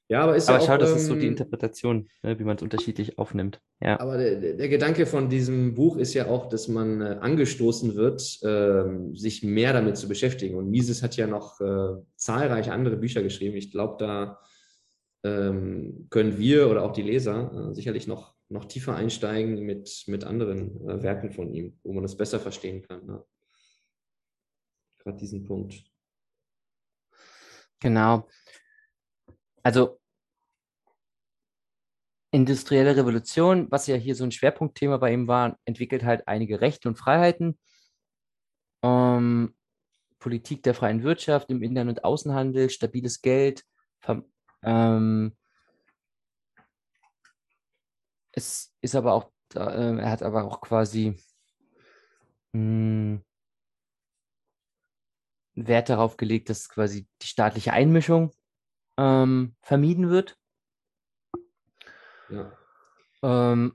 Ja, 0.09 0.21
aber 0.21 0.35
ist 0.35 0.49
aber 0.49 0.59
ja 0.59 0.65
schau, 0.65 0.77
das 0.77 0.89
ähm, 0.89 0.97
ist 0.97 1.05
so 1.05 1.13
die 1.13 1.27
ähm, 1.27 1.33
Interpretation, 1.33 2.09
ne, 2.23 2.39
wie 2.39 2.43
man 2.43 2.57
es 2.57 2.63
unterschiedlich 2.63 3.19
aufnimmt. 3.19 3.61
Ja. 3.79 3.99
Aber 3.99 4.17
der, 4.17 4.55
der, 4.55 4.67
Gedanke 4.67 5.05
von 5.05 5.29
diesem 5.29 5.75
Buch 5.75 5.97
ist 5.97 6.15
ja 6.15 6.27
auch, 6.27 6.49
dass 6.49 6.67
man 6.67 7.01
äh, 7.01 7.17
angestoßen 7.21 7.95
wird, 7.95 8.21
äh, 8.41 9.15
sich 9.15 9.43
mehr 9.43 9.71
damit 9.71 9.97
zu 9.97 10.07
beschäftigen. 10.07 10.55
Und 10.55 10.71
Mises 10.71 11.03
hat 11.03 11.15
ja 11.15 11.27
noch 11.27 11.61
äh, 11.61 12.01
zahlreiche 12.15 12.73
andere 12.73 12.97
Bücher 12.97 13.21
geschrieben. 13.21 13.55
Ich 13.55 13.71
glaube, 13.71 13.97
da 13.99 14.39
ähm, 15.23 16.07
können 16.09 16.39
wir 16.39 16.71
oder 16.71 16.83
auch 16.83 16.93
die 16.93 17.03
Leser 17.03 17.69
äh, 17.69 17.75
sicherlich 17.75 18.07
noch 18.07 18.33
noch 18.49 18.65
tiefer 18.65 18.95
einsteigen 18.95 19.63
mit, 19.63 20.05
mit 20.07 20.23
anderen 20.23 20.75
äh, 20.89 21.03
Werken 21.03 21.31
von 21.31 21.53
ihm, 21.53 21.79
wo 21.83 21.93
man 21.93 22.03
das 22.03 22.17
besser 22.17 22.39
verstehen 22.39 22.81
kann. 22.81 23.05
Ne? 23.05 23.23
Gerade 24.97 25.17
diesen 25.17 25.43
Punkt. 25.43 25.83
Genau. 27.79 28.27
Also 29.61 29.98
industrielle 32.31 32.95
Revolution, 32.95 33.67
was 33.71 33.87
ja 33.87 33.95
hier 33.95 34.15
so 34.15 34.23
ein 34.23 34.31
Schwerpunktthema 34.31 34.97
bei 34.97 35.13
ihm 35.13 35.27
war, 35.27 35.57
entwickelt 35.65 36.03
halt 36.03 36.27
einige 36.27 36.61
Rechte 36.61 36.87
und 36.87 36.97
Freiheiten. 36.97 37.57
Ähm, 38.83 39.55
Politik 40.19 40.63
der 40.63 40.75
freien 40.75 41.03
Wirtschaft 41.03 41.49
im 41.49 41.61
Inland- 41.63 41.89
und 41.89 42.03
Außenhandel, 42.03 42.69
stabiles 42.69 43.21
Geld, 43.21 43.63
ähm, 44.63 45.35
es 48.31 48.73
ist 48.81 48.95
aber 48.95 49.13
auch, 49.13 49.31
äh, 49.55 49.59
er 49.59 50.09
hat 50.11 50.23
aber 50.23 50.45
auch 50.45 50.61
quasi 50.61 51.15
mh, 52.53 52.59
hm, 52.59 53.25
Wert 55.55 55.89
darauf 55.89 56.17
gelegt, 56.17 56.49
dass 56.49 56.69
quasi 56.69 57.07
die 57.21 57.27
staatliche 57.27 57.73
Einmischung 57.73 58.31
ähm, 58.97 59.55
vermieden 59.61 60.09
wird. 60.09 60.37
Ja. 62.31 62.57
Ähm, 63.23 63.73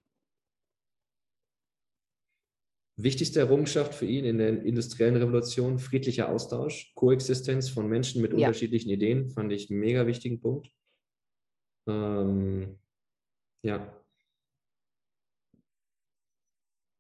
Wichtigste 2.97 3.41
Errungenschaft 3.41 3.93
für 3.93 4.07
ihn 4.07 4.25
in 4.25 4.39
der 4.39 4.63
industriellen 4.63 5.17
Revolution, 5.17 5.81
friedlicher 5.81 6.29
Austausch, 6.29 6.93
Koexistenz 6.95 7.69
von 7.69 7.89
Menschen 7.89 8.23
mit 8.23 8.31
ja. 8.31 8.39
unterschiedlichen 8.39 8.89
Ideen, 8.89 9.31
fand 9.31 9.51
ich 9.51 9.69
einen 9.69 9.81
mega 9.81 10.07
wichtigen 10.07 10.41
Punkt. 10.41 10.71
Ähm, 11.89 12.79
ja, 13.65 14.05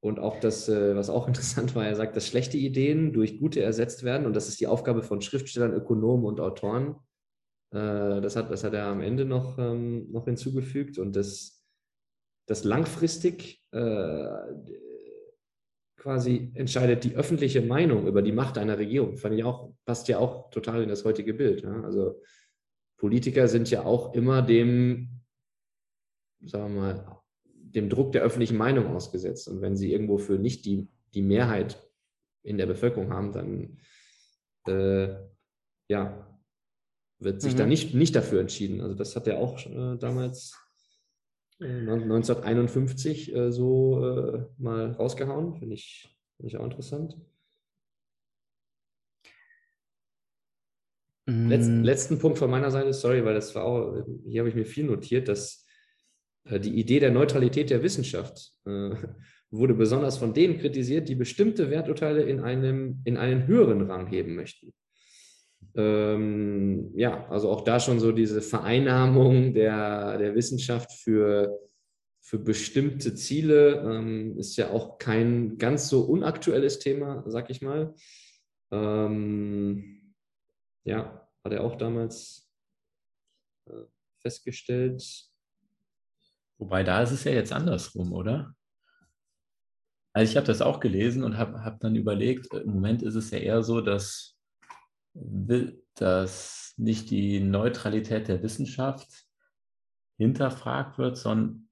und 0.04 0.18
auch 0.18 0.38
das, 0.38 0.68
äh, 0.68 0.94
was 0.94 1.08
auch 1.08 1.26
interessant 1.28 1.74
war, 1.74 1.86
er 1.86 1.96
sagt, 1.96 2.14
dass 2.14 2.28
schlechte 2.28 2.58
Ideen 2.58 3.14
durch 3.14 3.38
gute 3.38 3.62
ersetzt 3.62 4.02
werden. 4.02 4.26
Und 4.26 4.36
das 4.36 4.48
ist 4.48 4.60
die 4.60 4.66
Aufgabe 4.66 5.02
von 5.02 5.22
Schriftstellern, 5.22 5.72
Ökonomen 5.72 6.26
und 6.26 6.40
Autoren. 6.40 6.96
Äh, 7.74 8.20
das, 8.20 8.36
hat, 8.36 8.50
das 8.50 8.62
hat 8.62 8.72
er 8.72 8.86
am 8.86 9.00
Ende 9.00 9.24
noch, 9.24 9.58
ähm, 9.58 10.10
noch 10.12 10.26
hinzugefügt. 10.26 10.98
Und 10.98 11.16
das, 11.16 11.64
das 12.46 12.62
langfristig 12.62 13.64
äh, 13.72 14.28
quasi 15.96 16.52
entscheidet 16.54 17.02
die 17.02 17.16
öffentliche 17.16 17.62
Meinung 17.62 18.06
über 18.06 18.22
die 18.22 18.32
Macht 18.32 18.58
einer 18.58 18.78
Regierung. 18.78 19.16
Fand 19.16 19.34
ich 19.34 19.42
auch, 19.42 19.74
passt 19.84 20.06
ja 20.06 20.18
auch 20.18 20.50
total 20.50 20.84
in 20.84 20.88
das 20.88 21.04
heutige 21.04 21.34
Bild. 21.34 21.64
Also 21.64 22.20
Politiker 22.96 23.48
sind 23.48 23.70
ja 23.70 23.84
auch 23.84 24.14
immer 24.14 24.40
dem, 24.40 25.22
sagen 26.42 26.74
wir 26.74 26.80
mal, 26.80 27.20
dem 27.44 27.88
Druck 27.88 28.12
der 28.12 28.22
öffentlichen 28.22 28.56
Meinung 28.56 28.94
ausgesetzt. 28.94 29.48
Und 29.48 29.62
wenn 29.62 29.76
sie 29.76 29.92
irgendwo 29.92 30.18
für 30.18 30.38
nicht 30.38 30.64
die, 30.64 30.86
die 31.12 31.22
Mehrheit 31.22 31.82
in 32.44 32.56
der 32.56 32.66
Bevölkerung 32.66 33.12
haben, 33.12 33.32
dann 33.32 33.78
äh, 34.68 35.16
ja, 35.88 36.23
wird 37.18 37.40
sich 37.40 37.54
mhm. 37.54 37.58
da 37.58 37.66
nicht, 37.66 37.94
nicht 37.94 38.14
dafür 38.14 38.40
entschieden. 38.40 38.80
Also 38.80 38.94
das 38.94 39.16
hat 39.16 39.26
er 39.26 39.38
auch 39.38 39.58
äh, 39.66 39.96
damals 39.98 40.56
äh, 41.60 41.66
1951 41.66 43.34
äh, 43.34 43.52
so 43.52 44.04
äh, 44.04 44.44
mal 44.58 44.92
rausgehauen. 44.92 45.54
Finde 45.54 45.74
ich, 45.74 46.14
find 46.36 46.48
ich 46.48 46.56
auch 46.56 46.64
interessant. 46.64 47.16
Mhm. 51.26 51.48
Letz, 51.48 51.66
letzten 51.66 52.18
Punkt 52.18 52.38
von 52.38 52.50
meiner 52.50 52.70
Seite, 52.70 52.92
sorry, 52.92 53.24
weil 53.24 53.34
das 53.34 53.54
war 53.54 53.64
auch, 53.64 54.04
hier 54.26 54.40
habe 54.40 54.48
ich 54.48 54.54
mir 54.54 54.66
viel 54.66 54.84
notiert, 54.84 55.28
dass 55.28 55.66
äh, 56.44 56.60
die 56.60 56.78
Idee 56.78 57.00
der 57.00 57.10
Neutralität 57.10 57.70
der 57.70 57.82
Wissenschaft 57.82 58.52
äh, 58.66 58.90
wurde 59.50 59.74
besonders 59.74 60.18
von 60.18 60.34
denen 60.34 60.58
kritisiert, 60.58 61.08
die 61.08 61.14
bestimmte 61.14 61.70
Werturteile 61.70 62.22
in, 62.22 62.40
einem, 62.40 63.00
in 63.04 63.16
einen 63.16 63.46
höheren 63.46 63.88
Rang 63.90 64.08
heben 64.08 64.34
möchten. 64.34 64.74
Ähm, 65.74 66.92
ja, 66.94 67.28
also 67.28 67.50
auch 67.50 67.62
da 67.62 67.80
schon 67.80 68.00
so 68.00 68.12
diese 68.12 68.42
Vereinnahmung 68.42 69.54
der, 69.54 70.18
der 70.18 70.34
Wissenschaft 70.34 70.92
für, 70.92 71.58
für 72.20 72.38
bestimmte 72.38 73.14
Ziele 73.14 73.80
ähm, 73.80 74.38
ist 74.38 74.56
ja 74.56 74.70
auch 74.70 74.98
kein 74.98 75.58
ganz 75.58 75.88
so 75.88 76.02
unaktuelles 76.02 76.78
Thema, 76.78 77.24
sag 77.26 77.50
ich 77.50 77.62
mal. 77.62 77.94
Ähm, 78.70 80.14
ja, 80.84 81.28
hat 81.44 81.52
er 81.52 81.64
auch 81.64 81.76
damals 81.76 82.50
äh, 83.66 83.84
festgestellt. 84.20 85.30
Wobei 86.58 86.82
da 86.82 87.02
ist 87.02 87.10
es 87.10 87.24
ja 87.24 87.32
jetzt 87.32 87.52
andersrum, 87.52 88.12
oder? 88.12 88.54
Also 90.14 90.30
ich 90.30 90.36
habe 90.36 90.46
das 90.46 90.62
auch 90.62 90.78
gelesen 90.78 91.24
und 91.24 91.36
habe 91.36 91.64
hab 91.64 91.80
dann 91.80 91.96
überlegt, 91.96 92.52
im 92.54 92.74
Moment 92.74 93.02
ist 93.02 93.16
es 93.16 93.30
ja 93.32 93.38
eher 93.38 93.62
so, 93.64 93.80
dass, 93.80 94.33
dass 95.94 96.74
nicht 96.76 97.10
die 97.10 97.40
Neutralität 97.40 98.28
der 98.28 98.42
Wissenschaft 98.42 99.26
hinterfragt 100.18 100.98
wird, 100.98 101.16
sondern 101.16 101.68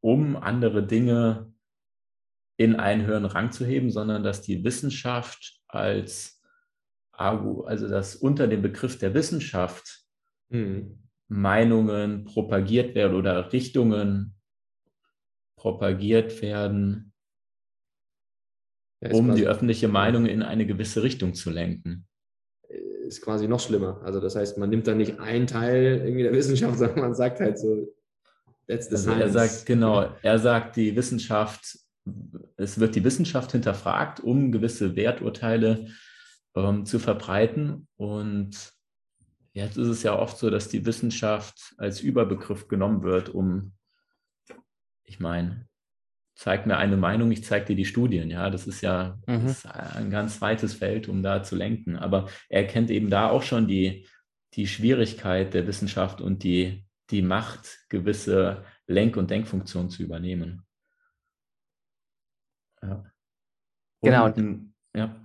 um 0.00 0.36
andere 0.36 0.86
Dinge 0.86 1.52
in 2.56 2.76
einen 2.76 3.06
höheren 3.06 3.24
Rang 3.24 3.52
zu 3.52 3.64
heben, 3.64 3.90
sondern 3.90 4.22
dass 4.22 4.42
die 4.42 4.62
Wissenschaft 4.62 5.60
als 5.66 6.34
also 7.16 7.88
dass 7.88 8.16
unter 8.16 8.48
dem 8.48 8.62
Begriff 8.62 8.98
der 8.98 9.14
Wissenschaft 9.14 10.04
mhm. 10.48 10.98
Meinungen 11.28 12.24
propagiert 12.24 12.94
werden 12.94 13.16
oder 13.16 13.52
Richtungen 13.52 14.34
propagiert 15.56 16.42
werden, 16.42 17.12
um 19.00 19.34
die 19.34 19.46
öffentliche 19.46 19.88
Meinung 19.88 20.26
in 20.26 20.42
eine 20.42 20.66
gewisse 20.66 21.02
Richtung 21.02 21.34
zu 21.34 21.50
lenken. 21.50 22.06
Ist 23.06 23.22
quasi 23.22 23.48
noch 23.48 23.60
schlimmer. 23.60 24.00
Also 24.04 24.20
das 24.20 24.36
heißt, 24.36 24.58
man 24.58 24.70
nimmt 24.70 24.86
dann 24.86 24.98
nicht 24.98 25.18
einen 25.20 25.46
Teil 25.46 26.02
irgendwie 26.04 26.22
der 26.22 26.32
Wissenschaft, 26.32 26.78
sondern 26.78 27.00
man 27.00 27.14
sagt 27.14 27.40
halt 27.40 27.58
so, 27.58 27.92
that's 28.68 28.88
the 28.88 28.94
also 28.94 29.10
Er 29.12 29.30
sagt, 29.30 29.66
genau, 29.66 30.08
er 30.22 30.38
sagt, 30.38 30.76
die 30.76 30.96
Wissenschaft, 30.96 31.78
es 32.56 32.78
wird 32.78 32.94
die 32.94 33.04
Wissenschaft 33.04 33.52
hinterfragt, 33.52 34.20
um 34.20 34.52
gewisse 34.52 34.96
Werturteile 34.96 35.88
ähm, 36.54 36.86
zu 36.86 36.98
verbreiten 36.98 37.88
und 37.96 38.74
Jetzt 39.54 39.76
ist 39.76 39.86
es 39.86 40.02
ja 40.02 40.18
oft 40.18 40.36
so, 40.36 40.50
dass 40.50 40.68
die 40.68 40.84
Wissenschaft 40.84 41.74
als 41.78 42.00
Überbegriff 42.00 42.66
genommen 42.66 43.04
wird, 43.04 43.28
um, 43.28 43.72
ich 45.04 45.20
meine, 45.20 45.68
zeig 46.34 46.66
mir 46.66 46.76
eine 46.76 46.96
Meinung, 46.96 47.30
ich 47.30 47.44
zeige 47.44 47.66
dir 47.66 47.76
die 47.76 47.84
Studien. 47.84 48.30
Ja, 48.30 48.50
das 48.50 48.66
ist 48.66 48.80
ja 48.80 49.18
mhm. 49.26 49.46
das 49.46 49.58
ist 49.58 49.66
ein 49.66 50.10
ganz 50.10 50.40
weites 50.40 50.74
Feld, 50.74 51.08
um 51.08 51.22
da 51.22 51.42
zu 51.42 51.56
lenken. 51.56 51.96
Aber 51.96 52.28
er 52.48 52.66
kennt 52.66 52.90
eben 52.90 53.10
da 53.10 53.30
auch 53.30 53.42
schon 53.42 53.68
die, 53.68 54.06
die 54.54 54.66
Schwierigkeit 54.66 55.54
der 55.54 55.66
Wissenschaft 55.66 56.20
und 56.20 56.42
die, 56.42 56.86
die 57.10 57.22
Macht, 57.22 57.86
gewisse 57.88 58.64
Lenk- 58.86 59.16
und 59.16 59.30
Denkfunktionen 59.30 59.90
zu 59.90 60.02
übernehmen. 60.02 60.66
Ja. 62.82 63.04
Genau. 64.02 64.26
Und, 64.26 64.74
ja. 64.94 65.20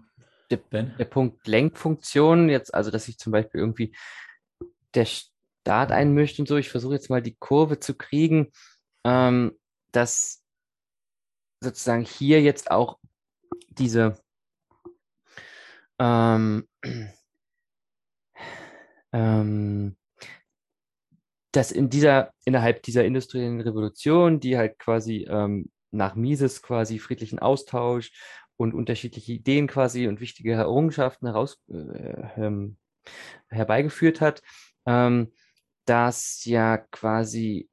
Der, 0.50 0.58
der, 0.58 1.06
Punkt 1.06 1.46
Lenkfunktion, 1.46 2.50
jetzt, 2.50 2.74
also 2.74 2.90
dass 2.90 3.08
ich 3.08 3.20
zum 3.20 3.32
Beispiel 3.32 3.62
irgendwie 3.62 3.96
der 4.96 5.06
Start 5.06 5.92
einmischt 5.92 6.40
und 6.40 6.48
so, 6.48 6.58
ich 6.58 6.70
versuche 6.70 6.96
jetzt 6.96 7.12
mal 7.12 7.22
die 7.22 7.36
Kurve 7.36 7.80
zu 7.80 7.94
kriegen, 7.94 8.52
ähm, 9.04 9.52
dass 9.92 10.39
sozusagen 11.62 12.04
hier 12.04 12.42
jetzt 12.42 12.72
auch 12.72 13.00
diese 13.70 14.18
ähm, 16.00 16.68
ähm, 19.14 19.96
dass 21.52 21.72
in 21.72 21.90
dieser, 21.90 22.32
innerhalb 22.46 22.84
dieser 22.84 23.06
industriellen 23.06 23.62
Revolution, 23.62 24.40
die 24.40 24.58
halt 24.58 24.78
quasi 24.78 25.26
ähm, 25.30 25.72
nach 25.92 26.16
Mises 26.16 26.62
quasi 26.62 27.00
friedlichen 27.00 27.40
Austausch 27.40 28.12
und 28.56 28.74
unterschiedliche 28.74 29.34
Ideen 29.34 29.68
quasi 29.68 30.08
und 30.08 30.20
wichtige 30.20 30.54
Errungenschaften 30.54 31.28
heraus, 31.28 31.58
äh, 31.70 32.46
ähm, 32.46 32.78
herbeigeführt 33.48 34.22
hat, 34.22 34.42
ähm, 34.86 35.34
dass 35.86 36.46
ja 36.46 36.78
quasi 36.78 37.70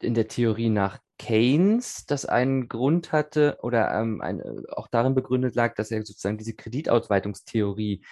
in 0.00 0.14
der 0.14 0.28
Theorie 0.28 0.68
nach 0.68 0.98
Keynes 1.18 2.06
das 2.06 2.26
einen 2.26 2.68
Grund 2.68 3.12
hatte 3.12 3.58
oder 3.62 3.92
ähm, 3.98 4.20
ein, 4.20 4.40
äh, 4.40 4.62
auch 4.72 4.88
darin 4.88 5.14
begründet 5.14 5.54
lag, 5.54 5.74
dass 5.74 5.90
er 5.90 6.04
sozusagen 6.04 6.38
diese 6.38 6.54
Kreditausweitungstheorie, 6.54 8.04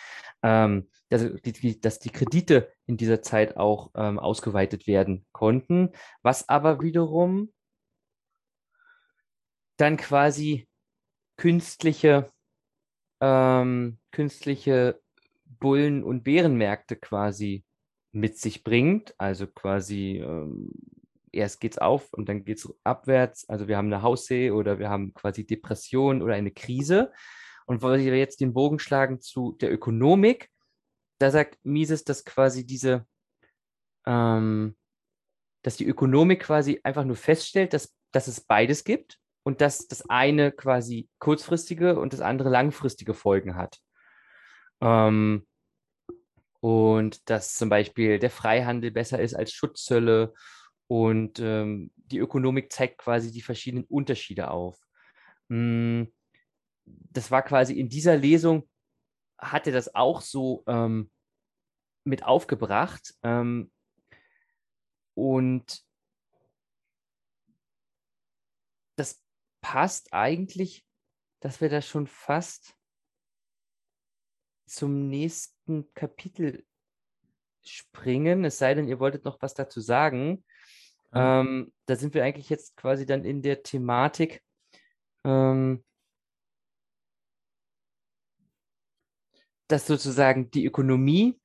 ähm, 0.43 0.89
dass, 1.09 1.27
die, 1.45 1.81
dass, 1.81 1.99
die, 1.99 2.11
Kredite 2.11 2.73
in 2.87 2.97
dieser 2.97 3.23
Zeit 3.23 3.57
auch 3.57 3.91
ähm, 3.97 4.19
ausgeweitet 4.19 4.87
werden 4.87 5.27
konnten, 5.33 5.91
was 6.23 6.49
aber 6.49 6.81
wiederum 6.81 7.53
dann 9.77 9.97
quasi 9.97 10.69
künstliche, 11.37 12.31
ähm, 13.21 13.99
künstliche 14.13 15.01
Bullen- 15.45 16.05
und 16.05 16.23
Bärenmärkte 16.23 16.97
quasi 16.97 17.65
mit 18.13 18.39
sich 18.39 18.63
bringt, 18.63 19.15
also 19.19 19.47
quasi 19.47 20.19
ähm, 20.19 20.71
erst 21.33 21.61
geht 21.61 21.73
es 21.73 21.79
auf 21.79 22.13
und 22.13 22.29
dann 22.29 22.45
geht 22.45 22.59
es 22.59 22.75
abwärts. 22.85 23.49
Also 23.49 23.69
wir 23.69 23.77
haben 23.77 23.93
eine 23.93 24.03
Haussee 24.03 24.51
oder 24.51 24.79
wir 24.79 24.91
haben 24.91 25.15
quasi 25.15 25.47
Depression 25.47 26.23
oder 26.23 26.35
eine 26.35 26.51
Krise. 26.51 27.13
Und 27.67 27.83
wollen 27.83 28.05
wir 28.05 28.17
jetzt 28.19 28.41
den 28.41 28.53
Bogen 28.55 28.79
schlagen 28.79 29.21
zu 29.21 29.57
der 29.61 29.73
Ökonomik, 29.73 30.51
da 31.19 31.31
sagt 31.31 31.59
Mises, 31.63 32.03
dass 32.05 32.25
quasi 32.25 32.67
diese, 32.67 33.07
ähm, 34.07 34.77
dass 35.63 35.77
die 35.77 35.87
Ökonomik 35.87 36.41
quasi 36.41 36.81
einfach 36.83 37.05
nur 37.05 37.15
feststellt, 37.15 37.73
dass, 37.73 37.95
dass 38.11 38.27
es 38.27 38.41
beides 38.41 38.83
gibt 38.83 39.19
und 39.45 39.61
dass 39.61 39.87
das 39.87 40.09
eine 40.11 40.51
quasi 40.51 41.09
kurzfristige 41.21 41.99
und 41.99 42.13
das 42.13 42.21
andere 42.21 42.49
langfristige 42.49 43.15
Folgen 43.15 43.55
hat. 43.55 43.79
Ähm, 44.81 45.47
und 46.59 47.29
dass 47.31 47.55
zum 47.55 47.69
Beispiel 47.69 48.19
der 48.19 48.31
Freihandel 48.31 48.91
besser 48.91 49.21
ist 49.21 49.35
als 49.35 49.53
Schutzzölle 49.53 50.35
und 50.93 51.39
ähm, 51.39 51.91
die 51.95 52.19
Ökonomik 52.19 52.71
zeigt 52.71 52.99
quasi 52.99 53.33
die 53.33 53.41
verschiedenen 53.41 53.87
Unterschiede 53.87 54.51
auf. 54.51 54.79
Hm, 55.49 56.13
das 56.85 57.31
war 57.31 57.41
quasi 57.41 57.81
in 57.81 57.89
dieser 57.89 58.19
Lesung, 58.19 58.69
hat 59.39 59.67
er 59.67 59.73
das 59.73 59.95
auch 59.95 60.21
so 60.21 60.65
ähm, 60.67 61.11
mit 62.05 62.25
aufgebracht. 62.25 63.15
Ähm, 63.23 63.73
und 65.15 65.83
das 68.97 69.25
passt 69.63 70.13
eigentlich, 70.13 70.85
dass 71.41 71.63
wir 71.63 71.71
da 71.71 71.81
schon 71.81 72.07
fast 72.07 72.77
zum 74.67 75.09
nächsten 75.09 75.91
Kapitel 75.95 76.67
springen, 77.63 78.45
es 78.45 78.59
sei 78.59 78.75
denn, 78.75 78.89
ihr 78.89 79.01
wolltet 79.01 79.25
noch 79.25 79.41
was 79.41 79.55
dazu 79.55 79.81
sagen. 79.81 80.45
Ähm, 81.15 81.73
da 81.87 81.97
sind 81.97 82.15
wir 82.15 82.25
eigentlich 82.25 82.51
jetzt 82.51 82.77
quasi 82.77 83.07
dann 83.07 83.25
in 83.25 83.43
der 83.43 83.63
Thematik. 83.63 84.43
Ähm, 85.25 85.85
dass 89.69 89.87
sozusagen 89.87 90.51
die 90.51 90.67
Ökonomie 90.67 91.41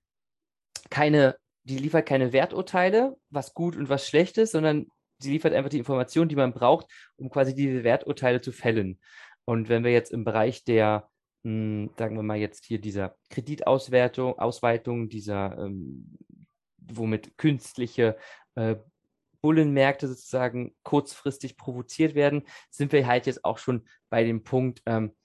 keine, 0.89 1.37
die 1.63 1.77
liefert 1.77 2.05
keine 2.05 2.33
Werturteile, 2.33 3.17
was 3.29 3.53
gut 3.53 3.75
und 3.75 3.89
was 3.89 4.07
schlecht 4.07 4.37
ist, 4.37 4.51
sondern 4.51 4.87
sie 5.19 5.31
liefert 5.31 5.53
einfach 5.53 5.69
die 5.69 5.79
Informationen, 5.79 6.29
die 6.29 6.35
man 6.35 6.53
braucht, 6.53 6.87
um 7.15 7.29
quasi 7.29 7.55
diese 7.55 7.83
Werturteile 7.83 8.41
zu 8.41 8.51
fällen. 8.51 8.99
Und 9.45 9.69
wenn 9.69 9.83
wir 9.83 9.91
jetzt 9.91 10.11
im 10.11 10.25
Bereich 10.25 10.65
der, 10.65 11.09
mh, 11.43 11.51
hm, 11.51 11.89
sagen 11.97 12.15
wir 12.17 12.23
mal 12.23 12.37
jetzt 12.37 12.65
hier 12.65 12.79
dieser 12.79 13.15
Kreditauswertung, 13.29 14.37
Ausweitung, 14.37 15.09
dieser, 15.09 15.57
ähm, 15.57 16.17
womit 16.77 17.37
künstliche 17.37 18.17
äh, 18.55 18.75
Bullenmärkte 19.47 20.09
sozusagen 20.09 20.75
kurzfristig 20.83 21.55
provoziert 21.55 22.15
werden, 22.15 22.43
sind 22.69 22.91
wir 22.91 23.07
halt 23.07 23.27
jetzt 23.27 23.45
auch 23.45 23.59
schon 23.59 23.87
bei 24.09 24.25
dem 24.25 24.43
Punkt 24.43 24.81
ähm, 24.85 25.15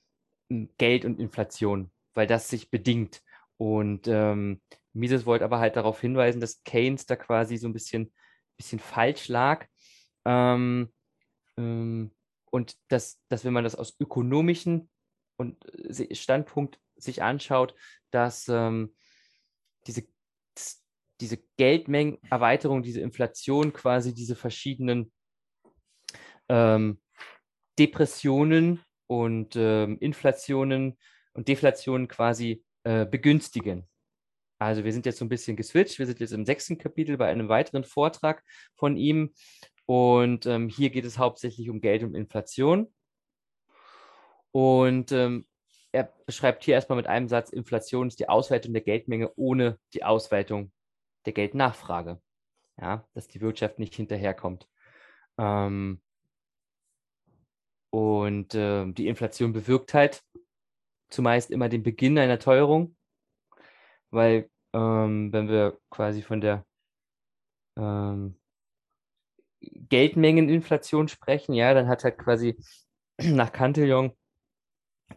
Geld 0.78 1.04
und 1.04 1.18
Inflation, 1.18 1.90
weil 2.14 2.28
das 2.28 2.48
sich 2.48 2.70
bedingt. 2.70 3.20
Und 3.56 4.06
ähm, 4.06 4.60
Mises 4.92 5.26
wollte 5.26 5.44
aber 5.44 5.58
halt 5.58 5.74
darauf 5.74 6.00
hinweisen, 6.00 6.40
dass 6.40 6.62
Keynes 6.62 7.04
da 7.04 7.16
quasi 7.16 7.56
so 7.56 7.66
ein 7.66 7.72
bisschen, 7.72 8.12
bisschen 8.56 8.78
falsch 8.78 9.26
lag. 9.26 9.66
Ähm, 10.24 10.92
ähm, 11.56 12.12
und 12.52 12.76
dass, 12.86 13.18
dass, 13.28 13.44
wenn 13.44 13.52
man 13.52 13.64
das 13.64 13.74
aus 13.74 13.96
ökonomischen 13.98 14.88
und 15.36 15.64
äh, 15.98 16.14
Standpunkt 16.14 16.78
sich 16.94 17.24
anschaut, 17.24 17.74
dass 18.12 18.46
ähm, 18.48 18.94
diese 19.88 20.06
diese 21.22 21.38
Geldmengenerweiterung, 21.56 22.82
diese 22.82 23.00
Inflation, 23.00 23.72
quasi 23.72 24.12
diese 24.12 24.36
verschiedenen 24.36 25.12
ähm, 26.48 27.00
Depressionen 27.78 28.80
und 29.06 29.56
ähm, 29.56 29.98
Inflationen 30.00 30.98
und 31.32 31.48
Deflationen 31.48 32.08
quasi 32.08 32.64
äh, 32.84 33.06
begünstigen. 33.06 33.88
Also 34.58 34.84
wir 34.84 34.92
sind 34.92 35.06
jetzt 35.06 35.18
so 35.18 35.24
ein 35.24 35.30
bisschen 35.30 35.56
geswitcht. 35.56 35.98
Wir 35.98 36.06
sind 36.06 36.20
jetzt 36.20 36.32
im 36.32 36.44
sechsten 36.44 36.78
Kapitel 36.78 37.16
bei 37.16 37.28
einem 37.28 37.48
weiteren 37.48 37.84
Vortrag 37.84 38.44
von 38.76 38.96
ihm. 38.96 39.32
Und 39.86 40.46
ähm, 40.46 40.68
hier 40.68 40.90
geht 40.90 41.04
es 41.04 41.18
hauptsächlich 41.18 41.70
um 41.70 41.80
Geld 41.80 42.02
und 42.02 42.14
Inflation. 42.14 42.92
Und 44.52 45.10
ähm, 45.12 45.46
er 45.92 46.12
beschreibt 46.26 46.64
hier 46.64 46.74
erstmal 46.74 46.96
mit 46.96 47.06
einem 47.06 47.28
Satz, 47.28 47.50
Inflation 47.50 48.08
ist 48.08 48.20
die 48.20 48.28
Ausweitung 48.28 48.72
der 48.72 48.82
Geldmenge 48.82 49.32
ohne 49.36 49.78
die 49.94 50.04
Ausweitung 50.04 50.72
der 51.26 51.32
Geldnachfrage. 51.32 52.20
Ja, 52.80 53.06
dass 53.14 53.28
die 53.28 53.40
Wirtschaft 53.40 53.78
nicht 53.78 53.94
hinterherkommt. 53.94 54.68
Ähm, 55.38 56.00
und 57.90 58.54
äh, 58.54 58.90
die 58.92 59.08
Inflation 59.08 59.52
bewirkt 59.52 59.92
halt 59.94 60.22
zumeist 61.10 61.50
immer 61.50 61.68
den 61.68 61.82
Beginn 61.82 62.18
einer 62.18 62.38
Teuerung, 62.38 62.96
weil 64.10 64.50
ähm, 64.72 65.32
wenn 65.32 65.48
wir 65.48 65.78
quasi 65.90 66.22
von 66.22 66.40
der 66.40 66.64
ähm, 67.76 68.40
Geldmengeninflation 69.60 71.08
sprechen, 71.08 71.54
ja, 71.54 71.74
dann 71.74 71.88
hat 71.88 72.04
halt 72.04 72.18
quasi 72.18 72.56
nach 73.20 73.52
Cantillon 73.52 74.16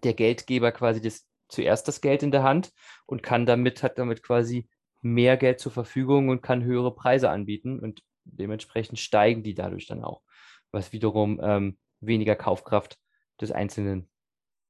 der 0.04 0.14
Geldgeber 0.14 0.72
quasi 0.72 1.02
das, 1.02 1.26
zuerst 1.48 1.88
das 1.88 2.02
Geld 2.02 2.24
in 2.24 2.32
der 2.32 2.44
Hand 2.44 2.74
und 3.06 3.24
kann 3.24 3.46
damit, 3.46 3.82
hat 3.84 3.98
damit 3.98 4.22
quasi 4.22 4.68
mehr 5.06 5.38
Geld 5.38 5.60
zur 5.60 5.72
Verfügung 5.72 6.30
und 6.30 6.42
kann 6.42 6.64
höhere 6.64 6.94
Preise 6.94 7.30
anbieten 7.30 7.80
und 7.80 8.02
dementsprechend 8.24 9.00
steigen 9.00 9.44
die 9.44 9.54
dadurch 9.54 9.86
dann 9.86 10.04
auch, 10.04 10.24
was 10.72 10.94
wiederum 10.94 11.40
ähm, 11.44 11.78
weniger 12.00 12.36
Kaufkraft 12.36 12.98
des 13.40 13.52
einzelnen 13.52 14.10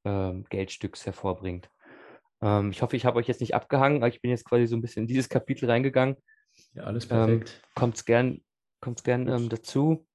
ähm, 0.04 0.46
Geldstücks 0.50 1.06
hervorbringt. 1.06 1.70
Ähm, 2.42 2.72
ich 2.72 2.82
hoffe, 2.82 2.98
ich 2.98 3.06
habe 3.06 3.18
euch 3.18 3.28
jetzt 3.28 3.40
nicht 3.40 3.56
abgehangen, 3.56 4.00
aber 4.00 4.10
ich 4.10 4.22
bin 4.22 4.30
jetzt 4.30 4.44
quasi 4.44 4.68
so 4.68 4.76
ein 4.76 4.82
bisschen 4.82 5.04
in 5.04 5.08
dieses 5.08 5.30
Kapitel 5.30 5.70
reingegangen. 5.70 6.18
Ja, 6.74 6.84
alles 6.84 7.08
perfekt. 7.08 7.50
Ähm, 7.50 7.72
Kommt 7.76 7.96
es 7.96 8.04
gern, 8.04 8.44
kommt's 8.82 9.04
gern 9.04 9.30
ähm, 9.30 9.48
dazu. 9.48 10.06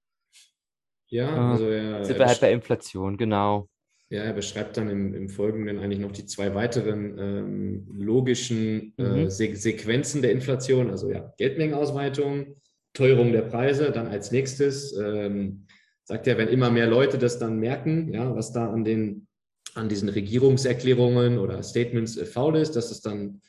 Ja, 1.08 1.34
ähm, 1.34 1.52
also 1.52 1.70
ja, 1.70 2.04
sind 2.04 2.18
wir 2.18 2.26
halt 2.26 2.40
bei 2.42 2.52
Inflation, 2.52 3.16
genau. 3.16 3.70
Ja, 4.10 4.24
er 4.24 4.32
beschreibt 4.32 4.76
dann 4.76 4.90
im, 4.90 5.14
im 5.14 5.28
Folgenden 5.28 5.78
eigentlich 5.78 6.00
noch 6.00 6.10
die 6.10 6.26
zwei 6.26 6.52
weiteren 6.54 7.16
ähm, 7.16 7.86
logischen 7.96 8.92
äh, 8.98 9.02
mhm. 9.02 9.30
Se 9.30 9.54
Sequenzen 9.54 10.20
der 10.20 10.32
Inflation, 10.32 10.90
also 10.90 11.10
ja, 11.10 11.32
Geldmengenausweitung, 11.38 12.56
Teuerung 12.92 13.30
der 13.30 13.42
Preise, 13.42 13.92
dann 13.92 14.08
als 14.08 14.32
nächstes 14.32 14.96
ähm, 14.96 15.66
sagt 16.02 16.26
er, 16.26 16.38
wenn 16.38 16.48
immer 16.48 16.70
mehr 16.70 16.88
Leute 16.88 17.18
das 17.18 17.38
dann 17.38 17.60
merken, 17.60 18.12
ja, 18.12 18.34
was 18.34 18.52
da 18.52 18.72
an 18.72 18.84
den 18.84 19.28
an 19.74 19.88
diesen 19.88 20.08
Regierungserklärungen 20.08 21.38
oder 21.38 21.62
Statements 21.62 22.16
äh, 22.16 22.26
faul 22.26 22.56
ist, 22.56 22.74
dass 22.74 22.90
es 22.90 23.00
dann 23.00 23.40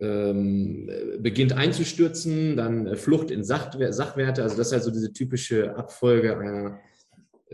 ähm, 0.00 0.90
beginnt 1.20 1.52
einzustürzen, 1.52 2.56
dann 2.56 2.88
äh, 2.88 2.96
Flucht 2.96 3.30
in 3.30 3.44
Sachwerte, 3.44 4.42
also 4.42 4.56
das 4.56 4.68
ist 4.68 4.72
also 4.72 4.90
diese 4.90 5.12
typische 5.12 5.76
Abfolge 5.76 6.36
einer 6.36 6.80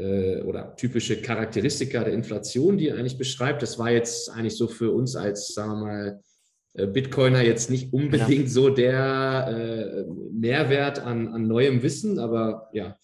äh, 0.00 0.42
oder 0.42 0.74
typische 0.76 1.20
Charakteristika 1.20 2.04
der 2.04 2.14
Inflation, 2.14 2.78
die 2.78 2.88
er 2.88 2.96
eigentlich 2.96 3.18
beschreibt. 3.18 3.62
Das 3.62 3.78
war 3.78 3.90
jetzt 3.90 4.30
eigentlich 4.30 4.56
so 4.56 4.66
für 4.66 4.90
uns 4.90 5.16
als, 5.16 5.54
sagen 5.54 5.72
wir 5.72 5.80
mal, 5.80 6.22
äh, 6.74 6.86
Bitcoiner 6.86 7.42
jetzt 7.42 7.70
nicht 7.70 7.92
unbedingt 7.92 8.44
ja. 8.44 8.48
so 8.48 8.70
der 8.70 9.48
äh, 9.48 10.04
Mehrwert 10.32 11.00
an, 11.00 11.28
an 11.28 11.46
neuem 11.46 11.82
Wissen, 11.82 12.18
aber 12.18 12.70
ja, 12.72 12.98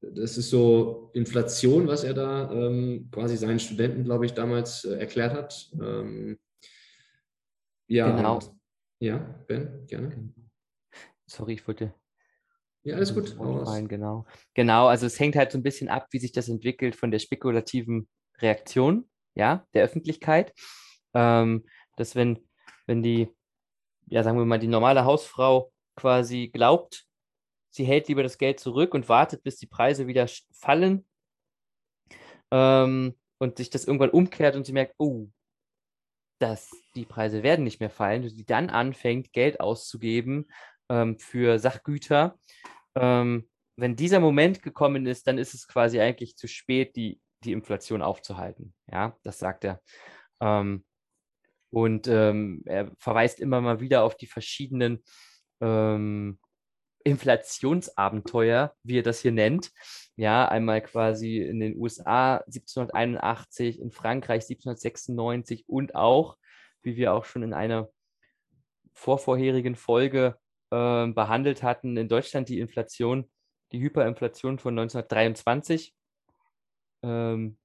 das 0.00 0.36
ist 0.36 0.50
so 0.50 1.10
Inflation, 1.14 1.86
was 1.86 2.04
er 2.04 2.14
da 2.14 2.50
ähm, 2.52 3.08
quasi 3.10 3.36
seinen 3.36 3.58
Studenten, 3.58 4.04
glaube 4.04 4.26
ich, 4.26 4.34
damals 4.34 4.84
äh, 4.84 4.96
erklärt 4.96 5.32
hat. 5.32 5.70
Ähm, 5.80 6.38
ja, 7.88 8.14
genau. 8.14 8.38
Ja, 9.00 9.18
Ben, 9.46 9.86
gerne. 9.86 10.32
Sorry, 11.26 11.54
ich 11.54 11.66
wollte. 11.66 11.94
Ja, 12.84 12.96
alles 12.96 13.14
gut. 13.14 13.34
Rein, 13.38 13.88
genau. 13.88 14.26
genau, 14.52 14.86
also 14.86 15.06
es 15.06 15.18
hängt 15.18 15.36
halt 15.36 15.50
so 15.50 15.58
ein 15.58 15.62
bisschen 15.62 15.88
ab, 15.88 16.08
wie 16.10 16.18
sich 16.18 16.32
das 16.32 16.48
entwickelt 16.48 16.96
von 16.96 17.10
der 17.10 17.18
spekulativen 17.18 18.08
Reaktion 18.38 19.08
ja, 19.34 19.66
der 19.74 19.84
Öffentlichkeit. 19.84 20.52
Ähm, 21.12 21.64
dass 21.96 22.14
wenn, 22.14 22.46
wenn 22.86 23.02
die, 23.02 23.28
ja, 24.06 24.22
sagen 24.22 24.38
wir 24.38 24.44
mal, 24.44 24.58
die 24.58 24.66
normale 24.66 25.04
Hausfrau 25.04 25.72
quasi 25.96 26.50
glaubt, 26.52 27.06
sie 27.70 27.84
hält 27.84 28.08
lieber 28.08 28.22
das 28.22 28.38
Geld 28.38 28.60
zurück 28.60 28.94
und 28.94 29.08
wartet, 29.08 29.42
bis 29.42 29.56
die 29.56 29.66
Preise 29.66 30.06
wieder 30.06 30.26
fallen 30.52 31.06
ähm, 32.50 33.14
und 33.38 33.58
sich 33.58 33.70
das 33.70 33.84
irgendwann 33.84 34.10
umkehrt 34.10 34.56
und 34.56 34.66
sie 34.66 34.72
merkt, 34.72 34.94
oh, 34.98 35.28
dass 36.40 36.70
die 36.94 37.06
Preise 37.06 37.42
werden 37.42 37.64
nicht 37.64 37.80
mehr 37.80 37.90
fallen, 37.90 38.24
und 38.24 38.30
sie 38.30 38.44
dann 38.44 38.70
anfängt, 38.70 39.32
Geld 39.32 39.60
auszugeben 39.60 40.46
ähm, 40.88 41.18
für 41.18 41.58
Sachgüter. 41.58 42.38
Ähm, 42.94 43.48
wenn 43.76 43.96
dieser 43.96 44.20
Moment 44.20 44.62
gekommen 44.62 45.06
ist, 45.06 45.26
dann 45.26 45.38
ist 45.38 45.54
es 45.54 45.66
quasi 45.66 46.00
eigentlich 46.00 46.36
zu 46.36 46.46
spät, 46.46 46.96
die, 46.96 47.20
die 47.44 47.52
Inflation 47.52 48.02
aufzuhalten. 48.02 48.74
Ja, 48.90 49.16
das 49.22 49.38
sagt 49.38 49.64
er. 49.64 49.80
Ähm, 50.40 50.84
und 51.70 52.06
ähm, 52.06 52.62
er 52.66 52.92
verweist 52.98 53.40
immer 53.40 53.60
mal 53.60 53.80
wieder 53.80 54.04
auf 54.04 54.16
die 54.16 54.28
verschiedenen 54.28 55.02
ähm, 55.60 56.38
Inflationsabenteuer, 57.02 58.74
wie 58.82 58.98
er 58.98 59.02
das 59.02 59.20
hier 59.20 59.32
nennt. 59.32 59.72
Ja, 60.16 60.48
einmal 60.48 60.80
quasi 60.82 61.38
in 61.38 61.60
den 61.60 61.76
USA 61.76 62.36
1781, 62.46 63.80
in 63.80 63.90
Frankreich 63.90 64.44
1796 64.44 65.68
und 65.68 65.96
auch, 65.96 66.36
wie 66.82 66.96
wir 66.96 67.12
auch 67.12 67.24
schon 67.24 67.42
in 67.42 67.52
einer 67.52 67.90
vorvorherigen 68.94 69.74
Folge 69.74 70.38
äh, 70.74 71.06
behandelt 71.12 71.62
hatten, 71.62 71.96
in 71.96 72.08
Deutschland 72.08 72.48
die 72.48 72.58
Inflation, 72.58 73.30
die 73.72 73.80
Hyperinflation 73.80 74.58
von 74.58 74.78
1923. 74.78 75.94
Ähm, 77.02 77.58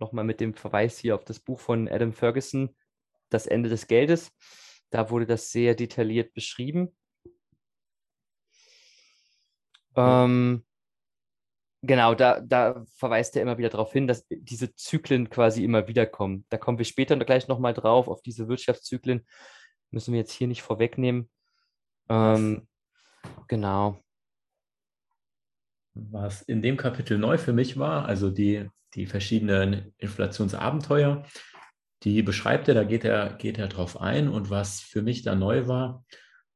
Nochmal 0.00 0.24
mit 0.24 0.40
dem 0.40 0.54
Verweis 0.54 0.98
hier 0.98 1.14
auf 1.14 1.24
das 1.24 1.38
Buch 1.38 1.60
von 1.60 1.88
Adam 1.88 2.12
Ferguson, 2.12 2.74
Das 3.30 3.46
Ende 3.46 3.68
des 3.68 3.86
Geldes. 3.86 4.32
Da 4.90 5.08
wurde 5.10 5.26
das 5.26 5.50
sehr 5.50 5.74
detailliert 5.74 6.34
beschrieben. 6.34 6.94
Ähm, 9.96 10.64
genau, 11.82 12.14
da, 12.14 12.40
da 12.40 12.84
verweist 12.96 13.36
er 13.36 13.42
immer 13.42 13.56
wieder 13.56 13.70
darauf 13.70 13.92
hin, 13.92 14.08
dass 14.08 14.26
diese 14.28 14.74
Zyklen 14.74 15.30
quasi 15.30 15.64
immer 15.64 15.86
wieder 15.86 16.06
kommen. 16.06 16.44
Da 16.48 16.58
kommen 16.58 16.78
wir 16.78 16.84
später 16.84 17.16
gleich 17.16 17.46
nochmal 17.46 17.72
drauf, 17.72 18.08
auf 18.08 18.20
diese 18.20 18.48
Wirtschaftszyklen. 18.48 19.24
Müssen 19.90 20.12
wir 20.12 20.20
jetzt 20.20 20.32
hier 20.32 20.48
nicht 20.48 20.62
vorwegnehmen. 20.62 21.30
Ähm, 22.08 22.66
genau. 23.48 24.00
Was 25.94 26.42
in 26.42 26.60
dem 26.60 26.76
Kapitel 26.76 27.18
neu 27.18 27.38
für 27.38 27.52
mich 27.52 27.78
war, 27.78 28.06
also 28.06 28.30
die, 28.30 28.68
die 28.94 29.06
verschiedenen 29.06 29.94
Inflationsabenteuer, 29.98 31.24
die 32.02 32.22
beschreibt 32.22 32.68
er, 32.68 32.74
da 32.74 32.84
geht 32.84 33.04
er, 33.04 33.34
geht 33.34 33.58
er 33.58 33.68
drauf 33.68 34.00
ein. 34.00 34.28
Und 34.28 34.50
was 34.50 34.80
für 34.80 35.02
mich 35.02 35.22
da 35.22 35.34
neu 35.34 35.66
war, 35.66 36.04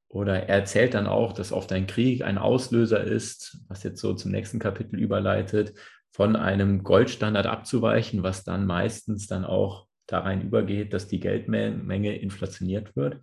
oder 0.09 0.45
er 0.45 0.61
erzählt 0.61 0.95
dann 0.95 1.07
auch, 1.07 1.33
dass 1.33 1.53
oft 1.53 1.71
ein 1.73 1.87
Krieg 1.87 2.23
ein 2.23 2.39
Auslöser 2.39 3.03
ist, 3.05 3.59
was 3.69 3.83
jetzt 3.83 4.01
so 4.01 4.15
zum 4.15 4.31
nächsten 4.31 4.59
Kapitel 4.59 4.99
überleitet, 4.99 5.75
von 6.11 6.35
einem 6.35 6.83
Goldstandard 6.83 7.47
abzuweichen, 7.47 8.23
was 8.23 8.43
dann 8.43 8.67
meistens 8.67 9.27
dann 9.27 9.45
auch 9.45 9.87
da 10.07 10.21
rein 10.21 10.43
übergeht, 10.43 10.95
dass 10.95 11.07
die 11.07 11.21
Geldmenge 11.21 12.17
inflationiert 12.17 12.97
wird. 12.97 13.19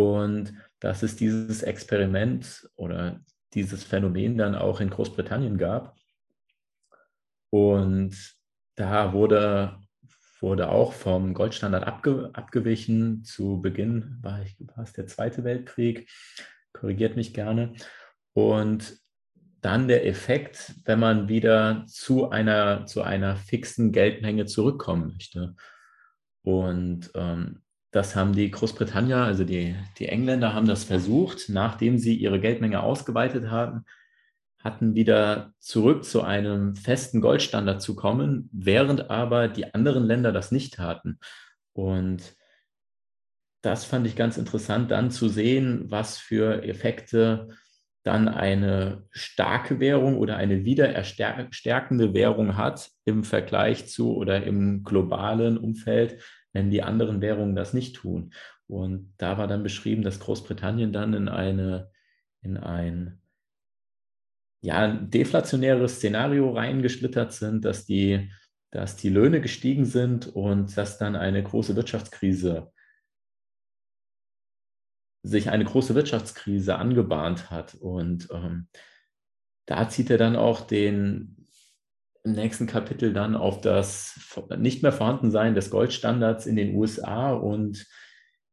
Und 0.00 0.54
dass 0.78 1.02
es 1.02 1.16
dieses 1.16 1.62
Experiment 1.62 2.68
oder 2.76 3.20
dieses 3.52 3.84
Phänomen 3.84 4.38
dann 4.38 4.54
auch 4.54 4.80
in 4.80 4.88
Großbritannien 4.88 5.58
gab. 5.58 5.94
Und 7.50 8.16
da 8.76 9.12
wurde 9.12 9.78
wurde 10.40 10.70
auch 10.70 10.94
vom 10.94 11.34
Goldstandard 11.34 11.86
abge, 11.86 12.30
abgewichen. 12.32 13.24
Zu 13.24 13.60
Beginn 13.60 14.18
war, 14.22 14.40
ich, 14.42 14.56
war 14.74 14.84
es 14.84 14.94
der 14.94 15.06
Zweite 15.06 15.44
Weltkrieg, 15.44 16.08
korrigiert 16.72 17.16
mich 17.16 17.34
gerne. 17.34 17.74
Und 18.32 18.98
dann 19.60 19.88
der 19.88 20.06
Effekt, 20.06 20.74
wenn 20.86 20.98
man 20.98 21.28
wieder 21.28 21.84
zu 21.86 22.30
einer, 22.30 22.86
zu 22.86 23.02
einer 23.02 23.36
fixen 23.36 23.92
Geldmenge 23.92 24.46
zurückkommen 24.46 25.12
möchte. 25.12 25.54
Und 26.42 27.10
ähm, 27.14 27.60
das 27.90 28.14
haben 28.14 28.32
die 28.32 28.50
Großbritannier, 28.50 29.16
also 29.16 29.44
die, 29.44 29.74
die 29.98 30.06
Engländer 30.06 30.54
haben 30.54 30.66
das 30.66 30.84
versucht, 30.84 31.48
nachdem 31.48 31.98
sie 31.98 32.14
ihre 32.14 32.40
Geldmenge 32.40 32.82
ausgeweitet 32.82 33.50
haben, 33.50 33.84
hatten 34.62 34.94
wieder 34.94 35.52
zurück 35.58 36.04
zu 36.04 36.22
einem 36.22 36.76
festen 36.76 37.20
Goldstandard 37.20 37.82
zu 37.82 37.96
kommen, 37.96 38.48
während 38.52 39.10
aber 39.10 39.48
die 39.48 39.72
anderen 39.74 40.04
Länder 40.04 40.32
das 40.32 40.52
nicht 40.52 40.74
taten. 40.74 41.18
Und 41.72 42.36
das 43.62 43.84
fand 43.84 44.06
ich 44.06 44.16
ganz 44.16 44.36
interessant, 44.36 44.90
dann 44.90 45.10
zu 45.10 45.28
sehen, 45.28 45.90
was 45.90 46.18
für 46.18 46.62
Effekte 46.62 47.48
dann 48.02 48.28
eine 48.28 49.06
starke 49.10 49.80
Währung 49.80 50.16
oder 50.16 50.36
eine 50.36 50.64
wiedererstärkende 50.64 52.14
Währung 52.14 52.56
hat 52.56 52.90
im 53.04 53.24
Vergleich 53.24 53.88
zu 53.88 54.16
oder 54.16 54.42
im 54.44 54.84
globalen 54.84 55.58
Umfeld, 55.58 56.22
wenn 56.52 56.70
die 56.70 56.82
anderen 56.82 57.20
Währungen 57.20 57.56
das 57.56 57.74
nicht 57.74 57.96
tun. 57.96 58.32
Und 58.66 59.14
da 59.18 59.38
war 59.38 59.46
dann 59.46 59.62
beschrieben, 59.62 60.02
dass 60.02 60.20
Großbritannien 60.20 60.92
dann 60.92 61.14
in 61.14 61.28
eine 61.28 61.90
in 62.42 62.56
ein 62.56 63.20
ja, 64.62 64.88
deflationäres 64.88 65.96
Szenario 65.96 66.50
reingeschlittert 66.50 67.32
sind, 67.32 67.64
dass 67.64 67.86
die, 67.86 68.30
dass 68.70 68.96
die 68.96 69.08
Löhne 69.08 69.40
gestiegen 69.40 69.84
sind 69.84 70.26
und 70.26 70.76
dass 70.76 70.98
dann 70.98 71.16
eine 71.16 71.42
große 71.42 71.76
Wirtschaftskrise 71.76 72.72
sich 75.22 75.50
eine 75.50 75.64
große 75.64 75.94
Wirtschaftskrise 75.94 76.76
angebahnt 76.76 77.50
hat. 77.50 77.74
Und 77.74 78.28
ähm, 78.32 78.68
da 79.66 79.88
zieht 79.88 80.10
er 80.10 80.18
dann 80.18 80.36
auch 80.36 80.62
den 80.62 81.39
im 82.22 82.32
nächsten 82.32 82.66
Kapitel 82.66 83.12
dann 83.12 83.34
auf 83.34 83.60
das 83.60 84.36
nicht 84.58 84.82
mehr 84.82 84.92
Vorhandensein 84.92 85.54
des 85.54 85.70
Goldstandards 85.70 86.46
in 86.46 86.56
den 86.56 86.74
USA 86.74 87.32
und 87.32 87.86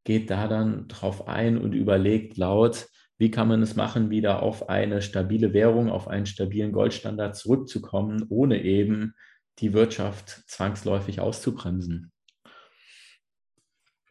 geht 0.03 0.29
da 0.29 0.47
dann 0.47 0.87
drauf 0.87 1.27
ein 1.27 1.57
und 1.57 1.73
überlegt 1.73 2.37
laut, 2.37 2.87
wie 3.17 3.31
kann 3.31 3.47
man 3.47 3.61
es 3.61 3.75
machen, 3.75 4.09
wieder 4.09 4.41
auf 4.41 4.69
eine 4.69 5.01
stabile 5.01 5.53
Währung, 5.53 5.89
auf 5.89 6.07
einen 6.07 6.25
stabilen 6.25 6.71
Goldstandard 6.71 7.35
zurückzukommen, 7.35 8.25
ohne 8.29 8.63
eben 8.63 9.15
die 9.59 9.73
Wirtschaft 9.73 10.43
zwangsläufig 10.47 11.19
auszubremsen. 11.19 12.11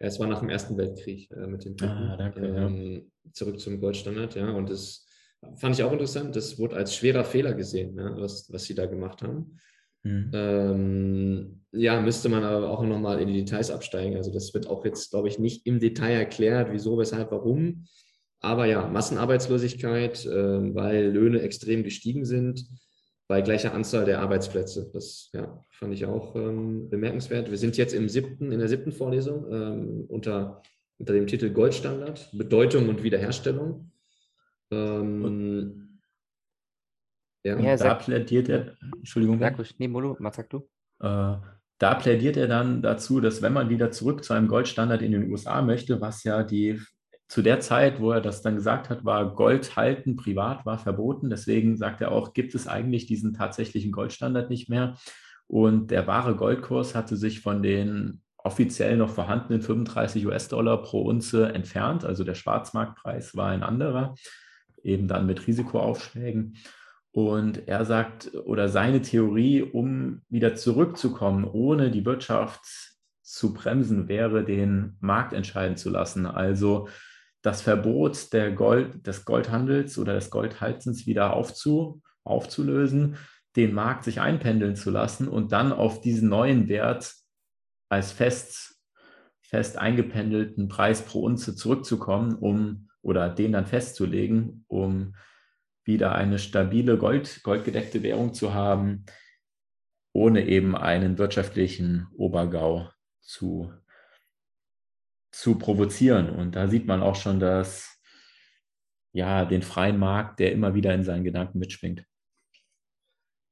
Ja, 0.01 0.09
es 0.09 0.19
war 0.19 0.27
nach 0.27 0.41
dem 0.41 0.51
Ersten 0.51 0.77
Weltkrieg 0.77 1.31
äh, 1.31 1.47
mit 1.47 1.65
dem 1.65 1.77
ah, 1.81 2.17
danke, 2.19 2.41
ähm, 2.41 3.11
ja. 3.25 3.33
zurück 3.33 3.61
zum 3.61 3.81
Goldstandard, 3.81 4.35
ja. 4.35 4.51
Und 4.51 4.69
das 4.69 5.06
fand 5.57 5.75
ich 5.77 5.83
auch 5.83 5.93
interessant. 5.93 6.35
Das 6.37 6.59
wurde 6.59 6.77
als 6.77 6.95
schwerer 6.95 7.25
Fehler 7.25 7.55
gesehen, 7.55 7.97
ja, 7.97 8.17
was, 8.19 8.53
was 8.53 8.65
sie 8.65 8.75
da 8.75 8.87
gemacht 8.87 9.23
haben. 9.23 9.59
Mhm. 10.03 10.31
Ähm, 10.33 11.61
ja, 11.73 12.01
müsste 12.01 12.29
man 12.29 12.45
aber 12.45 12.71
auch 12.71 12.83
nochmal 12.83 13.21
in 13.21 13.29
die 13.29 13.45
Details 13.45 13.71
absteigen. 13.71 14.17
Also 14.17 14.33
das 14.33 14.55
wird 14.55 14.69
auch 14.69 14.85
jetzt, 14.85 15.11
glaube 15.11 15.29
ich, 15.29 15.39
nicht 15.39 15.67
im 15.67 15.81
Detail 15.81 16.15
erklärt, 16.15 16.69
wieso, 16.71 16.99
weshalb, 16.99 17.31
warum. 17.33 17.87
Aber 18.41 18.67
ja, 18.67 18.87
Massenarbeitslosigkeit, 18.87 20.25
äh, 20.27 20.75
weil 20.75 21.11
Löhne 21.11 21.41
extrem 21.41 21.83
gestiegen 21.83 22.25
sind 22.25 22.67
bei 23.29 23.43
gleicher 23.43 23.75
Anzahl 23.75 24.05
der 24.05 24.21
Arbeitsplätze. 24.21 24.91
Das 24.93 25.31
ja, 25.33 25.61
fand 25.71 25.93
ich 25.95 26.07
auch 26.07 26.37
ähm, 26.37 26.89
bemerkenswert. 26.89 27.51
Wir 27.51 27.59
sind 27.59 27.77
jetzt 27.77 27.93
im 27.93 28.09
siebten, 28.09 28.53
in 28.53 28.61
der 28.61 28.69
siebten 28.69 28.93
Vorlesung 28.93 29.47
ähm, 29.51 30.05
unter, 30.09 30.63
unter 30.99 31.13
dem 31.13 31.27
Titel 31.27 31.51
Goldstandard, 31.51 32.31
Bedeutung 32.33 32.89
und 32.89 33.03
Wiederherstellung. 33.03 33.91
Ähm, 34.71 36.01
Ja, 37.45 37.59
ja 37.59 37.73
da 37.73 37.79
sag, 37.79 38.01
plädiert 38.01 38.49
er, 38.49 38.77
Entschuldigung. 38.97 39.39
Sag 39.39 39.59
ruhig, 39.59 39.79
nee, 39.79 39.89
Molo, 39.89 40.17
was 40.19 40.37
sagst 40.37 40.53
du? 40.53 40.69
Äh, 41.01 41.37
da 41.79 41.95
plädiert 41.95 42.37
er 42.37 42.49
dann 42.49 42.83
dazu, 42.83 43.21
dass 43.21 43.43
wenn 43.43 43.53
man 43.53 43.69
wieder 43.69 43.91
zurück 43.91 44.25
zu 44.25 44.33
einem 44.33 44.49
Goldstandard 44.49 45.03
in 45.03 45.13
den 45.13 45.31
USA 45.31 45.63
möchte, 45.63 46.01
was 46.01 46.25
ja 46.25 46.43
die 46.43 46.81
zu 47.29 47.43
der 47.43 47.61
Zeit, 47.61 48.01
wo 48.01 48.13
er 48.13 48.21
das 48.21 48.43
dann 48.43 48.55
gesagt 48.55 48.89
hat, 48.89 49.05
war 49.05 49.35
Gold 49.35 49.77
halten 49.77 50.17
privat 50.17 50.65
war 50.65 50.79
verboten. 50.79 51.29
Deswegen 51.29 51.77
sagt 51.77 52.01
er 52.01 52.13
auch, 52.13 52.35
gibt 52.35 52.55
es 52.55 52.69
eigentlich 52.69 53.07
diesen 53.07 53.35
tatsächlichen 53.35 53.91
Goldstandard 53.91 54.49
nicht 54.49 54.69
mehr. 54.69 54.97
Und 55.49 55.91
der 55.91 56.07
wahre 56.07 56.37
Goldkurs 56.37 56.95
hatte 56.95 57.17
sich 57.17 57.41
von 57.41 57.63
den 57.63 58.23
offiziell 58.39 58.97
noch 58.97 59.11
vorhandenen 59.11 59.61
35 59.61 60.25
US-Dollar 60.27 60.83
pro 60.83 61.03
Unze 61.03 61.53
entfernt. 61.53 62.05
Also 62.05 62.23
der 62.23 62.35
Schwarzmarktpreis 62.35 63.37
war 63.37 63.51
ein 63.51 63.65
anderer, 63.65 64.15
eben 64.87 65.09
dann 65.09 65.27
mit 65.27 65.47
Risikoaufschlägen. 65.47 66.57
Und 67.13 67.67
er 67.67 67.85
sagt, 67.85 68.35
oder 68.35 68.69
seine 68.69 69.03
Theorie, 69.03 69.63
um 69.63 70.23
wieder 70.29 70.55
zurückzukommen, 70.55 71.45
ohne 71.45 71.91
die 71.91 72.05
Wirtschaft 72.05 72.61
zu 73.23 73.55
bremsen, 73.55 74.09
wäre, 74.09 74.45
den 74.45 74.97
Markt 75.01 75.33
entscheiden 75.33 75.77
zu 75.77 75.91
lassen. 75.91 76.27
Also 76.27 76.89
das 77.43 77.63
Verbot 77.63 78.33
der 78.33 78.53
Gold, 78.53 79.07
des 79.07 79.25
Goldhandels 79.25 79.99
oder 79.99 80.15
des 80.15 80.31
Goldhaltens 80.31 81.07
wieder 81.07 81.33
aufzu, 81.33 82.03
aufzulösen, 82.25 83.17
den 83.57 83.73
Markt 83.73 84.05
sich 84.05 84.21
einpendeln 84.21 84.77
zu 84.77 84.91
lassen 84.91 85.29
und 85.29 85.53
dann 85.53 85.73
auf 85.73 86.01
diesen 86.01 86.29
neuen 86.29 86.69
Wert 86.69 87.15
als 87.89 88.13
fest, 88.13 88.77
fest 89.41 89.79
eingependelten 89.79 90.69
Preis 90.69 91.03
pro 91.03 91.21
Unze 91.23 91.55
zurückzukommen, 91.55 92.35
um 92.35 92.86
oder 93.07 93.31
den 93.31 93.53
dann 93.53 93.67
festzulegen, 93.67 94.65
um 94.67 95.15
wieder 95.85 96.17
eine 96.17 96.41
stabile 96.41 96.99
Gold, 96.99 97.41
goldgedeckte 97.45 98.03
Währung 98.03 98.35
zu 98.35 98.53
haben, 98.53 99.07
ohne 100.13 100.45
eben 100.45 100.77
einen 100.77 101.17
wirtschaftlichen 101.17 102.09
Obergau 102.17 102.91
zu, 103.21 103.73
zu 105.31 105.57
provozieren. 105.57 106.31
Und 106.31 106.57
da 106.57 106.67
sieht 106.67 106.87
man 106.87 107.01
auch 107.01 107.15
schon, 107.15 107.39
dass 107.39 108.03
ja, 109.13 109.45
den 109.45 109.63
freien 109.63 109.99
Markt, 109.99 110.41
der 110.41 110.51
immer 110.51 110.75
wieder 110.75 110.93
in 110.93 111.05
seinen 111.05 111.23
Gedanken 111.23 111.61
mitschwingt. 111.61 112.05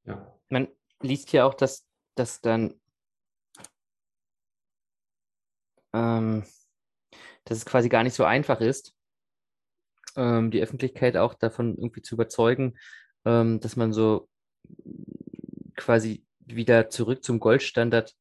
Ja. 0.05 0.37
Man 0.49 0.67
liest 1.01 1.31
hier 1.31 1.47
auch, 1.47 1.55
dass, 1.55 1.87
dass 2.17 2.41
dann 2.41 2.75
ähm, 5.93 6.45
dass 7.45 7.59
es 7.59 7.67
quasi 7.67 7.89
gar 7.89 8.03
nicht 8.03 8.15
so 8.15 8.25
einfach 8.25 8.61
ist, 8.61 8.97
ähm, 10.17 10.51
die 10.51 10.63
Öffentlichkeit 10.63 11.17
auch 11.17 11.35
davon 11.35 11.77
irgendwie 11.77 12.03
zu 12.03 12.15
überzeugen, 12.15 12.77
ähm, 13.25 13.61
dass 13.61 13.77
man 13.77 13.93
so 13.93 14.29
quasi 15.77 16.25
wieder 16.41 16.91
zurück 16.91 17.25
zum 17.25 17.41
Goldstandard 17.41 18.15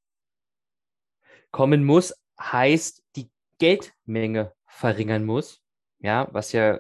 kommen 1.52 1.84
muss, 1.84 2.14
heißt 2.40 3.04
die 3.16 3.30
Geldmenge 3.60 4.54
verringern 4.66 5.26
muss. 5.26 5.62
Ja, 6.00 6.28
was 6.32 6.52
ja, 6.52 6.80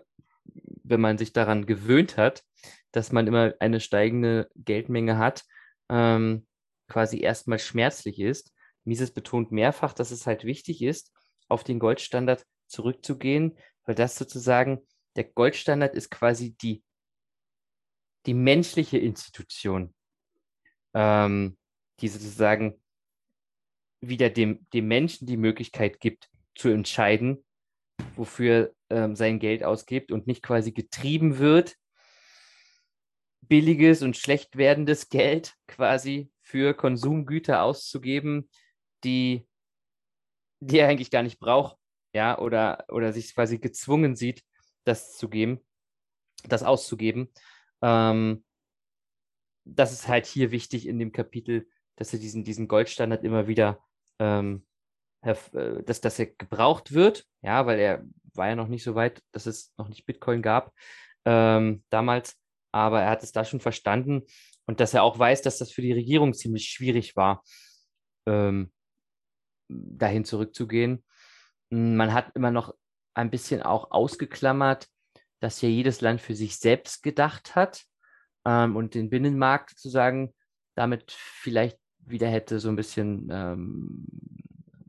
wenn 0.83 0.99
man 0.99 1.17
sich 1.17 1.31
daran 1.31 1.65
gewöhnt 1.65 2.17
hat, 2.17 2.43
dass 2.91 3.11
man 3.11 3.27
immer 3.27 3.53
eine 3.59 3.79
steigende 3.79 4.49
Geldmenge 4.55 5.17
hat, 5.17 5.43
ähm, 5.89 6.45
quasi 6.87 7.21
erstmal 7.21 7.59
schmerzlich 7.59 8.19
ist. 8.19 8.53
Mises 8.83 9.11
betont 9.11 9.51
mehrfach, 9.51 9.93
dass 9.93 10.11
es 10.11 10.27
halt 10.27 10.43
wichtig 10.43 10.81
ist, 10.81 11.11
auf 11.47 11.63
den 11.63 11.79
Goldstandard 11.79 12.45
zurückzugehen, 12.67 13.57
weil 13.85 13.95
das 13.95 14.15
sozusagen 14.15 14.81
der 15.15 15.25
Goldstandard 15.25 15.95
ist 15.95 16.09
quasi 16.09 16.55
die, 16.55 16.83
die 18.25 18.33
menschliche 18.33 18.97
Institution, 18.97 19.93
ähm, 20.93 21.57
die 21.99 22.07
sozusagen 22.07 22.81
wieder 24.01 24.29
dem, 24.29 24.67
dem 24.73 24.87
Menschen 24.87 25.27
die 25.27 25.37
Möglichkeit 25.37 25.99
gibt, 25.99 26.29
zu 26.55 26.69
entscheiden, 26.69 27.43
wofür 28.15 28.73
ähm, 28.89 29.15
sein 29.15 29.39
Geld 29.39 29.63
ausgibt 29.63 30.11
und 30.11 30.27
nicht 30.27 30.43
quasi 30.43 30.71
getrieben 30.71 31.39
wird, 31.39 31.77
billiges 33.41 34.01
und 34.01 34.17
schlecht 34.17 34.57
werdendes 34.57 35.09
Geld 35.09 35.55
quasi 35.67 36.31
für 36.41 36.73
Konsumgüter 36.73 37.63
auszugeben, 37.63 38.49
die, 39.03 39.47
die 40.59 40.79
er 40.79 40.89
eigentlich 40.89 41.11
gar 41.11 41.23
nicht 41.23 41.39
braucht, 41.39 41.77
ja, 42.13 42.37
oder, 42.37 42.85
oder 42.89 43.11
sich 43.13 43.33
quasi 43.33 43.57
gezwungen 43.57 44.15
sieht, 44.15 44.43
das 44.83 45.17
zu 45.17 45.29
geben, 45.29 45.59
das 46.47 46.63
auszugeben. 46.63 47.29
Ähm, 47.81 48.43
das 49.65 49.93
ist 49.93 50.07
halt 50.07 50.25
hier 50.25 50.51
wichtig 50.51 50.87
in 50.87 50.99
dem 50.99 51.11
Kapitel, 51.11 51.67
dass 51.95 52.13
er 52.13 52.19
diesen, 52.19 52.43
diesen 52.43 52.67
Goldstandard 52.67 53.23
immer 53.23 53.47
wieder, 53.47 53.79
ähm, 54.19 54.65
äh, 55.21 55.35
dass, 55.83 56.01
dass 56.01 56.19
er 56.19 56.27
gebraucht 56.27 56.93
wird, 56.93 57.25
ja, 57.41 57.65
weil 57.65 57.79
er 57.79 58.03
war 58.33 58.49
ja 58.49 58.55
noch 58.55 58.67
nicht 58.67 58.83
so 58.83 58.95
weit, 58.95 59.21
dass 59.31 59.45
es 59.45 59.73
noch 59.77 59.87
nicht 59.87 60.05
Bitcoin 60.05 60.41
gab 60.41 60.73
ähm, 61.25 61.83
damals, 61.89 62.35
aber 62.71 63.01
er 63.01 63.11
hat 63.11 63.23
es 63.23 63.31
da 63.31 63.45
schon 63.45 63.59
verstanden 63.59 64.23
und 64.65 64.79
dass 64.79 64.93
er 64.93 65.03
auch 65.03 65.17
weiß, 65.17 65.41
dass 65.41 65.57
das 65.57 65.71
für 65.71 65.81
die 65.81 65.93
Regierung 65.93 66.33
ziemlich 66.33 66.69
schwierig 66.69 67.15
war, 67.15 67.43
ähm, 68.25 68.71
dahin 69.69 70.25
zurückzugehen. 70.25 71.03
Man 71.69 72.13
hat 72.13 72.31
immer 72.35 72.51
noch 72.51 72.73
ein 73.13 73.29
bisschen 73.29 73.61
auch 73.61 73.91
ausgeklammert, 73.91 74.87
dass 75.39 75.61
ja 75.61 75.69
jedes 75.69 76.01
Land 76.01 76.21
für 76.21 76.35
sich 76.35 76.57
selbst 76.57 77.03
gedacht 77.03 77.55
hat 77.55 77.83
ähm, 78.45 78.75
und 78.75 78.95
den 78.95 79.09
Binnenmarkt 79.09 79.71
sozusagen 79.71 80.33
damit 80.75 81.11
vielleicht 81.11 81.77
wieder 81.99 82.27
hätte 82.27 82.59
so 82.59 82.69
ein 82.69 82.75
bisschen, 82.75 83.29
ähm, 83.31 84.05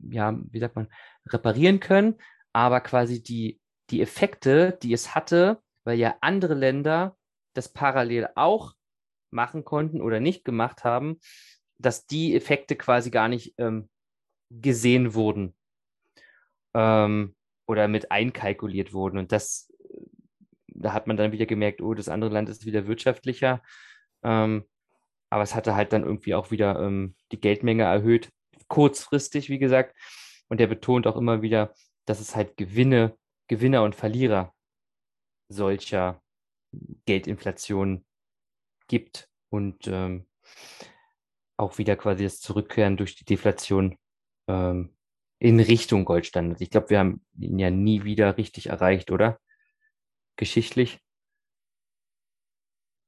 ja, 0.09 0.37
wie 0.51 0.59
sagt 0.59 0.75
man, 0.75 0.87
reparieren 1.27 1.79
können, 1.79 2.15
aber 2.53 2.81
quasi 2.81 3.21
die, 3.21 3.59
die 3.89 4.01
Effekte, 4.01 4.77
die 4.81 4.93
es 4.93 5.15
hatte, 5.15 5.61
weil 5.83 5.97
ja 5.97 6.15
andere 6.21 6.53
Länder 6.53 7.17
das 7.53 7.69
parallel 7.69 8.29
auch 8.35 8.73
machen 9.31 9.63
konnten 9.63 10.01
oder 10.01 10.19
nicht 10.19 10.45
gemacht 10.45 10.83
haben, 10.83 11.19
dass 11.77 12.05
die 12.05 12.35
Effekte 12.35 12.75
quasi 12.75 13.11
gar 13.11 13.27
nicht 13.27 13.53
ähm, 13.57 13.89
gesehen 14.49 15.13
wurden. 15.13 15.55
Ähm, 16.73 17.34
oder 17.67 17.87
mit 17.87 18.11
einkalkuliert 18.11 18.93
wurden. 18.93 19.17
Und 19.17 19.31
das, 19.31 19.71
da 20.67 20.93
hat 20.93 21.07
man 21.07 21.17
dann 21.17 21.31
wieder 21.31 21.45
gemerkt, 21.45 21.81
oh, 21.81 21.93
das 21.93 22.09
andere 22.09 22.31
Land 22.31 22.49
ist 22.49 22.65
wieder 22.65 22.87
wirtschaftlicher. 22.87 23.61
Ähm, 24.23 24.65
aber 25.29 25.43
es 25.43 25.55
hatte 25.55 25.75
halt 25.75 25.93
dann 25.93 26.03
irgendwie 26.03 26.35
auch 26.35 26.51
wieder 26.51 26.79
ähm, 26.79 27.15
die 27.31 27.41
Geldmenge 27.41 27.83
erhöht, 27.83 28.31
kurzfristig, 28.67 29.49
wie 29.49 29.59
gesagt. 29.59 29.95
Und 30.47 30.61
er 30.61 30.67
betont 30.67 31.07
auch 31.07 31.17
immer 31.17 31.41
wieder, 31.41 31.73
dass 32.05 32.19
es 32.19 32.35
halt 32.35 32.57
Gewinne, 32.57 33.17
Gewinner 33.47 33.83
und 33.83 33.95
Verlierer 33.95 34.53
solcher 35.49 36.21
Geldinflation 37.05 38.05
gibt 38.87 39.29
und 39.49 39.87
ähm, 39.87 40.27
auch 41.57 41.77
wieder 41.77 41.95
quasi 41.95 42.23
das 42.23 42.39
Zurückkehren 42.39 42.97
durch 42.97 43.15
die 43.15 43.25
Deflation 43.25 43.97
ähm, 44.47 44.95
in 45.39 45.59
Richtung 45.59 46.05
Goldstandard. 46.05 46.61
Ich 46.61 46.69
glaube, 46.69 46.89
wir 46.89 46.99
haben 46.99 47.25
ihn 47.37 47.59
ja 47.59 47.69
nie 47.69 48.03
wieder 48.03 48.37
richtig 48.37 48.67
erreicht, 48.67 49.11
oder? 49.11 49.39
Geschichtlich. 50.37 50.99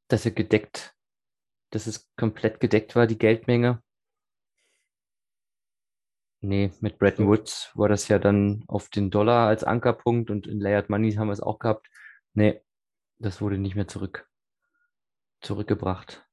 Dass 0.08 0.26
er 0.26 0.32
gedeckt, 0.32 0.96
dass 1.72 1.88
es 1.88 2.10
komplett 2.16 2.60
gedeckt 2.60 2.96
war, 2.96 3.08
die 3.08 3.18
Geldmenge. 3.18 3.82
Nee, 6.40 6.72
mit 6.82 7.00
Bretton 7.00 7.28
Woods 7.28 7.72
war 7.74 7.90
das 7.90 8.08
ja 8.08 8.20
dann 8.20 8.64
auf 8.68 8.90
den 8.90 9.10
Dollar 9.10 9.48
als 9.48 9.64
Ankerpunkt 9.64 10.30
und 10.30 10.48
in 10.48 10.60
Layered 10.60 10.90
Money 10.90 11.14
haben 11.14 11.28
wir 11.28 11.34
es 11.34 11.42
auch 11.42 11.60
gehabt. 11.60 11.90
Nee, 12.34 12.62
das 13.18 13.42
wurde 13.42 13.58
nicht 13.58 13.76
mehr 13.76 13.88
zurück, 13.88 14.30
zurückgebracht. 15.42 16.24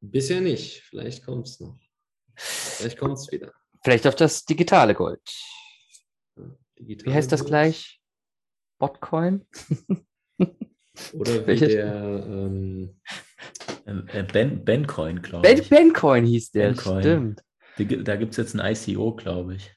Bisher 0.00 0.40
nicht. 0.40 0.82
Vielleicht 0.82 1.24
kommt 1.24 1.46
es 1.46 1.60
noch. 1.60 1.78
Vielleicht 2.34 2.98
kommt 2.98 3.18
es 3.18 3.30
wieder. 3.30 3.52
Vielleicht 3.82 4.06
auf 4.06 4.14
das 4.14 4.44
digitale 4.44 4.94
Gold. 4.94 5.20
Digitale 6.78 7.10
wie 7.10 7.14
heißt 7.14 7.32
das 7.32 7.40
Gold? 7.40 7.48
gleich? 7.48 8.00
Botcoin? 8.78 9.46
Oder 11.12 11.46
wie 11.46 11.56
der 11.56 12.24
ähm, 12.26 13.00
äh, 13.86 14.22
ben, 14.22 14.64
Bencoin, 14.64 15.22
glaube 15.22 15.48
ich. 15.48 15.68
Ben, 15.68 15.88
Bencoin 15.88 16.26
hieß 16.26 16.50
der, 16.52 16.68
Bencoin. 16.68 17.00
stimmt. 17.00 17.44
Da 18.04 18.16
gibt 18.16 18.32
es 18.32 18.36
jetzt 18.36 18.54
ein 18.54 18.74
ICO, 18.74 19.14
glaube 19.14 19.56
ich. 19.56 19.74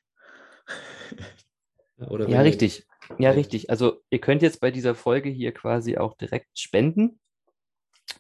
ja, 2.27 2.41
richtig. 2.41 2.85
Ja, 3.19 3.31
richtig. 3.31 3.69
Also 3.69 4.01
ihr 4.09 4.19
könnt 4.19 4.41
jetzt 4.41 4.59
bei 4.59 4.71
dieser 4.71 4.95
Folge 4.95 5.29
hier 5.29 5.53
quasi 5.53 5.97
auch 5.97 6.17
direkt 6.17 6.57
spenden 6.57 7.19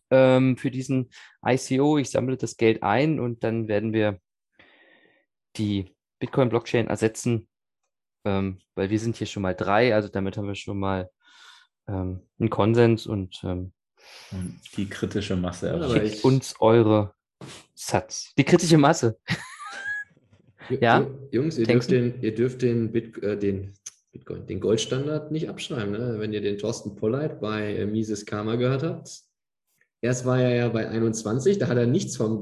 ähm, 0.09 0.57
für 0.57 0.71
diesen 0.71 1.09
ICO. 1.45 1.97
Ich 1.97 2.11
sammle 2.11 2.37
das 2.37 2.57
Geld 2.57 2.83
ein 2.83 3.19
und 3.19 3.43
dann 3.43 3.67
werden 3.67 3.93
wir 3.93 4.19
die 5.57 5.95
Bitcoin-Blockchain 6.19 6.87
ersetzen, 6.87 7.47
ähm, 8.25 8.59
weil 8.75 8.89
wir 8.89 8.99
sind 8.99 9.15
hier 9.17 9.27
schon 9.27 9.43
mal 9.43 9.53
drei, 9.55 9.93
also 9.93 10.07
damit 10.09 10.37
haben 10.37 10.47
wir 10.47 10.55
schon 10.55 10.79
mal 10.79 11.09
ähm, 11.87 12.21
einen 12.39 12.49
Konsens 12.49 13.05
und 13.07 13.41
ähm, 13.43 13.73
Und 14.31 14.59
die 14.77 14.87
kritische 14.89 15.35
Masse 15.35 15.69
erreicht. 15.69 16.15
ich- 16.15 16.23
uns 16.23 16.55
eure 16.59 17.13
Satz. 17.73 18.33
Die 18.37 18.43
kritische 18.45 18.77
Masse. 18.77 19.19
Ja? 20.79 20.99
Ju- 21.01 21.27
Jungs, 21.31 21.57
ihr 21.57 21.65
Denkst 21.65 21.87
dürft, 21.87 22.15
den, 22.15 22.21
ihr 22.23 22.33
dürft 22.35 22.61
den, 22.61 22.91
Bit, 22.91 23.21
äh, 23.21 23.37
den 23.37 23.73
Bitcoin, 24.11 24.45
den 24.47 24.61
Goldstandard 24.61 25.31
nicht 25.31 25.49
abschreiben. 25.49 25.91
Ne? 25.91 26.15
Wenn 26.19 26.31
ihr 26.31 26.41
den 26.41 26.57
Thorsten 26.57 26.95
Polleit 26.95 27.41
bei 27.41 27.75
äh, 27.75 27.85
Mises 27.85 28.25
Karma 28.25 28.55
gehört 28.55 28.83
habt. 28.83 29.09
Erst 30.01 30.25
war 30.25 30.39
er 30.39 30.55
ja 30.55 30.69
bei 30.69 30.87
21, 30.89 31.57
da 31.59 31.67
hat 31.67 31.77
er 31.77 31.87
nichts 31.87 32.17
vom, 32.17 32.41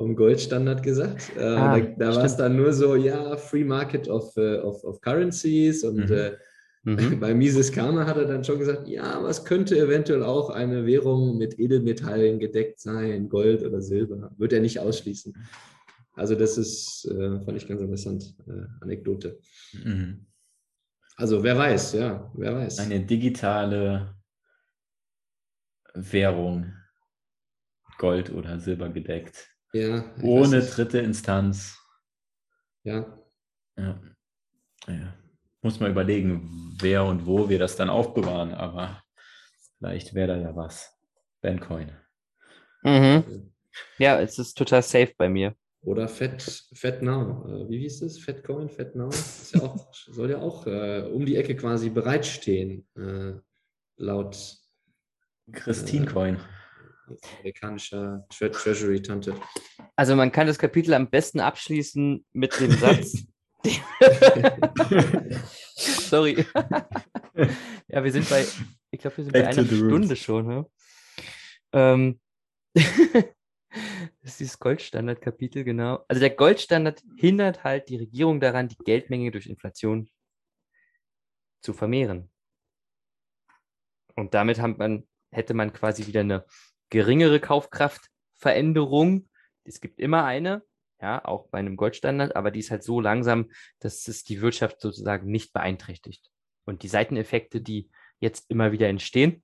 vom 0.00 0.16
Goldstandard 0.16 0.82
gesagt. 0.82 1.30
Äh, 1.36 1.42
Ah, 1.42 1.78
da 1.78 1.80
da 1.98 2.14
war 2.16 2.24
es 2.24 2.34
dann 2.34 2.56
nur 2.56 2.72
so, 2.72 2.96
ja, 2.96 3.36
Free 3.36 3.64
Market 3.64 4.08
of, 4.08 4.34
äh, 4.38 4.56
of, 4.56 4.82
of 4.82 4.98
Currencies 5.02 5.84
und 5.84 6.08
Mhm. 6.08 6.12
äh, 6.12 6.30
Mhm. 6.84 6.96
bei 7.20 7.34
Mises 7.34 7.70
Karma 7.70 8.06
hat 8.06 8.16
er 8.16 8.24
dann 8.24 8.42
schon 8.42 8.58
gesagt, 8.58 8.88
ja, 8.88 9.22
es 9.28 9.44
könnte 9.44 9.78
eventuell 9.78 10.22
auch 10.22 10.48
eine 10.48 10.86
Währung 10.86 11.36
mit 11.36 11.58
Edelmetallen 11.58 12.38
gedeckt 12.38 12.80
sein, 12.80 13.28
Gold 13.28 13.62
oder 13.62 13.82
Silber. 13.82 14.30
Wird 14.38 14.54
er 14.54 14.60
nicht 14.60 14.78
ausschließen. 14.78 15.34
Also 16.14 16.34
das 16.34 16.56
ist, 16.56 17.04
äh, 17.04 17.38
fand 17.44 17.58
ich 17.58 17.68
ganz 17.68 17.82
interessant, 17.82 18.34
äh, 18.48 18.64
Anekdote. 18.80 19.38
Mhm. 19.84 20.24
Also 21.16 21.42
wer 21.42 21.58
weiß, 21.58 21.92
ja, 21.92 22.32
wer 22.34 22.56
weiß. 22.56 22.78
Eine 22.78 23.00
digitale 23.00 24.14
Währung, 25.92 26.72
Gold 27.98 28.32
oder 28.32 28.58
Silber 28.58 28.88
gedeckt, 28.88 29.50
ja, 29.72 30.04
ohne 30.22 30.62
dritte 30.62 30.98
Instanz. 30.98 31.78
Ja, 32.84 33.06
Ja. 33.76 34.00
Ja. 34.86 35.14
Muss 35.62 35.78
man 35.78 35.90
überlegen, 35.90 36.74
wer 36.80 37.04
und 37.04 37.26
wo 37.26 37.48
wir 37.50 37.58
das 37.58 37.76
dann 37.76 37.90
aufbewahren, 37.90 38.54
aber 38.54 39.02
vielleicht 39.78 40.14
wäre 40.14 40.28
da 40.28 40.36
ja 40.38 40.56
was. 40.56 40.98
Bencoin. 41.42 41.92
Mhm. 42.82 43.52
Ja, 43.98 44.18
es 44.20 44.38
ist 44.38 44.56
total 44.56 44.82
safe 44.82 45.12
bei 45.16 45.28
mir. 45.28 45.54
oder 45.82 46.08
Fat, 46.08 46.42
Fat 46.74 47.02
Now. 47.02 47.46
Äh, 47.46 47.68
wie 47.68 47.78
hieß 47.80 48.02
es? 48.02 48.18
Fatcoin, 48.18 48.68
Fat 48.68 48.94
Now? 48.94 49.08
Ist 49.08 49.54
ja 49.54 49.62
auch, 49.62 49.92
soll 50.10 50.30
ja 50.30 50.38
auch 50.38 50.66
äh, 50.66 51.02
um 51.12 51.24
die 51.26 51.36
Ecke 51.36 51.54
quasi 51.56 51.90
bereitstehen, 51.90 52.86
äh, 52.96 53.34
laut 53.96 54.56
Christine 55.52 56.06
Coin. 56.06 56.38
Amerikanischer 57.38 58.26
Tre 58.30 58.50
Treasury-Tante. 58.50 59.34
Also 59.96 60.16
man 60.16 60.32
kann 60.32 60.46
das 60.46 60.58
Kapitel 60.58 60.94
am 60.94 61.10
besten 61.10 61.40
abschließen 61.40 62.24
mit 62.32 62.58
dem 62.60 62.72
Satz. 62.72 63.24
Sorry. 65.76 66.46
ja, 67.88 68.04
wir 68.04 68.12
sind 68.12 68.28
bei, 68.28 68.44
ich 68.90 69.00
glaube, 69.00 69.18
wir 69.18 69.24
sind 69.24 69.32
Back 69.32 69.44
bei 69.44 69.50
einer. 69.50 69.66
Stunde 69.66 70.16
schon. 70.16 70.46
Ne? 70.46 70.66
Ähm, 71.72 72.20
das 72.74 73.24
ist 74.22 74.40
dieses 74.40 74.58
Goldstandard-Kapitel, 74.58 75.64
genau. 75.64 76.04
Also 76.08 76.20
der 76.20 76.30
Goldstandard 76.30 77.02
hindert 77.16 77.64
halt 77.64 77.88
die 77.88 77.96
Regierung 77.96 78.40
daran, 78.40 78.68
die 78.68 78.76
Geldmenge 78.84 79.30
durch 79.30 79.46
Inflation 79.46 80.08
zu 81.62 81.72
vermehren. 81.72 82.30
Und 84.16 84.34
damit 84.34 84.60
hat 84.60 84.78
man, 84.78 85.06
hätte 85.30 85.54
man 85.54 85.72
quasi 85.72 86.06
wieder 86.06 86.20
eine 86.20 86.44
geringere 86.90 87.40
Kaufkraftveränderung. 87.40 89.28
Es 89.64 89.80
gibt 89.80 89.98
immer 89.98 90.24
eine, 90.24 90.62
ja, 91.00 91.24
auch 91.24 91.48
bei 91.48 91.58
einem 91.58 91.76
Goldstandard, 91.76 92.36
aber 92.36 92.50
die 92.50 92.60
ist 92.60 92.70
halt 92.70 92.82
so 92.82 93.00
langsam, 93.00 93.50
dass 93.78 94.06
es 94.08 94.24
die 94.24 94.40
Wirtschaft 94.40 94.80
sozusagen 94.80 95.30
nicht 95.30 95.52
beeinträchtigt. 95.52 96.30
Und 96.64 96.82
die 96.82 96.88
Seiteneffekte, 96.88 97.60
die 97.60 97.90
jetzt 98.20 98.50
immer 98.50 98.72
wieder 98.72 98.88
entstehen, 98.88 99.42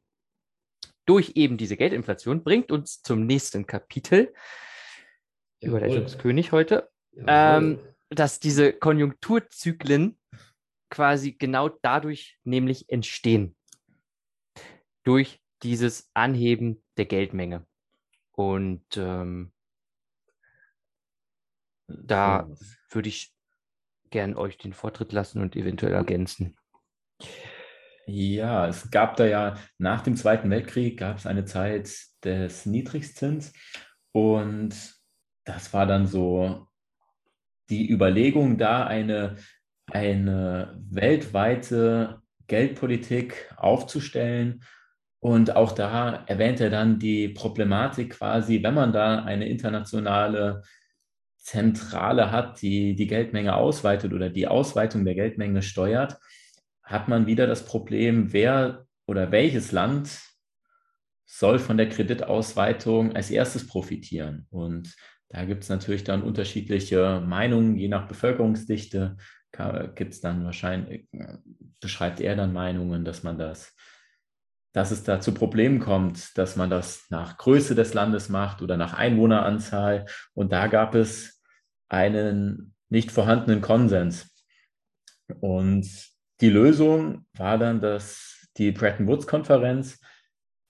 durch 1.06 1.32
eben 1.36 1.56
diese 1.56 1.76
Geldinflation, 1.76 2.42
bringt 2.42 2.70
uns 2.72 3.00
zum 3.00 3.26
nächsten 3.26 3.66
Kapitel. 3.66 4.34
Überleitungskönig 5.62 6.52
heute, 6.52 6.90
Ähm, 7.26 7.78
dass 8.10 8.40
diese 8.40 8.72
Konjunkturzyklen 8.72 10.18
quasi 10.90 11.32
genau 11.32 11.68
dadurch 11.68 12.38
nämlich 12.44 12.90
entstehen. 12.90 13.56
Durch 15.04 15.40
dieses 15.62 16.10
Anheben 16.14 16.82
der 16.96 17.06
Geldmenge. 17.06 17.66
Und 18.32 18.84
ähm, 18.96 19.52
da 21.88 22.48
würde 22.90 23.08
ich 23.08 23.34
gern 24.10 24.34
euch 24.34 24.58
den 24.58 24.72
Vortritt 24.72 25.12
lassen 25.12 25.40
und 25.40 25.56
eventuell 25.56 25.92
ergänzen. 25.92 26.56
Ja, 28.06 28.68
es 28.68 28.90
gab 28.90 29.16
da 29.16 29.26
ja 29.26 29.58
nach 29.78 30.02
dem 30.02 30.16
Zweiten 30.16 30.48
Weltkrieg 30.50 30.98
gab 30.98 31.16
es 31.16 31.26
eine 31.26 31.44
Zeit 31.44 31.92
des 32.22 32.64
Niedrigzins 32.66 33.52
und 34.12 34.96
das 35.44 35.72
war 35.72 35.86
dann 35.86 36.06
so 36.06 36.68
die 37.68 37.90
Überlegung, 37.90 38.58
da 38.58 38.86
eine, 38.86 39.36
eine 39.90 40.76
weltweite 40.88 42.22
Geldpolitik 42.46 43.52
aufzustellen. 43.56 44.62
Und 45.20 45.56
auch 45.56 45.72
da 45.72 46.24
erwähnt 46.26 46.60
er 46.60 46.70
dann 46.70 46.98
die 46.98 47.28
Problematik 47.28 48.10
quasi, 48.10 48.62
wenn 48.62 48.74
man 48.74 48.92
da 48.92 49.24
eine 49.24 49.48
internationale 49.48 50.62
Zentrale 51.38 52.30
hat, 52.30 52.60
die 52.60 52.94
die 52.94 53.06
Geldmenge 53.06 53.54
ausweitet 53.54 54.12
oder 54.12 54.30
die 54.30 54.46
Ausweitung 54.46 55.04
der 55.04 55.14
Geldmenge 55.14 55.62
steuert, 55.62 56.18
hat 56.82 57.08
man 57.08 57.26
wieder 57.26 57.46
das 57.46 57.64
Problem, 57.64 58.32
wer 58.32 58.86
oder 59.06 59.30
welches 59.32 59.72
Land 59.72 60.20
soll 61.24 61.58
von 61.58 61.76
der 61.76 61.88
Kreditausweitung 61.88 63.14
als 63.16 63.30
erstes 63.30 63.66
profitieren. 63.66 64.46
Und 64.50 64.94
da 65.28 65.44
gibt 65.44 65.64
es 65.64 65.68
natürlich 65.68 66.04
dann 66.04 66.22
unterschiedliche 66.22 67.20
Meinungen, 67.20 67.76
je 67.76 67.88
nach 67.88 68.06
Bevölkerungsdichte 68.06 69.16
gibt 69.94 70.12
es 70.12 70.20
dann 70.20 70.44
wahrscheinlich, 70.44 71.08
beschreibt 71.80 72.20
er 72.20 72.36
dann 72.36 72.52
Meinungen, 72.52 73.04
dass 73.04 73.22
man 73.22 73.38
das, 73.38 73.74
dass 74.76 74.90
es 74.90 75.04
da 75.04 75.22
zu 75.22 75.32
Problemen 75.32 75.78
kommt, 75.78 76.36
dass 76.36 76.54
man 76.54 76.68
das 76.68 77.06
nach 77.08 77.38
Größe 77.38 77.74
des 77.74 77.94
Landes 77.94 78.28
macht 78.28 78.60
oder 78.60 78.76
nach 78.76 78.92
Einwohneranzahl. 78.92 80.04
Und 80.34 80.52
da 80.52 80.66
gab 80.66 80.94
es 80.94 81.42
einen 81.88 82.74
nicht 82.90 83.10
vorhandenen 83.10 83.62
Konsens. 83.62 84.34
Und 85.40 85.88
die 86.42 86.50
Lösung 86.50 87.24
war 87.32 87.56
dann 87.56 87.80
dass 87.80 88.50
die 88.58 88.70
Bretton 88.70 89.06
Woods-Konferenz, 89.06 89.98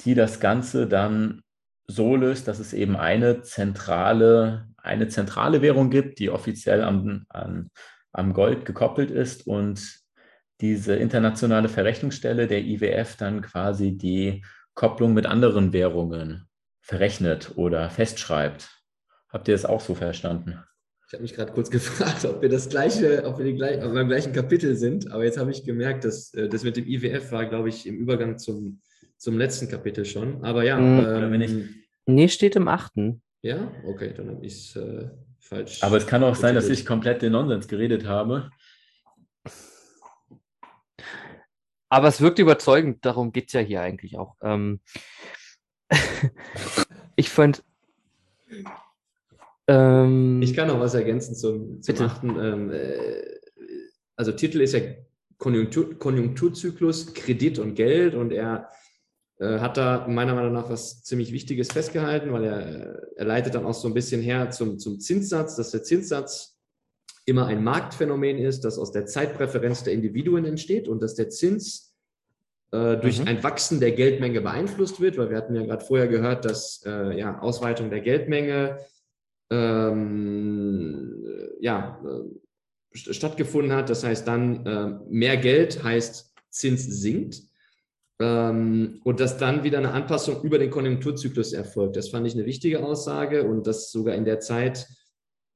die 0.03 0.15
das 0.15 0.39
Ganze 0.39 0.87
dann 0.87 1.43
so 1.89 2.15
löst, 2.15 2.47
dass 2.47 2.61
es 2.61 2.75
eben 2.75 2.95
eine 2.95 3.43
zentrale, 3.43 4.69
eine 4.77 5.09
zentrale 5.09 5.63
Währung 5.63 5.91
gibt, 5.91 6.21
die 6.21 6.31
offiziell 6.31 6.85
am, 6.85 7.27
an, 7.29 7.73
am 8.13 8.35
Gold 8.35 8.67
gekoppelt 8.67 9.11
ist 9.11 9.49
und 9.49 10.06
diese 10.61 10.95
internationale 10.97 11.69
Verrechnungsstelle 11.69 12.47
der 12.47 12.63
IWF 12.65 13.17
dann 13.17 13.43
quasi 13.43 13.97
die 13.97 14.45
Kopplung 14.75 15.15
mit 15.15 15.27
anderen 15.27 15.73
Währungen 15.73 16.47
verrechnet 16.81 17.53
oder 17.57 17.91
festschreibt. 17.91 18.71
Habt 19.29 19.49
ihr 19.49 19.55
das 19.55 19.65
auch 19.67 19.81
so 19.81 19.95
verstanden? 19.95 20.59
Ich 21.09 21.13
habe 21.13 21.23
mich 21.23 21.35
gerade 21.35 21.53
kurz 21.53 21.71
gefragt, 21.71 22.25
ob 22.25 22.43
wir 22.43 22.49
das 22.49 22.69
gleiche, 22.69 23.25
ob 23.25 23.39
wir 23.39 23.45
die 23.45 23.55
gleich, 23.55 23.83
ob 23.85 23.93
wir 23.93 24.01
im 24.01 24.09
gleichen 24.09 24.33
Kapitel 24.33 24.75
sind, 24.77 25.11
aber 25.13 25.25
jetzt 25.25 25.39
habe 25.39 25.51
ich 25.51 25.65
gemerkt, 25.65 26.05
dass 26.05 26.33
äh, 26.35 26.49
das 26.49 26.65
mit 26.65 26.77
dem 26.77 26.87
IWF 26.87 27.33
war, 27.33 27.47
glaube 27.47 27.69
ich, 27.69 27.87
im 27.87 27.97
Übergang 27.97 28.39
zum, 28.39 28.81
zum 29.17 29.39
letzten 29.39 29.69
Kapitel 29.69 30.05
schon. 30.05 30.43
Aber 30.45 30.65
ja, 30.65 30.79
Mhm. 30.79 31.33
Wenn 31.33 31.41
ich- 31.43 31.51
ähm, 31.53 31.69
Nee, 32.09 32.29
steht 32.29 32.55
im 32.55 32.69
achten. 32.69 33.21
ja, 33.43 33.73
okay, 33.85 34.15
dann 34.17 34.29
habe 34.31 34.47
ich 34.47 34.53
es 34.53 34.77
äh, 34.77 35.09
falsch. 35.41 35.83
Aber 35.83 35.97
es 35.97 36.07
kann 36.07 36.23
auch 36.23 36.37
sein, 36.37 36.55
dass 36.55 36.69
ich 36.69 36.87
komplett 36.87 37.21
den 37.23 37.33
Nonsens 37.33 37.67
geredet 37.67 38.07
habe. 38.07 38.51
Aber 41.89 42.09
es 42.09 42.21
wirkt 42.21 42.39
überzeugend, 42.39 43.05
darum 43.05 43.33
geht 43.33 43.49
es 43.49 43.53
ja 43.53 43.61
hier 43.61 43.81
eigentlich 43.81 44.19
auch. 44.19 44.37
Ähm, 44.43 44.81
ich 47.17 47.31
fand. 47.31 47.63
Ähm, 49.69 50.43
Ich 50.43 50.55
kann 50.55 50.69
noch 50.69 50.81
was 50.81 50.95
ergänzen 50.95 51.35
zum, 51.35 51.83
zum 51.83 52.01
achten. 52.01 52.31
Ähm, 52.39 52.71
äh, 52.73 53.23
also 54.17 54.33
Titel 54.33 54.61
ist 54.61 54.73
ja 54.73 54.81
Konjunktur, 55.39 55.99
Konjunkturzyklus, 55.99 57.15
Kredit 57.15 57.59
und 57.59 57.75
Geld 57.75 58.15
und 58.15 58.33
er 58.33 58.69
äh, 59.39 59.59
hat 59.59 59.77
da 59.77 60.07
meiner 60.09 60.35
Meinung 60.35 60.55
nach 60.55 60.71
was 60.71 61.03
ziemlich 61.05 61.33
Wichtiges 61.33 61.71
festgehalten, 61.73 62.33
weil 62.33 62.45
er, 62.45 63.03
er 63.17 63.25
leitet 63.25 63.55
dann 63.55 63.67
auch 63.67 63.75
so 63.75 63.87
ein 63.89 63.95
bisschen 63.95 64.23
her 64.23 64.51
zum, 64.51 64.79
zum 64.79 64.99
Zinssatz, 64.99 65.57
dass 65.57 65.71
der 65.71 65.83
Zinssatz 65.83 66.56
immer 67.27 67.47
ein 67.47 67.63
Marktphänomen 67.63 68.39
ist, 68.39 68.65
das 68.65 68.79
aus 68.79 68.93
der 68.93 69.05
Zeitpräferenz 69.07 69.83
der 69.85 69.93
Individuen 69.93 70.45
entsteht 70.45 70.89
und 70.89 71.03
dass 71.03 71.15
der 71.15 71.29
Zins 71.29 71.95
äh, 72.73 72.97
durch 72.97 73.21
Mhm. 73.21 73.27
ein 73.29 73.43
Wachsen 73.43 73.79
der 73.81 73.93
Geldmenge 73.93 74.41
beeinflusst 74.41 75.01
wird, 75.01 75.19
weil 75.19 75.31
wir 75.31 75.37
hatten 75.37 75.55
ja 75.55 75.65
gerade 75.65 75.85
vorher 75.85 76.09
gehört, 76.09 76.45
dass 76.45 76.83
äh, 76.87 77.19
ja, 77.19 77.39
Ausweitung 77.41 77.91
der 77.91 78.01
Geldmenge 78.01 78.79
ähm, 79.51 81.23
ja, 81.61 82.01
äh, 82.05 82.97
st- 82.97 83.13
stattgefunden 83.13 83.73
hat. 83.73 83.91
Das 83.91 84.05
heißt 84.05 84.27
dann, 84.27 84.67
äh, 84.67 84.99
mehr 85.09 85.37
Geld 85.37 85.83
heißt 85.83 86.33
Zins 86.51 86.85
sinkt. 87.01 87.43
Ähm, 88.19 89.01
und 89.05 89.21
dass 89.21 89.37
dann 89.37 89.63
wieder 89.63 89.79
eine 89.79 89.93
Anpassung 89.93 90.43
über 90.43 90.59
den 90.59 90.71
Konjunkturzyklus 90.71 91.53
erfolgt. 91.53 91.97
Das 91.97 92.09
fand 92.09 92.27
ich 92.27 92.35
eine 92.35 92.47
wichtige 92.47 92.83
Aussage 92.85 93.45
und 93.45 93.67
dass 93.67 93.91
sogar 93.93 94.15
in 94.15 94.25
der 94.25 94.41
Zeit 94.41 94.89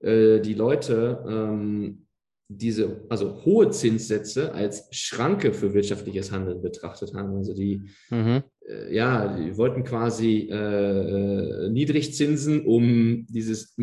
äh, 0.00 0.40
die 0.40 0.54
Leute 0.54 1.24
ähm, 1.28 2.06
diese, 2.52 3.06
also 3.08 3.44
hohe 3.44 3.70
Zinssätze 3.70 4.52
als 4.52 4.88
Schranke 4.90 5.52
für 5.52 5.72
wirtschaftliches 5.72 6.32
Handeln 6.32 6.60
betrachtet 6.60 7.14
haben. 7.14 7.36
Also 7.36 7.54
die, 7.54 7.82
mhm. 8.10 8.42
äh, 8.66 8.92
ja, 8.92 9.36
die 9.36 9.56
wollten 9.56 9.84
quasi 9.84 10.48
äh, 10.50 10.56
äh 10.56 11.70
Niedrigzinsen, 11.70 12.66
um 12.66 13.24
dieses, 13.28 13.76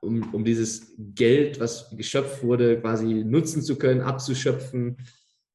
um, 0.00 0.32
um 0.32 0.44
dieses 0.44 0.94
Geld, 0.96 1.58
was 1.58 1.90
geschöpft 1.96 2.44
wurde, 2.44 2.80
quasi 2.80 3.24
nutzen 3.24 3.62
zu 3.62 3.76
können, 3.76 4.00
abzuschöpfen. 4.00 4.96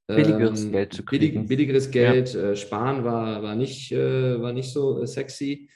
Billigeres 0.07 0.66
ähm, 0.66 0.72
Geld 0.74 0.93
zu 0.93 1.05
kriegen. 1.05 1.34
Billig, 1.34 1.47
billigeres 1.47 1.91
Geld, 1.91 2.34
ja. 2.34 2.51
äh, 2.51 2.55
sparen 2.57 3.05
war, 3.05 3.41
war, 3.41 3.55
nicht, 3.55 3.93
äh, 3.93 4.41
war 4.41 4.51
nicht 4.51 4.74
so 4.74 5.05
sexy. 5.05 5.70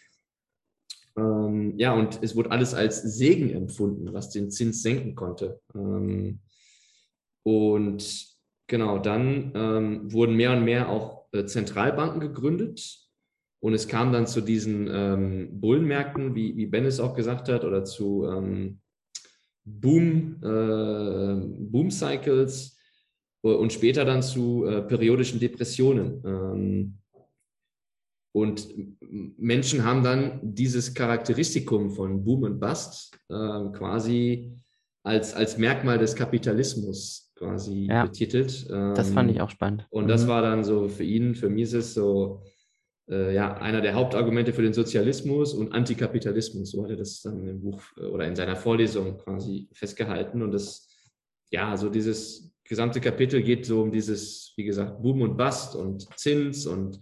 Ähm, 1.18 1.78
ja, 1.78 1.94
und 1.94 2.20
es 2.22 2.36
wurde 2.36 2.52
alles 2.52 2.74
als 2.74 3.02
Segen 3.02 3.52
empfunden, 3.52 4.14
was 4.14 4.30
den 4.30 4.50
Zins 4.50 4.82
senken 4.82 5.16
konnte. 5.16 5.62
Ähm, 5.76 6.40
und 7.44 8.28
genau, 8.68 8.98
dann 8.98 9.52
ähm, 9.56 10.12
wurden 10.12 10.36
mehr 10.36 10.54
und 10.54 10.64
mehr 10.64 10.90
auch 10.90 11.28
äh, 11.34 11.46
Zentralbanken 11.46 12.20
gegründet. 12.20 13.00
Und 13.60 13.74
es 13.74 13.88
kam 13.88 14.12
dann 14.12 14.28
zu 14.28 14.42
diesen 14.42 14.90
ähm, 14.92 15.62
Bullenmärkten, 15.62 16.36
wie, 16.36 16.58
wie 16.58 16.66
Ben 16.66 16.86
es 16.86 17.00
auch 17.00 17.16
gesagt 17.16 17.48
hat, 17.48 17.64
oder 17.64 17.86
zu 17.86 18.26
ähm, 18.26 18.82
Boom, 19.64 20.42
äh, 20.44 21.48
Boom 21.70 21.90
Cycles 21.90 22.78
äh, 23.44 23.50
und 23.50 23.72
später 23.72 24.04
dann 24.04 24.22
zu 24.22 24.66
äh, 24.66 24.82
periodischen 24.82 25.40
Depressionen. 25.40 27.00
Ähm, 28.34 28.42
und 28.42 28.68
Menschen 29.38 29.84
haben 29.84 30.04
dann 30.04 30.40
dieses 30.42 30.94
Charakteristikum 30.94 31.92
von 31.92 32.24
Boom 32.24 32.44
und 32.44 32.60
Bust 32.60 33.18
äh, 33.30 33.34
quasi 33.74 34.54
als, 35.04 35.34
als 35.34 35.58
Merkmal 35.58 35.98
des 35.98 36.16
Kapitalismus 36.16 37.32
quasi 37.36 37.88
ja, 37.90 38.06
betitelt. 38.06 38.70
das 38.70 39.10
fand 39.10 39.30
ich 39.32 39.38
ähm, 39.38 39.44
auch 39.44 39.50
spannend. 39.50 39.86
Und 39.90 40.08
das 40.08 40.24
mhm. 40.24 40.28
war 40.30 40.42
dann 40.42 40.64
so 40.64 40.88
für 40.88 41.04
ihn, 41.04 41.36
für 41.36 41.50
mich 41.50 41.64
ist 41.64 41.74
es 41.74 41.94
so, 41.94 42.42
äh, 43.10 43.36
ja, 43.36 43.54
einer 43.56 43.82
der 43.82 43.96
Hauptargumente 43.96 44.54
für 44.54 44.62
den 44.62 44.74
Sozialismus 44.74 45.54
und 45.54 45.74
Antikapitalismus. 45.74 46.72
So 46.72 46.84
hat 46.84 46.92
er 46.92 46.96
das 46.98 47.22
dann 47.22 47.48
im 47.48 47.62
Buch 47.62 47.82
äh, 47.98 48.06
oder 48.06 48.26
in 48.28 48.36
seiner 48.36 48.56
Vorlesung 48.56 49.18
quasi 49.18 49.68
festgehalten. 49.74 50.42
Und 50.42 50.52
das, 50.52 50.88
ja, 51.52 51.76
so 51.76 51.90
dieses 51.90 52.54
gesamte 52.64 53.02
Kapitel 53.02 53.42
geht 53.44 53.66
so 53.66 53.82
um 53.82 53.92
dieses, 53.92 54.54
wie 54.56 54.64
gesagt, 54.64 55.02
Boom 55.02 55.22
und 55.22 55.38
Bust 55.38 55.76
und 55.76 56.08
Zins 56.18 56.66
und 56.66 57.00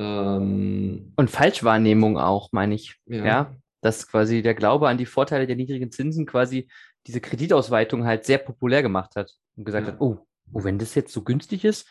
ähm, 0.00 1.12
und 1.16 1.30
Falschwahrnehmung 1.30 2.18
auch, 2.18 2.48
meine 2.52 2.74
ich. 2.74 2.96
Ja. 3.06 3.24
ja. 3.24 3.56
Dass 3.82 4.08
quasi 4.08 4.42
der 4.42 4.54
Glaube 4.54 4.88
an 4.88 4.98
die 4.98 5.06
Vorteile 5.06 5.46
der 5.46 5.56
niedrigen 5.56 5.90
Zinsen 5.90 6.26
quasi 6.26 6.68
diese 7.06 7.20
Kreditausweitung 7.20 8.04
halt 8.04 8.24
sehr 8.24 8.38
populär 8.38 8.82
gemacht 8.82 9.16
hat 9.16 9.34
und 9.56 9.64
gesagt 9.64 9.86
ja. 9.86 9.92
hat, 9.92 10.00
oh, 10.00 10.26
oh, 10.52 10.64
wenn 10.64 10.78
das 10.78 10.94
jetzt 10.94 11.12
so 11.12 11.22
günstig 11.22 11.64
ist 11.64 11.88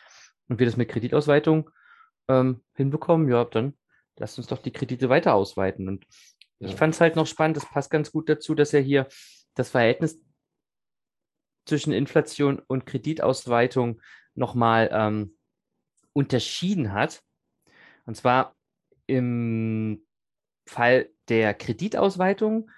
und 0.48 0.58
wir 0.58 0.66
das 0.66 0.76
mit 0.76 0.88
Kreditausweitung 0.88 1.70
ähm, 2.28 2.62
hinbekommen, 2.74 3.28
ja, 3.28 3.44
dann 3.44 3.74
lasst 4.16 4.38
uns 4.38 4.46
doch 4.48 4.58
die 4.58 4.72
Kredite 4.72 5.08
weiter 5.08 5.34
ausweiten. 5.34 5.88
Und 5.88 6.06
ja. 6.58 6.68
ich 6.68 6.74
fand 6.74 6.94
es 6.94 7.00
halt 7.00 7.16
noch 7.16 7.26
spannend, 7.26 7.56
das 7.56 7.68
passt 7.68 7.90
ganz 7.90 8.12
gut 8.12 8.28
dazu, 8.28 8.54
dass 8.54 8.72
er 8.72 8.80
hier 8.80 9.08
das 9.54 9.70
Verhältnis 9.70 10.20
zwischen 11.66 11.92
Inflation 11.92 12.60
und 12.66 12.86
Kreditausweitung 12.86 14.00
nochmal 14.34 14.90
ähm, 14.92 15.36
unterschieden 16.12 16.92
hat. 16.92 17.22
Und 18.10 18.16
zwar 18.16 18.56
im 19.06 20.04
Fall 20.66 21.10
der 21.28 21.54
Kreditausweitung 21.54 22.68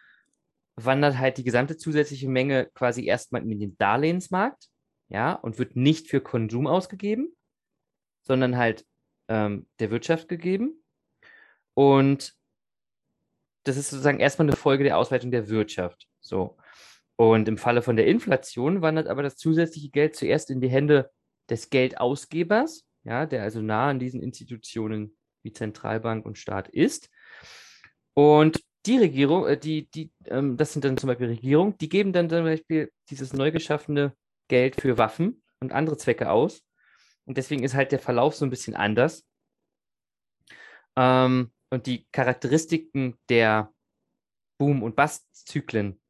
wandert 0.76 1.16
halt 1.16 1.38
die 1.38 1.42
gesamte 1.42 1.78
zusätzliche 1.78 2.28
Menge 2.28 2.66
quasi 2.74 3.06
erstmal 3.06 3.40
in 3.40 3.58
den 3.58 3.78
Darlehensmarkt, 3.78 4.68
ja, 5.08 5.32
und 5.32 5.58
wird 5.58 5.74
nicht 5.74 6.10
für 6.10 6.20
Konsum 6.20 6.66
ausgegeben, 6.66 7.34
sondern 8.20 8.58
halt 8.58 8.84
ähm, 9.28 9.66
der 9.78 9.90
Wirtschaft 9.90 10.28
gegeben. 10.28 10.84
Und 11.72 12.34
das 13.64 13.78
ist 13.78 13.88
sozusagen 13.88 14.20
erstmal 14.20 14.48
eine 14.48 14.56
Folge 14.56 14.84
der 14.84 14.98
Ausweitung 14.98 15.30
der 15.30 15.48
Wirtschaft. 15.48 16.08
So. 16.20 16.58
Und 17.16 17.48
im 17.48 17.56
Falle 17.56 17.80
von 17.80 17.96
der 17.96 18.06
Inflation 18.06 18.82
wandert 18.82 19.06
aber 19.06 19.22
das 19.22 19.38
zusätzliche 19.38 19.88
Geld 19.88 20.14
zuerst 20.14 20.50
in 20.50 20.60
die 20.60 20.68
Hände 20.68 21.10
des 21.48 21.70
Geldausgebers, 21.70 22.86
ja, 23.04 23.24
der 23.24 23.42
also 23.42 23.62
nah 23.62 23.88
an 23.88 23.98
diesen 23.98 24.22
Institutionen 24.22 25.16
wie 25.42 25.52
Zentralbank 25.52 26.24
und 26.24 26.38
Staat 26.38 26.68
ist. 26.68 27.10
Und 28.14 28.62
die 28.86 28.98
Regierung, 28.98 29.46
äh, 29.46 29.58
die, 29.58 29.88
die, 29.90 30.10
ähm, 30.26 30.56
das 30.56 30.72
sind 30.72 30.84
dann 30.84 30.96
zum 30.96 31.08
Beispiel 31.08 31.28
Regierungen, 31.28 31.76
die 31.78 31.88
geben 31.88 32.12
dann 32.12 32.28
zum 32.28 32.44
Beispiel 32.44 32.92
dieses 33.10 33.32
neu 33.32 33.50
geschaffene 33.52 34.14
Geld 34.48 34.80
für 34.80 34.98
Waffen 34.98 35.42
und 35.60 35.72
andere 35.72 35.96
Zwecke 35.96 36.30
aus. 36.30 36.62
Und 37.24 37.36
deswegen 37.36 37.62
ist 37.62 37.74
halt 37.74 37.92
der 37.92 38.00
Verlauf 38.00 38.34
so 38.34 38.44
ein 38.44 38.50
bisschen 38.50 38.74
anders. 38.74 39.24
Ähm, 40.96 41.52
und 41.70 41.86
die 41.86 42.06
Charakteristiken 42.12 43.16
der 43.28 43.72
Boom- 44.58 44.82
und 44.82 44.96
Bust-Zyklen 44.96 46.00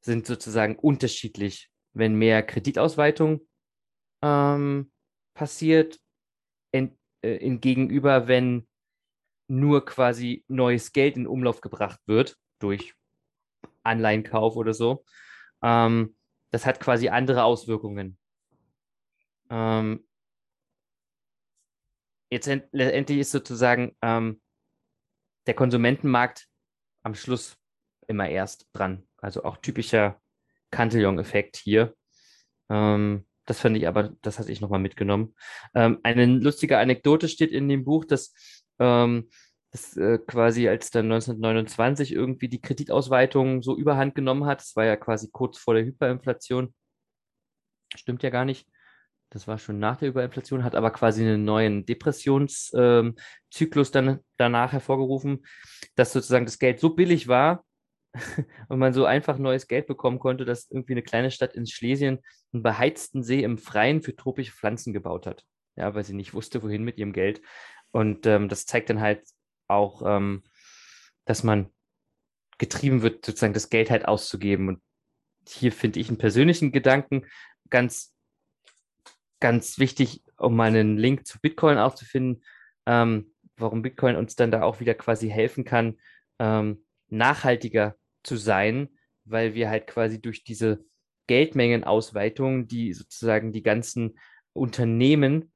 sind 0.00 0.26
sozusagen 0.26 0.76
unterschiedlich. 0.76 1.70
Wenn 1.92 2.14
mehr 2.14 2.42
Kreditausweitung 2.42 3.40
ähm, 4.22 4.92
passiert, 5.34 5.98
in, 6.70 6.96
äh, 7.22 7.36
in 7.36 7.60
gegenüber, 7.60 8.28
wenn 8.28 8.67
nur 9.48 9.84
quasi 9.84 10.44
neues 10.48 10.92
Geld 10.92 11.16
in 11.16 11.26
Umlauf 11.26 11.60
gebracht 11.60 12.00
wird 12.06 12.36
durch 12.58 12.94
Anleihenkauf 13.82 14.56
oder 14.56 14.74
so. 14.74 15.04
Ähm, 15.62 16.16
das 16.50 16.66
hat 16.66 16.80
quasi 16.80 17.08
andere 17.08 17.44
Auswirkungen. 17.44 18.18
Ähm, 19.50 20.06
jetzt 22.30 22.46
letztendlich 22.72 23.18
ist 23.18 23.30
sozusagen 23.30 23.96
ähm, 24.02 24.40
der 25.46 25.54
Konsumentenmarkt 25.54 26.46
am 27.02 27.14
Schluss 27.14 27.56
immer 28.06 28.28
erst 28.28 28.68
dran. 28.72 29.06
Also 29.16 29.44
auch 29.44 29.56
typischer 29.58 30.20
Cantillon-Effekt 30.70 31.56
hier. 31.56 31.94
Ähm, 32.68 33.26
das 33.46 33.60
fand 33.60 33.78
ich 33.78 33.88
aber, 33.88 34.14
das 34.20 34.38
hatte 34.38 34.52
ich 34.52 34.60
nochmal 34.60 34.78
mitgenommen. 34.78 35.34
Ähm, 35.74 36.00
eine 36.02 36.26
lustige 36.26 36.78
Anekdote 36.78 37.28
steht 37.28 37.50
in 37.50 37.68
dem 37.68 37.84
Buch, 37.84 38.04
dass 38.04 38.34
ähm, 38.78 39.28
das 39.70 39.96
äh, 39.96 40.18
quasi 40.18 40.68
als 40.68 40.90
dann 40.90 41.06
1929 41.06 42.12
irgendwie 42.12 42.48
die 42.48 42.60
Kreditausweitung 42.60 43.62
so 43.62 43.76
überhand 43.76 44.14
genommen 44.14 44.46
hat. 44.46 44.60
Das 44.60 44.76
war 44.76 44.84
ja 44.84 44.96
quasi 44.96 45.28
kurz 45.30 45.58
vor 45.58 45.74
der 45.74 45.84
Hyperinflation. 45.84 46.74
Stimmt 47.94 48.22
ja 48.22 48.30
gar 48.30 48.44
nicht. 48.44 48.66
Das 49.30 49.46
war 49.46 49.58
schon 49.58 49.78
nach 49.78 49.98
der 49.98 50.08
Überinflation, 50.08 50.64
hat 50.64 50.74
aber 50.74 50.90
quasi 50.90 51.22
einen 51.22 51.44
neuen 51.44 51.84
Depressionszyklus 51.84 52.74
ähm, 52.74 53.92
dann 53.92 54.20
danach 54.38 54.72
hervorgerufen, 54.72 55.44
dass 55.96 56.14
sozusagen 56.14 56.46
das 56.46 56.58
Geld 56.58 56.80
so 56.80 56.94
billig 56.94 57.28
war 57.28 57.62
und 58.68 58.78
man 58.78 58.94
so 58.94 59.04
einfach 59.04 59.36
neues 59.36 59.68
Geld 59.68 59.86
bekommen 59.86 60.18
konnte, 60.18 60.46
dass 60.46 60.70
irgendwie 60.70 60.94
eine 60.94 61.02
kleine 61.02 61.30
Stadt 61.30 61.54
in 61.54 61.66
Schlesien 61.66 62.20
einen 62.54 62.62
beheizten 62.62 63.22
See 63.22 63.42
im 63.42 63.58
Freien 63.58 64.00
für 64.00 64.16
tropische 64.16 64.52
Pflanzen 64.52 64.94
gebaut 64.94 65.26
hat. 65.26 65.44
Ja, 65.76 65.94
weil 65.94 66.04
sie 66.04 66.14
nicht 66.14 66.32
wusste, 66.32 66.62
wohin 66.62 66.82
mit 66.82 66.96
ihrem 66.98 67.12
Geld. 67.12 67.42
Und 67.90 68.26
ähm, 68.26 68.48
das 68.48 68.66
zeigt 68.66 68.90
dann 68.90 69.00
halt 69.00 69.22
auch, 69.66 70.02
ähm, 70.04 70.42
dass 71.24 71.42
man 71.42 71.70
getrieben 72.58 73.02
wird, 73.02 73.24
sozusagen 73.24 73.54
das 73.54 73.70
Geld 73.70 73.90
halt 73.90 74.06
auszugeben. 74.06 74.68
Und 74.68 74.82
hier 75.46 75.72
finde 75.72 76.00
ich 76.00 76.08
einen 76.08 76.18
persönlichen 76.18 76.72
Gedanken 76.72 77.26
ganz, 77.70 78.14
ganz 79.40 79.78
wichtig, 79.78 80.22
um 80.36 80.56
mal 80.56 80.68
einen 80.68 80.96
Link 80.96 81.26
zu 81.26 81.40
Bitcoin 81.40 81.78
aufzufinden, 81.78 82.42
ähm, 82.86 83.34
warum 83.56 83.82
Bitcoin 83.82 84.16
uns 84.16 84.36
dann 84.36 84.50
da 84.50 84.62
auch 84.62 84.80
wieder 84.80 84.94
quasi 84.94 85.28
helfen 85.28 85.64
kann, 85.64 85.98
ähm, 86.38 86.84
nachhaltiger 87.08 87.96
zu 88.22 88.36
sein, 88.36 88.88
weil 89.24 89.54
wir 89.54 89.70
halt 89.70 89.86
quasi 89.86 90.20
durch 90.20 90.44
diese 90.44 90.84
Geldmengenausweitung, 91.26 92.66
die 92.66 92.92
sozusagen 92.92 93.52
die 93.52 93.62
ganzen 93.62 94.18
Unternehmen 94.52 95.52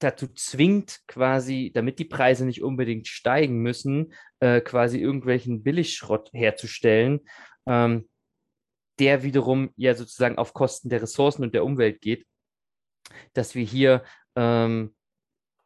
dazu 0.00 0.28
zwingt, 0.28 1.00
quasi, 1.06 1.70
damit 1.74 1.98
die 1.98 2.04
Preise 2.04 2.44
nicht 2.44 2.62
unbedingt 2.62 3.06
steigen 3.06 3.58
müssen, 3.58 4.12
äh, 4.40 4.60
quasi 4.60 4.98
irgendwelchen 4.98 5.62
Billigschrott 5.62 6.30
herzustellen, 6.32 7.20
ähm, 7.66 8.08
der 8.98 9.22
wiederum 9.22 9.72
ja 9.76 9.94
sozusagen 9.94 10.38
auf 10.38 10.52
Kosten 10.52 10.88
der 10.88 11.02
Ressourcen 11.02 11.42
und 11.42 11.54
der 11.54 11.64
Umwelt 11.64 12.00
geht, 12.00 12.26
dass 13.34 13.54
wir 13.54 13.64
hier 13.64 14.04
ähm, 14.36 14.94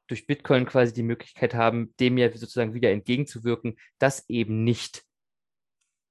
durch 0.07 0.27
Bitcoin 0.27 0.67
quasi 0.67 0.93
die 0.93 1.03
Möglichkeit 1.03 1.55
haben, 1.55 1.95
dem 1.99 2.19
ja 2.19 2.31
sozusagen 2.31 2.75
wieder 2.75 2.91
entgegenzuwirken, 2.91 3.79
dass 3.99 4.29
eben 4.29 4.65
nicht 4.65 5.05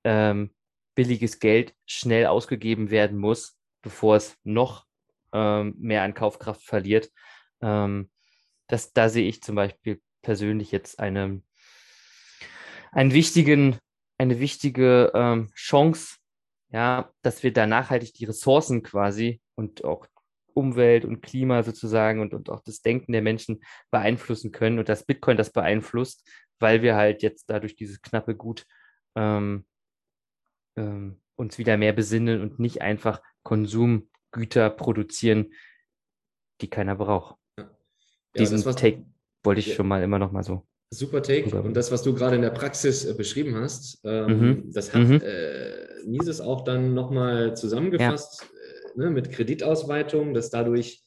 ähm, 0.03 0.53
billiges 0.95 1.39
Geld 1.39 1.73
schnell 1.85 2.25
ausgegeben 2.25 2.89
werden 2.89 3.17
muss, 3.17 3.57
bevor 3.81 4.15
es 4.15 4.37
noch 4.43 4.85
ähm, 5.31 5.75
mehr 5.77 6.03
an 6.03 6.13
Kaufkraft 6.13 6.63
verliert, 6.63 7.11
ähm, 7.61 8.09
das, 8.73 8.91
da 8.91 9.07
sehe 9.07 9.27
ich 9.29 9.43
zum 9.43 9.55
Beispiel 9.55 10.01
persönlich 10.23 10.71
jetzt 10.71 10.99
eine, 10.99 11.43
einen 12.91 13.13
wichtigen, 13.13 13.77
eine 14.17 14.39
wichtige 14.39 15.11
ähm, 15.13 15.51
Chance, 15.53 16.17
ja, 16.69 17.11
dass 17.21 17.43
wir 17.43 17.53
da 17.53 17.67
nachhaltig 17.67 18.15
die 18.15 18.25
Ressourcen 18.25 18.81
quasi 18.81 19.41
und 19.53 19.83
auch 19.83 20.07
Umwelt 20.55 21.05
und 21.05 21.21
Klima 21.21 21.61
sozusagen 21.61 22.19
und, 22.19 22.33
und 22.33 22.49
auch 22.49 22.61
das 22.61 22.81
Denken 22.81 23.11
der 23.11 23.21
Menschen 23.21 23.61
beeinflussen 23.91 24.51
können 24.51 24.79
und 24.79 24.89
dass 24.89 25.05
Bitcoin 25.05 25.37
das 25.37 25.51
beeinflusst, 25.51 26.27
weil 26.59 26.81
wir 26.81 26.95
halt 26.95 27.21
jetzt 27.21 27.51
dadurch 27.51 27.75
dieses 27.75 28.01
knappe 28.01 28.35
Gut 28.35 28.65
ähm, 29.15 29.67
ähm, 30.77 31.21
uns 31.35 31.59
wieder 31.59 31.77
mehr 31.77 31.93
besinnen 31.93 32.41
und 32.41 32.57
nicht 32.57 32.81
einfach 32.81 33.21
Konsumgüter 33.43 34.71
produzieren, 34.71 35.53
die 36.61 36.69
keiner 36.71 36.95
braucht. 36.95 37.35
Ja. 38.35 38.41
Ja, 38.41 38.49
Diesen 38.49 38.63
das, 38.63 38.75
Take 38.75 39.03
wollte 39.43 39.59
ich 39.59 39.67
ja. 39.67 39.75
schon 39.75 39.87
mal 39.87 40.01
immer 40.01 40.19
noch 40.19 40.31
mal 40.31 40.43
so. 40.43 40.63
Super 40.91 41.23
Take. 41.23 41.55
Und 41.61 41.75
das, 41.75 41.91
was 41.91 42.03
du 42.03 42.13
gerade 42.13 42.35
in 42.35 42.41
der 42.41 42.51
Praxis 42.51 43.05
äh, 43.05 43.13
beschrieben 43.13 43.55
hast, 43.55 43.99
ähm, 44.03 44.39
mhm. 44.39 44.71
das 44.73 44.93
hat 44.93 45.07
mhm. 45.07 45.21
äh, 45.21 46.05
Mises 46.05 46.39
auch 46.39 46.63
dann 46.63 46.93
nochmal 46.93 47.55
zusammengefasst 47.55 48.43
äh, 48.43 48.99
ne, 48.99 49.09
mit 49.09 49.31
Kreditausweitung, 49.31 50.33
dass 50.33 50.49
dadurch 50.49 51.03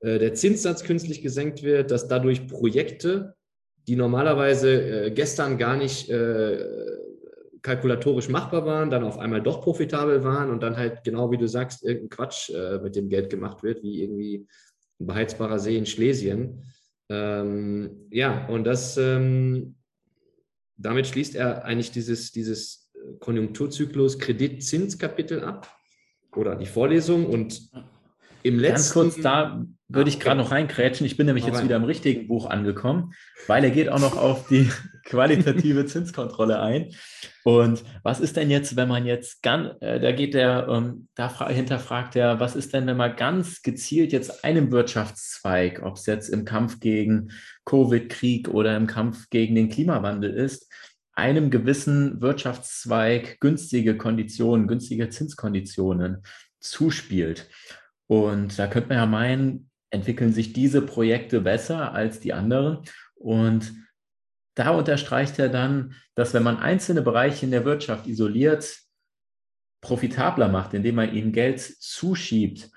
äh, 0.00 0.18
der 0.18 0.34
Zinssatz 0.34 0.84
künstlich 0.84 1.22
gesenkt 1.22 1.62
wird, 1.62 1.90
dass 1.90 2.08
dadurch 2.08 2.46
Projekte, 2.48 3.34
die 3.86 3.96
normalerweise 3.96 5.06
äh, 5.06 5.10
gestern 5.10 5.58
gar 5.58 5.76
nicht 5.76 6.08
äh, 6.08 6.64
kalkulatorisch 7.62 8.30
machbar 8.30 8.64
waren, 8.64 8.88
dann 8.88 9.04
auf 9.04 9.18
einmal 9.18 9.42
doch 9.42 9.60
profitabel 9.60 10.24
waren 10.24 10.50
und 10.50 10.62
dann 10.62 10.78
halt 10.78 11.04
genau 11.04 11.30
wie 11.30 11.36
du 11.36 11.46
sagst, 11.46 11.84
irgendein 11.84 12.08
Quatsch 12.08 12.50
äh, 12.50 12.78
mit 12.78 12.96
dem 12.96 13.10
Geld 13.10 13.28
gemacht 13.28 13.62
wird, 13.62 13.82
wie 13.82 14.02
irgendwie 14.02 14.46
beheizbarer 15.06 15.58
See 15.58 15.76
in 15.76 15.86
Schlesien. 15.86 16.72
Ähm, 17.08 18.06
ja, 18.10 18.46
und 18.46 18.64
das, 18.64 18.96
ähm, 18.96 19.76
damit 20.76 21.06
schließt 21.06 21.34
er 21.34 21.64
eigentlich 21.64 21.90
dieses, 21.90 22.32
dieses 22.32 22.90
Konjunkturzyklus 23.18 24.18
Kreditzinskapitel 24.18 25.42
ab 25.42 25.74
oder 26.36 26.56
die 26.56 26.66
Vorlesung 26.66 27.26
und 27.26 27.70
im 28.42 28.58
letzten. 28.58 29.00
Ganz 29.00 29.14
kurz, 29.14 29.22
da 29.22 29.66
würde 29.88 30.08
ich 30.08 30.20
gerade 30.20 30.38
noch 30.38 30.50
reinkrätschen. 30.50 31.06
Ich 31.06 31.16
bin 31.16 31.26
nämlich 31.26 31.46
jetzt 31.46 31.64
wieder 31.64 31.76
im 31.76 31.84
richtigen 31.84 32.28
Buch 32.28 32.48
angekommen, 32.48 33.12
weil 33.46 33.64
er 33.64 33.70
geht 33.70 33.88
auch 33.88 33.98
noch 33.98 34.16
auf 34.16 34.46
die 34.48 34.70
qualitative 35.04 35.86
Zinskontrolle 35.86 36.60
ein. 36.60 36.94
Und 37.44 37.84
was 38.02 38.20
ist 38.20 38.36
denn 38.36 38.50
jetzt, 38.50 38.76
wenn 38.76 38.88
man 38.88 39.06
jetzt 39.06 39.42
ganz, 39.42 39.70
äh, 39.80 40.00
da 40.00 40.12
geht 40.12 40.34
der, 40.34 40.68
ähm, 40.68 41.08
da 41.14 41.48
hinterfragt 41.48 42.16
er, 42.16 42.40
was 42.40 42.56
ist 42.56 42.74
denn, 42.74 42.86
wenn 42.86 42.96
man 42.96 43.16
ganz 43.16 43.62
gezielt 43.62 44.12
jetzt 44.12 44.44
einem 44.44 44.70
Wirtschaftszweig, 44.70 45.82
ob 45.82 45.96
es 45.96 46.06
jetzt 46.06 46.28
im 46.28 46.44
Kampf 46.44 46.80
gegen 46.80 47.30
Covid-Krieg 47.64 48.48
oder 48.48 48.76
im 48.76 48.86
Kampf 48.86 49.30
gegen 49.30 49.54
den 49.54 49.68
Klimawandel 49.68 50.32
ist, 50.32 50.70
einem 51.14 51.50
gewissen 51.50 52.20
Wirtschaftszweig 52.20 53.40
günstige 53.40 53.96
Konditionen, 53.96 54.66
günstige 54.66 55.10
Zinskonditionen 55.10 56.22
zuspielt. 56.60 57.48
Und 58.06 58.58
da 58.58 58.66
könnte 58.66 58.88
man 58.88 58.98
ja 58.98 59.06
meinen, 59.06 59.70
entwickeln 59.90 60.32
sich 60.32 60.52
diese 60.52 60.82
Projekte 60.82 61.40
besser 61.40 61.92
als 61.92 62.20
die 62.20 62.32
anderen. 62.32 62.78
Und 63.14 63.72
da 64.54 64.70
unterstreicht 64.70 65.38
er 65.38 65.48
dann, 65.48 65.94
dass 66.14 66.34
wenn 66.34 66.42
man 66.42 66.58
einzelne 66.58 67.02
Bereiche 67.02 67.46
in 67.46 67.52
der 67.52 67.64
Wirtschaft 67.64 68.06
isoliert 68.06 68.78
profitabler 69.80 70.48
macht, 70.48 70.74
indem 70.74 70.96
man 70.96 71.14
ihnen 71.14 71.32
Geld 71.32 71.60
zuschiebt, 71.60 72.70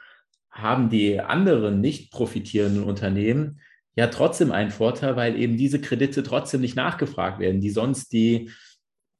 haben 0.50 0.90
die 0.90 1.20
anderen 1.20 1.82
nicht 1.82 2.12
profitierenden 2.12 2.84
Unternehmen 2.84 3.60
ja 3.96 4.08
trotzdem 4.08 4.52
einen 4.52 4.72
Vorteil, 4.72 5.16
weil 5.16 5.38
eben 5.38 5.58
diese 5.58 5.82
Kredite 5.82 6.24
trotzdem 6.24 6.62
nicht 6.62 6.76
nachgefragt 6.76 7.40
werden, 7.40 7.62
die 7.62 7.72
sonst 7.72 8.14
die 8.14 8.52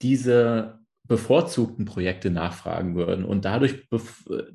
diese 0.02 0.80
bevorzugten 1.06 1.86
Projekte 1.86 2.30
nachfragen 2.30 2.96
würden. 2.96 3.26
Und 3.26 3.46
dadurch, 3.46 3.88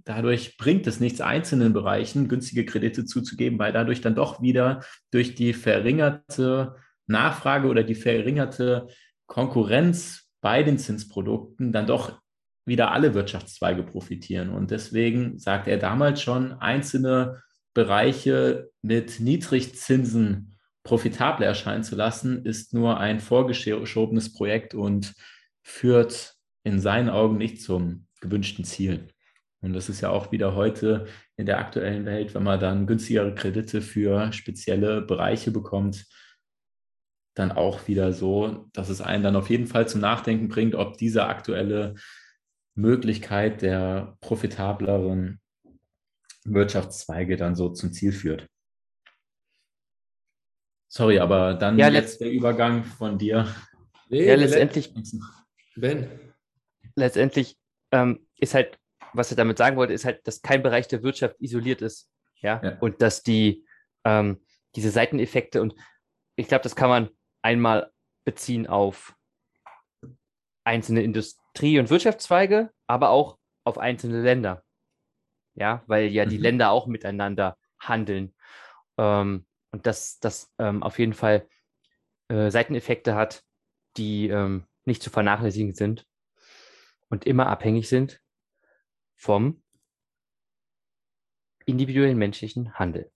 dadurch 0.05 0.57
bringt 0.57 0.87
es 0.87 0.99
nichts, 0.99 1.21
einzelnen 1.21 1.73
Bereichen 1.73 2.29
günstige 2.29 2.65
Kredite 2.65 3.05
zuzugeben, 3.05 3.59
weil 3.59 3.73
dadurch 3.73 4.01
dann 4.01 4.15
doch 4.15 4.41
wieder 4.41 4.83
durch 5.11 5.35
die 5.35 5.53
verringerte 5.53 6.77
Nachfrage 7.09 7.69
oder 7.69 7.83
die 7.83 7.95
verringerte 7.95 8.89
Konkurrenz 9.27 10.31
bei 10.41 10.63
den 10.63 10.79
Zinsprodukten 10.79 11.73
dann 11.73 11.87
doch 11.87 12.21
wieder 12.65 12.93
alle 12.93 13.15
Wirtschaftszweige 13.15 13.83
profitieren. 13.83 14.51
Und 14.51 14.71
deswegen 14.71 15.39
sagt 15.39 15.67
er 15.69 15.79
damals 15.79 16.23
schon, 16.23 16.53
einzelne 16.53 17.43
Bereiche 17.75 18.71
mit 18.83 19.21
Niedrigzinsen 19.21 20.57
profitabel 20.85 21.47
erscheinen 21.47 21.85
zu 21.85 21.97
lassen, 21.97 22.45
ist 22.45 22.73
nur 22.73 22.99
ein 22.99 23.21
vorgeschobenes 23.21 24.33
Projekt 24.33 24.75
und 24.75 25.15
führt 25.63 26.35
in 26.65 26.81
seinen 26.81 27.09
Augen 27.09 27.37
nicht 27.37 27.63
zum 27.63 28.07
gewünschten 28.21 28.65
Ziel. 28.65 29.09
Und 29.61 29.73
das 29.73 29.89
ist 29.89 30.01
ja 30.01 30.11
auch 30.11 30.31
wieder 30.33 30.55
heute 30.55 31.07
in 31.37 31.47
der 31.47 31.59
aktuellen 31.59 32.05
Welt, 32.05 32.35
wenn 32.35 32.43
man 32.45 32.61
dann 32.61 32.87
günstigere 32.87 33.35
Kredite 33.35 33.81
für 33.81 34.33
spezielle 34.33 35.03
Bereiche 35.03 35.51
bekommt, 35.51 36.07
dann 37.39 37.53
auch 37.53 37.89
wieder 37.89 38.13
so, 38.13 38.69
dass 38.73 38.89
es 38.89 39.01
einen 39.01 39.23
dann 39.23 39.37
auf 39.37 39.51
jeden 39.51 39.67
Fall 39.67 39.89
zum 39.89 40.01
Nachdenken 40.01 40.49
bringt, 40.49 40.75
ob 40.75 40.99
diese 40.99 41.27
aktuelle 41.27 41.95
Möglichkeit 42.75 43.63
der 43.63 44.17
profitableren 44.21 45.41
Wirtschaftszweige 46.45 47.37
dann 47.37 47.55
so 47.55 47.71
zum 47.71 47.93
Ziel 47.93 48.13
führt. 48.13 48.47
Sorry, 50.91 51.19
aber 51.19 51.55
dann 51.55 51.79
ja, 51.79 51.89
jetzt 51.89 52.21
der 52.21 52.31
Übergang 52.31 52.85
von 52.85 53.19
dir. 53.19 53.55
Nee, 54.09 54.27
ja, 54.27 54.35
letztendlich. 54.37 54.95
Ben 55.77 56.09
letztendlich 56.97 57.57
ähm, 57.93 58.27
ist 58.37 58.55
halt, 58.55 58.79
was 59.13 59.31
er 59.31 59.37
damit 59.37 59.59
sagen 59.59 59.77
wollte, 59.77 59.93
ist 59.93 60.05
halt, 60.05 60.27
dass 60.27 60.43
kein 60.43 60.63
Bereich 60.63 60.89
der 60.89 61.03
Wirtschaft 61.03 61.37
isoliert 61.41 61.83
ist. 61.83 62.11
Ja. 62.41 62.61
ja. 62.63 62.79
Und 62.81 63.03
dass 63.03 63.23
die 63.23 63.65
ähm, 64.05 64.41
diese 64.75 64.91
Seiteneffekte 64.91 65.63
und 65.63 65.75
ich 66.37 66.49
glaube, 66.49 66.63
das 66.63 66.77
kann 66.77 66.89
man 66.89 67.11
einmal 67.49 67.91
beziehen 68.27 68.67
auf 68.67 69.17
einzelne 70.65 71.03
Industrie- 71.03 71.79
und 71.79 71.89
Wirtschaftszweige, 71.89 72.71
aber 72.87 73.09
auch 73.09 73.39
auf 73.65 73.79
einzelne 73.79 74.21
Länder. 74.21 74.63
Ja, 75.55 75.83
weil 75.87 76.09
ja 76.09 76.27
mhm. 76.27 76.29
die 76.29 76.37
Länder 76.37 76.71
auch 76.71 76.87
miteinander 76.87 77.57
handeln. 77.81 78.35
Ähm, 78.99 79.47
und 79.71 79.87
dass 79.87 80.19
das 80.21 80.53
ähm, 80.59 80.83
auf 80.83 80.99
jeden 80.99 81.15
Fall 81.15 81.49
äh, 82.29 82.51
Seiteneffekte 82.51 83.15
hat, 83.15 83.43
die 83.97 84.29
ähm, 84.29 84.67
nicht 84.85 85.03
zu 85.03 85.09
vernachlässigen 85.09 85.75
sind 85.75 86.07
und 87.09 87.25
immer 87.25 87.47
abhängig 87.47 87.89
sind 87.89 88.21
vom 89.17 89.63
individuellen 91.65 92.19
menschlichen 92.19 92.75
Handel. 92.75 93.11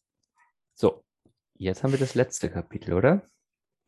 So, 0.75 1.05
jetzt 1.53 1.83
haben 1.83 1.93
wir 1.93 1.99
das 1.99 2.15
letzte 2.15 2.51
Kapitel, 2.51 2.95
oder? 2.95 3.31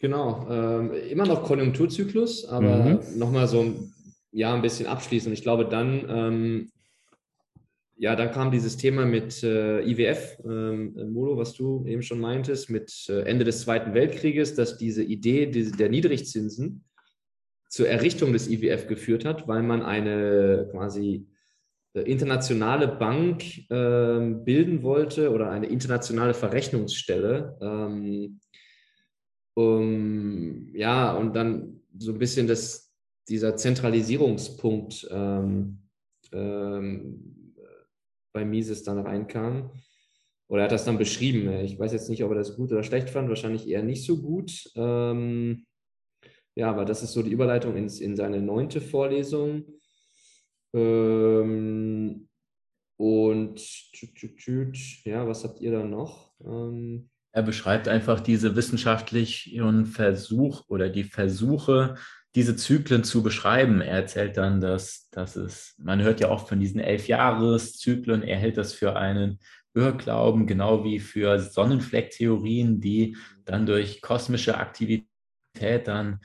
Genau, 0.05 0.47
ähm, 0.51 0.93
immer 1.09 1.25
noch 1.25 1.45
Konjunkturzyklus, 1.45 2.45
aber 2.45 2.77
mhm. 2.77 3.19
nochmal 3.19 3.49
so 3.49 3.75
ja, 4.33 4.53
ein 4.53 4.61
bisschen 4.61 4.87
abschließen. 4.87 5.33
Ich 5.33 5.41
glaube, 5.41 5.65
dann, 5.65 6.05
ähm, 6.11 6.73
ja, 7.97 8.15
dann 8.15 8.31
kam 8.31 8.51
dieses 8.51 8.77
Thema 8.77 9.07
mit 9.07 9.43
äh, 9.43 9.81
IWF, 9.81 10.41
ähm, 10.45 11.11
Molo, 11.11 11.39
was 11.39 11.55
du 11.55 11.87
eben 11.87 12.03
schon 12.03 12.21
meintest, 12.21 12.69
mit 12.69 12.93
äh, 13.09 13.23
Ende 13.23 13.47
des 13.47 13.63
Zweiten 13.63 13.95
Weltkrieges, 13.95 14.55
dass 14.55 14.77
diese 14.77 15.03
Idee 15.03 15.47
die, 15.47 15.73
der 15.73 15.89
Niedrigzinsen 15.89 16.85
zur 17.71 17.89
Errichtung 17.89 18.35
des 18.35 18.51
IWF 18.51 18.87
geführt 18.87 19.25
hat, 19.25 19.49
weil 19.49 19.63
man 19.63 19.81
eine 19.81 20.69
quasi 20.71 21.27
äh, 21.95 22.01
internationale 22.01 22.89
Bank 22.89 23.71
äh, 23.71 24.21
bilden 24.21 24.83
wollte 24.83 25.33
oder 25.33 25.49
eine 25.49 25.69
internationale 25.69 26.35
Verrechnungsstelle. 26.35 27.57
Um, 29.55 30.75
ja, 30.75 31.17
und 31.17 31.35
dann 31.35 31.81
so 31.97 32.13
ein 32.13 32.19
bisschen 32.19 32.47
das, 32.49 32.93
dieser 33.29 33.57
Zentralisierungspunkt 33.57 35.09
ähm, 35.11 35.79
ähm, 36.33 37.55
bei 38.33 38.45
Mises 38.45 38.83
dann 38.83 38.99
reinkam. 38.99 39.71
Oder 40.49 40.63
er 40.63 40.65
hat 40.65 40.73
das 40.73 40.85
dann 40.85 40.99
beschrieben. 40.99 41.49
Ich 41.65 41.79
weiß 41.79 41.93
jetzt 41.93 42.11
nicht, 42.11 42.23
ob 42.25 42.33
er 42.33 42.37
das 42.37 42.57
gut 42.57 42.71
oder 42.73 42.83
schlecht 42.83 43.11
fand, 43.11 43.29
wahrscheinlich 43.29 43.67
eher 43.69 43.83
nicht 43.83 44.05
so 44.05 44.21
gut. 44.21 44.71
Ähm, 44.77 45.67
ja, 46.55 46.71
aber 46.71 46.85
das 46.85 47.03
ist 47.03 47.13
so 47.13 47.23
die 47.23 47.31
Überleitung 47.31 47.77
ins, 47.77 48.01
in 48.01 48.17
seine 48.17 48.43
neunte 48.43 48.81
Vorlesung. 48.81 49.65
Ähm, 50.75 52.29
und 52.97 53.61
ja, 55.05 55.27
was 55.27 55.45
habt 55.45 55.61
ihr 55.61 55.73
da 55.73 55.85
noch? 55.85 56.35
Ähm, 56.45 57.11
er 57.35 57.43
beschreibt 57.43 57.89
einfach 57.89 58.21
diese 58.21 58.55
wissenschaftlichen 58.55 59.87
Versuch 59.87 60.63
oder 60.69 60.89
die 60.89 61.03
Versuche, 61.03 61.97
diese 62.37 62.55
Zyklen 62.55 63.03
zu 63.03 63.25
beschreiben. 63.25 63.81
Er 63.81 63.97
erzählt 63.97 64.37
dann, 64.37 64.61
dass, 64.61 65.09
dass 65.11 65.35
es, 65.35 65.75
man 65.79 66.01
hört 66.01 66.21
ja 66.21 66.31
oft 66.31 66.49
von 66.49 66.61
diesen 66.61 66.79
elf 66.79 67.09
Jahreszyklen, 67.09 68.23
er 68.23 68.39
hält 68.39 68.57
das 68.57 68.73
für 68.73 68.95
einen 68.95 69.41
Irrglauben, 69.75 70.47
genau 70.47 70.85
wie 70.85 71.01
für 71.01 71.41
Sonnenflecktheorien, 71.41 72.81
die 72.81 73.17
dann 73.45 73.67
durch 73.67 74.01
kosmische 74.01 74.57
Aktivität 74.57 75.09
dann 75.87 76.21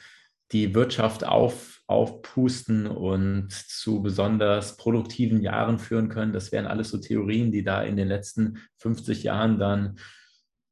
die 0.51 0.75
Wirtschaft 0.75 1.25
auf, 1.25 1.81
aufpusten 1.87 2.85
und 2.85 3.51
zu 3.51 4.03
besonders 4.03 4.77
produktiven 4.77 5.41
Jahren 5.41 5.79
führen 5.79 6.09
können. 6.09 6.33
Das 6.33 6.51
wären 6.51 6.67
alles 6.67 6.91
so 6.91 6.99
Theorien, 6.99 7.51
die 7.51 7.63
da 7.63 7.81
in 7.81 7.95
den 7.95 8.07
letzten 8.07 8.59
50 8.77 9.23
Jahren 9.23 9.57
dann 9.57 9.97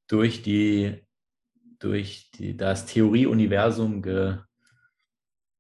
durch, 0.08 0.42
die, 0.42 1.06
durch 1.80 2.32
die, 2.32 2.56
das 2.56 2.86
Theorieuniversum 2.86 4.02
ge, 4.02 4.38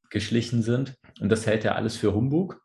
geschlichen 0.10 0.62
sind. 0.62 0.98
Und 1.20 1.30
das 1.30 1.46
hält 1.46 1.64
ja 1.64 1.74
alles 1.74 1.98
für 1.98 2.14
Humbug. 2.14 2.62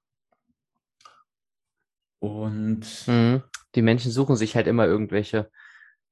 Und 2.21 2.87
mhm. 3.07 3.43
die 3.75 3.83
Menschen 3.83 4.13
suchen 4.13 4.37
sich 4.37 4.55
halt 4.55 4.69
immer 4.69 4.87
irgendwelche, 4.87 5.51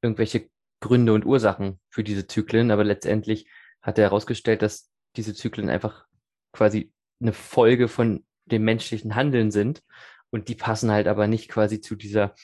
irgendwelche 0.03 0.49
Gründe 0.81 1.13
und 1.13 1.25
Ursachen 1.25 1.79
für 1.89 2.03
diese 2.03 2.27
Zyklen, 2.27 2.71
aber 2.71 2.85
letztendlich 2.85 3.49
hat 3.83 3.99
er 3.99 4.05
herausgestellt, 4.05 4.63
dass 4.63 4.91
diese 5.17 5.35
Zyklen 5.35 5.69
einfach 5.69 6.07
quasi 6.53 6.93
eine 7.21 7.33
Folge 7.33 7.87
von 7.87 8.25
dem 8.47 8.65
menschlichen 8.65 9.15
Handeln 9.15 9.51
sind 9.51 9.83
und 10.31 10.49
die 10.49 10.55
passen 10.55 10.91
halt 10.91 11.07
aber 11.07 11.27
nicht 11.27 11.49
quasi 11.49 11.81
zu 11.81 11.97
dieser 11.97 12.35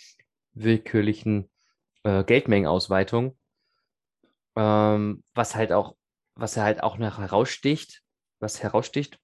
willkürlichen 0.53 1.51
äh, 2.07 2.25
Geldmengenausweitung, 2.25 3.37
ähm, 4.57 5.25
was 5.35 5.57
halt 5.57 5.73
auch, 5.73 5.97
was 6.37 6.57
er 6.57 6.63
halt 6.63 6.83
auch 6.83 6.99
nach 6.99 7.19
heraussticht, 7.19 8.03
was 8.39 8.63
heraussticht, 8.63 9.19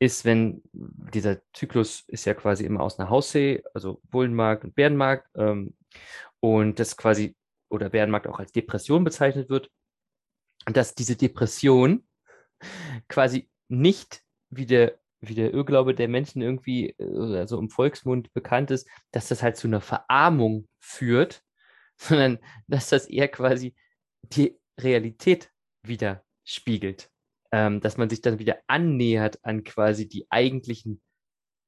ist, 0.00 0.24
wenn 0.24 0.62
dieser 0.72 1.40
Zyklus 1.52 2.04
ist 2.08 2.24
ja 2.24 2.34
quasi 2.34 2.64
immer 2.64 2.80
aus 2.80 2.98
einer 2.98 3.10
Haussee, 3.10 3.62
also 3.74 4.00
Bullenmarkt 4.10 4.64
und 4.64 4.74
Bärenmarkt, 4.74 5.28
ähm, 5.36 5.76
und 6.40 6.78
das 6.78 6.96
quasi 6.96 7.36
oder 7.68 7.90
Bärenmarkt 7.90 8.26
auch 8.26 8.40
als 8.40 8.52
Depression 8.52 9.04
bezeichnet 9.04 9.48
wird, 9.50 9.70
dass 10.66 10.94
diese 10.94 11.16
Depression 11.16 12.08
quasi 13.08 13.48
nicht 13.68 14.22
wie 14.48 14.66
der, 14.66 14.98
wie 15.20 15.34
der 15.34 15.52
Irrglaube 15.52 15.94
der 15.94 16.08
Menschen 16.08 16.42
irgendwie, 16.42 16.96
also 16.98 17.58
im 17.58 17.70
Volksmund 17.70 18.32
bekannt 18.32 18.72
ist, 18.72 18.88
dass 19.12 19.28
das 19.28 19.42
halt 19.42 19.56
zu 19.56 19.68
einer 19.68 19.80
Verarmung 19.80 20.66
führt, 20.80 21.44
sondern 22.08 22.38
dass 22.66 22.88
das 22.88 23.06
eher 23.06 23.28
quasi 23.28 23.74
die 24.22 24.58
Realität 24.78 25.52
widerspiegelt. 25.82 27.10
Ähm, 27.52 27.80
dass 27.80 27.96
man 27.96 28.08
sich 28.08 28.20
dann 28.20 28.38
wieder 28.38 28.58
annähert 28.68 29.44
an 29.44 29.64
quasi 29.64 30.08
die 30.08 30.30
eigentlichen 30.30 31.02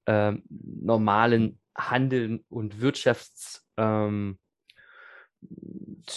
ähm, 0.07 0.45
normalen 0.49 1.61
Handeln 1.77 2.45
und 2.49 2.81
Wirtschaftszyklen 2.81 4.39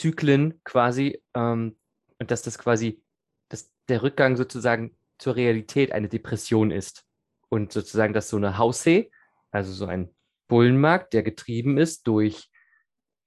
ähm, 0.02 0.62
quasi 0.64 1.20
ähm, 1.34 1.78
und 2.20 2.32
dass 2.32 2.44
das 2.44 2.60
quasi 2.60 3.02
dass 3.50 3.72
der 3.88 4.04
Rückgang 4.04 4.38
sozusagen 4.38 4.96
zur 5.18 5.36
Realität 5.36 5.92
eine 5.92 6.10
Depression 6.10 6.72
ist. 6.72 7.06
Und 7.50 7.72
sozusagen, 7.72 8.14
dass 8.14 8.30
so 8.30 8.38
eine 8.38 8.58
Haussee, 8.58 9.12
also 9.52 9.72
so 9.72 9.86
ein 9.86 10.14
Bullenmarkt, 10.48 11.14
der 11.14 11.24
getrieben 11.24 11.78
ist 11.78 12.08
durch, 12.08 12.50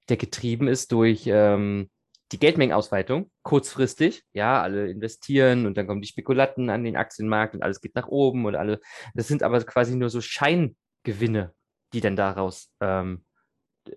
der 0.09 0.17
getrieben 0.17 0.67
ist 0.67 0.91
durch 0.91 1.23
ähm, 1.27 1.89
die 2.31 2.39
Geldmengenausweitung, 2.39 3.31
kurzfristig, 3.41 4.23
ja, 4.33 4.61
alle 4.61 4.89
investieren 4.89 5.65
und 5.65 5.77
dann 5.77 5.87
kommen 5.87 6.01
die 6.01 6.07
Spekulanten 6.07 6.69
an 6.69 6.83
den 6.83 6.95
Aktienmarkt 6.95 7.55
und 7.55 7.63
alles 7.63 7.81
geht 7.81 7.95
nach 7.95 8.07
oben 8.07 8.45
und 8.45 8.55
alle, 8.55 8.79
das 9.15 9.27
sind 9.27 9.41
aber 9.41 9.63
quasi 9.63 9.95
nur 9.95 10.09
so 10.09 10.21
Scheingewinne, 10.21 11.53
die 11.93 12.01
dann 12.01 12.15
daraus 12.15 12.71
ähm, 12.81 13.23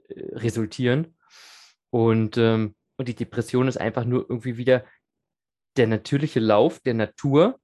resultieren. 0.08 1.16
Und, 1.90 2.38
ähm, 2.38 2.74
und 2.96 3.08
die 3.08 3.14
Depression 3.14 3.68
ist 3.68 3.76
einfach 3.76 4.04
nur 4.04 4.26
irgendwie 4.28 4.56
wieder 4.56 4.84
der 5.76 5.86
natürliche 5.86 6.40
Lauf 6.40 6.80
der 6.80 6.94
Natur, 6.94 7.60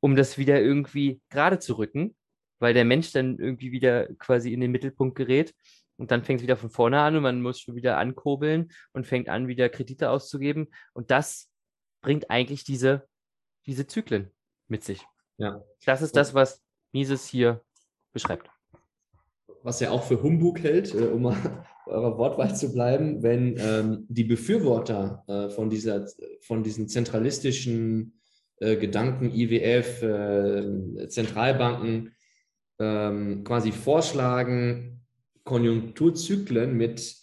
um 0.00 0.16
das 0.16 0.36
wieder 0.36 0.60
irgendwie 0.60 1.22
gerade 1.30 1.58
zu 1.58 1.78
rücken, 1.78 2.14
weil 2.58 2.74
der 2.74 2.84
Mensch 2.84 3.12
dann 3.12 3.38
irgendwie 3.38 3.72
wieder 3.72 4.08
quasi 4.16 4.52
in 4.52 4.60
den 4.60 4.72
Mittelpunkt 4.72 5.16
gerät 5.16 5.54
und 6.02 6.10
dann 6.10 6.24
fängt 6.24 6.40
es 6.40 6.42
wieder 6.42 6.56
von 6.56 6.68
vorne 6.68 7.00
an 7.00 7.14
und 7.14 7.22
man 7.22 7.40
muss 7.40 7.60
schon 7.60 7.76
wieder 7.76 7.96
ankurbeln 7.96 8.72
und 8.92 9.06
fängt 9.06 9.28
an, 9.28 9.46
wieder 9.46 9.68
Kredite 9.68 10.10
auszugeben. 10.10 10.66
Und 10.94 11.12
das 11.12 11.48
bringt 12.00 12.28
eigentlich 12.28 12.64
diese, 12.64 13.06
diese 13.66 13.86
Zyklen 13.86 14.32
mit 14.66 14.82
sich. 14.82 15.06
Ja. 15.38 15.62
Das 15.84 16.02
ist 16.02 16.16
das, 16.16 16.34
was 16.34 16.60
Mises 16.90 17.24
hier 17.28 17.62
beschreibt. 18.12 18.50
Was 19.62 19.80
er 19.80 19.92
auch 19.92 20.02
für 20.02 20.20
Humbug 20.20 20.58
hält, 20.58 20.92
äh, 20.92 21.04
um 21.04 21.22
mal 21.22 21.64
eurer 21.86 22.18
Wortwahl 22.18 22.56
zu 22.56 22.72
bleiben, 22.72 23.22
wenn 23.22 23.56
ähm, 23.60 24.04
die 24.08 24.24
Befürworter 24.24 25.22
äh, 25.28 25.50
von, 25.50 25.70
dieser, 25.70 26.08
von 26.40 26.64
diesen 26.64 26.88
zentralistischen 26.88 28.18
äh, 28.56 28.74
Gedanken, 28.74 29.30
IWF, 29.30 30.02
äh, 30.02 31.06
Zentralbanken, 31.06 32.16
ähm, 32.80 33.44
quasi 33.44 33.70
vorschlagen, 33.70 34.91
Konjunkturzyklen 35.44 36.76
mit 36.76 37.16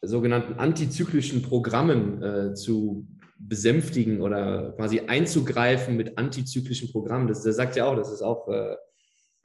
sogenannten 0.00 0.54
antizyklischen 0.54 1.42
Programmen 1.42 2.22
äh, 2.22 2.54
zu 2.54 3.06
besänftigen 3.38 4.20
oder 4.20 4.72
quasi 4.76 5.00
einzugreifen 5.00 5.96
mit 5.96 6.18
antizyklischen 6.18 6.90
Programmen. 6.90 7.28
Das, 7.28 7.42
das 7.42 7.56
sagt 7.56 7.76
ja 7.76 7.86
auch, 7.86 7.96
das 7.96 8.12
ist 8.12 8.22
auch 8.22 8.48
äh, 8.48 8.74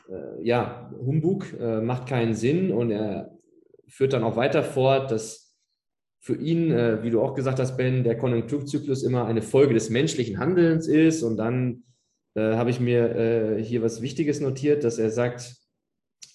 äh, 0.09 0.43
ja, 0.43 0.91
Humbug, 0.99 1.59
macht 1.59 2.07
keinen 2.07 2.33
Sinn 2.33 2.71
und 2.71 2.91
er 2.91 3.31
führt 3.87 4.13
dann 4.13 4.23
auch 4.23 4.35
weiter 4.35 4.63
fort, 4.63 5.11
dass 5.11 5.47
für 6.27 6.35
ihn, 6.35 6.71
äh, 6.71 7.03
wie 7.03 7.09
du 7.09 7.21
auch 7.21 7.33
gesagt 7.35 7.57
hast, 7.57 7.77
Ben, 7.77 8.03
der 8.03 8.17
Konjunkturzyklus 8.17 9.03
immer 9.03 9.25
eine 9.25 9.41
Folge 9.41 9.73
des 9.73 9.89
menschlichen 9.89 10.39
Handelns 10.39 10.87
ist. 10.87 11.23
Und 11.23 11.37
dann 11.37 11.83
äh, 12.35 12.55
habe 12.55 12.69
ich 12.69 12.81
mir 12.81 13.15
äh, 13.15 13.63
hier 13.63 13.81
was 13.81 14.01
Wichtiges 14.01 14.41
notiert, 14.41 14.83
dass 14.83 14.99
er 14.99 15.09
sagt, 15.09 15.55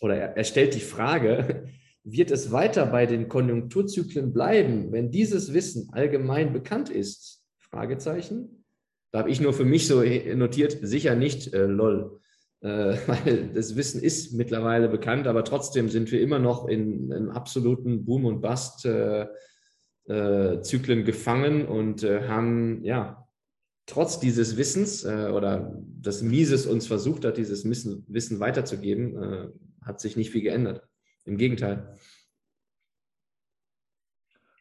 oder 0.03 0.17
er, 0.37 0.45
stellt 0.45 0.75
die 0.75 0.81
Frage, 0.81 1.69
wird 2.05 2.31
es 2.31 2.51
weiter 2.51 2.87
bei 2.87 3.07
den 3.07 3.29
Konjunkturzyklen 3.29 4.33
bleiben, 4.33 4.91
wenn 4.91 5.11
dieses 5.11 5.55
Wissen 5.55 5.89
allgemein 5.93 6.53
bekannt 6.53 6.91
ist? 6.91 7.43
Fragezeichen. 7.59 8.65
Da 9.13 9.21
habe 9.21 9.31
ich 9.31 9.41
nur 9.41 9.53
für 9.53 9.65
mich 9.65 9.87
so 9.87 10.03
notiert, 10.03 10.79
sicher 10.83 11.15
nicht, 11.15 11.55
äh, 11.55 11.67
lol 11.67 12.21
äh, 12.63 12.97
weil 13.07 13.51
das 13.55 13.77
Wissen 13.77 14.03
ist 14.03 14.33
mittlerweile 14.33 14.89
bekannt, 14.89 15.27
aber 15.27 15.45
trotzdem 15.45 15.89
sind 15.89 16.11
wir 16.11 16.21
immer 16.21 16.39
noch 16.39 16.67
in 16.69 17.13
einem 17.13 17.31
absoluten 17.31 18.05
Boom- 18.05 18.25
und 18.25 18.41
Bust-Zyklen 18.41 19.29
äh, 20.09 21.01
äh, 21.01 21.05
gefangen 21.05 21.67
und 21.67 22.03
äh, 22.03 22.29
haben, 22.29 22.85
ja, 22.85 23.29
trotz 23.87 24.21
dieses 24.21 24.57
Wissens 24.57 25.05
äh, 25.05 25.31
oder 25.35 25.77
das 26.01 26.23
Mises 26.23 26.67
uns 26.67 26.87
versucht 26.87 27.25
hat, 27.25 27.37
dieses 27.37 27.65
Wissen, 27.69 28.41
weiterzugeben, 28.41 29.53
hat 29.85 30.01
sich 30.01 30.17
nicht 30.17 30.31
viel 30.31 30.43
geändert. 30.43 30.87
Im 31.25 31.37
Gegenteil. 31.37 31.97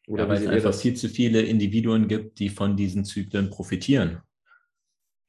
Oder 0.07 0.23
ja, 0.23 0.29
weil 0.29 0.41
es 0.41 0.47
einfach 0.47 0.73
viel 0.73 0.95
zu 0.95 1.09
viele 1.09 1.41
Individuen 1.41 2.07
gibt, 2.07 2.39
die 2.39 2.49
von 2.49 2.75
diesen 2.75 3.05
Zyklen 3.05 3.49
profitieren. 3.49 4.21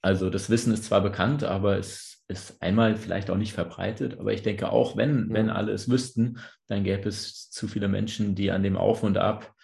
Also 0.01 0.31
das 0.31 0.51
Wissen 0.51 0.73
ist 0.73 0.85
zwar 0.85 1.01
bekannt, 1.01 1.44
aber 1.44 1.78
es 1.78 2.24
ist 2.27 2.60
einmal 2.62 2.97
vielleicht 2.97 3.31
auch 3.31 3.36
nicht 3.36 3.52
verbreitet, 3.52 4.19
aber 4.19 4.32
ich 4.32 4.43
denke 4.43 4.70
auch, 4.70 4.97
wenn, 4.97 5.28
ja. 5.28 5.35
wenn 5.35 5.51
alle 5.51 5.73
es 5.73 5.89
wüssten, 5.89 6.39
dann 6.66 6.82
gäbe 6.82 7.09
es 7.09 7.51
zu 7.51 7.69
viele 7.69 7.89
Menschen, 7.89 8.35
die 8.35 8.51
an 8.51 8.62
dem 8.62 8.77
Auf 8.77 9.02
und 9.02 9.19
Ab 9.19 9.55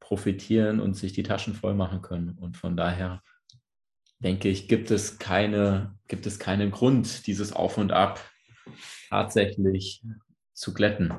profitieren 0.00 0.80
und 0.80 0.94
sich 0.94 1.12
die 1.12 1.22
Taschen 1.22 1.54
voll 1.54 1.74
machen 1.74 2.02
können. 2.02 2.36
Und 2.38 2.56
von 2.56 2.76
daher 2.76 3.22
denke 4.18 4.48
ich, 4.48 4.68
gibt 4.68 4.90
es 4.90 5.18
keine, 5.18 5.96
gibt 6.08 6.26
es 6.26 6.38
keinen 6.38 6.70
Grund, 6.70 7.26
dieses 7.26 7.52
Auf 7.52 7.78
und 7.78 7.92
Ab 7.92 8.20
tatsächlich 9.10 10.02
zu 10.52 10.72
glätten. 10.72 11.12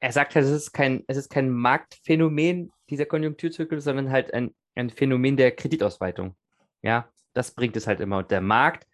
Er 0.00 0.12
sagt 0.12 0.34
halt, 0.34 0.44
es 0.44 0.50
ist 0.50 0.72
kein, 0.72 1.04
es 1.06 1.16
ist 1.16 1.30
kein 1.30 1.50
Marktphänomen, 1.50 2.70
dieser 2.90 3.06
Konjunkturzyklus, 3.06 3.84
sondern 3.84 4.10
halt 4.10 4.34
ein, 4.34 4.54
ein 4.74 4.90
Phänomen 4.90 5.36
der 5.36 5.52
Kreditausweitung. 5.52 6.36
Ja, 6.82 7.08
das 7.32 7.52
bringt 7.52 7.76
es 7.76 7.86
halt 7.86 8.00
immer. 8.00 8.18
Und 8.18 8.30
der 8.30 8.42
Markt 8.42 8.86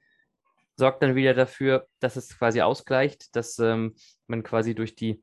sorgt 0.77 1.03
dann 1.03 1.17
wieder 1.17 1.35
dafür, 1.35 1.89
dass 1.99 2.17
es 2.17 2.39
quasi 2.39 2.61
ausgleicht, 2.61 3.35
dass 3.35 3.59
ähm, 3.59 3.95
man 4.29 4.43
quasi 4.43 4.75
durch 4.75 4.95
die 4.95 5.23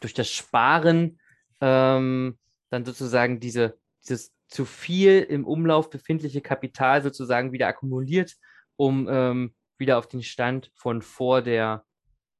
durch 0.00 0.14
das 0.14 0.30
Sparen 0.30 1.18
ähm, 1.60 2.38
dann 2.70 2.84
sozusagen 2.84 3.40
diese, 3.40 3.78
dieses 4.02 4.32
zu 4.48 4.64
viel 4.64 5.20
im 5.22 5.46
Umlauf 5.46 5.90
befindliche 5.90 6.40
Kapital 6.40 7.02
sozusagen 7.02 7.52
wieder 7.52 7.68
akkumuliert, 7.68 8.34
um 8.76 9.08
ähm, 9.10 9.54
wieder 9.84 9.98
auf 9.98 10.08
den 10.08 10.22
Stand 10.22 10.70
von 10.74 11.02
vor 11.02 11.42
der 11.42 11.84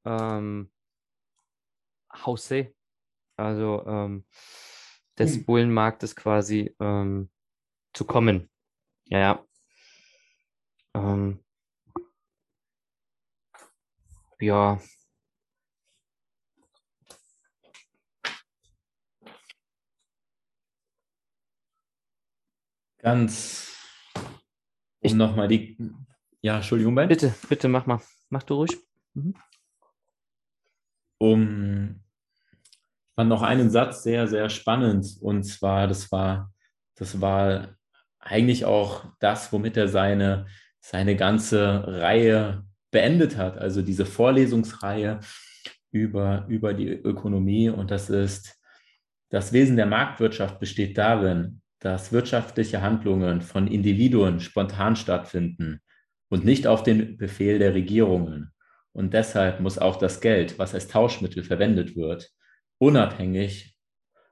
ähm, 0.07 0.73
Hausse, 2.11 2.75
also 3.37 3.85
ähm, 3.87 4.25
des 5.19 5.37
hm. 5.37 5.45
Bullenmarktes 5.45 6.17
quasi 6.17 6.75
ähm, 6.81 7.29
zu 7.93 8.07
kommen. 8.07 8.49
Ja, 9.05 9.19
ja. 9.19 9.47
Ähm, 10.95 11.45
ja. 14.41 14.81
Ganz, 23.01 23.77
um 25.01 25.17
nochmal 25.19 25.47
die, 25.49 25.77
ja, 26.45 26.57
Entschuldigung, 26.57 26.95
Ben. 26.95 27.09
Bitte, 27.09 27.35
bitte, 27.49 27.69
mach 27.69 27.87
mal. 27.87 28.03
Mach 28.29 28.43
du 28.43 28.55
ruhig. 28.55 28.77
Mhm. 29.15 29.35
Um, 31.17 32.03
ich 32.67 33.15
fand 33.17 33.31
noch 33.31 33.41
einen 33.41 33.71
Satz 33.71 34.03
sehr, 34.03 34.29
sehr 34.29 34.51
spannend. 34.51 35.07
Und 35.23 35.45
zwar, 35.45 35.89
das 35.89 36.13
war, 36.13 36.53
das 36.97 37.23
war 37.23 37.79
eigentlich 38.19 38.67
auch 38.67 39.07
das, 39.21 39.55
womit 39.55 39.79
er 39.79 39.89
seine, 39.89 40.45
seine 40.81 41.17
ganze 41.17 41.83
Reihe 41.87 42.67
beendet 42.91 43.39
hat. 43.39 43.57
Also 43.57 43.81
diese 43.81 44.05
Vorlesungsreihe 44.05 45.21
über, 45.93 46.45
über 46.49 46.75
die 46.75 46.91
Ökonomie. 46.91 47.71
Und 47.71 47.91
das 47.91 48.11
ist, 48.11 48.61
das 49.31 49.55
Wesen 49.55 49.77
der 49.77 49.87
Marktwirtschaft 49.87 50.61
besteht 50.61 50.99
darin, 50.99 51.63
dass 51.79 52.13
wirtschaftliche 52.13 52.83
Handlungen 52.83 53.41
von 53.41 53.67
Individuen 53.67 54.41
spontan 54.41 54.95
stattfinden 54.95 55.81
und 56.35 56.45
nicht 56.45 56.67
auf 56.67 56.83
den 56.83 57.17
Befehl 57.17 57.61
der 57.61 57.75
Regierungen. 57.75 58.53
Und 58.91 59.15
deshalb 59.15 59.61
muss 59.61 59.79
auch 59.79 59.95
das 59.95 60.21
Geld, 60.21 60.59
was 60.59 60.75
als 60.75 60.89
Tauschmittel 60.89 61.45
verwendet 61.45 61.95
wird, 61.95 62.33
unabhängig 62.79 63.79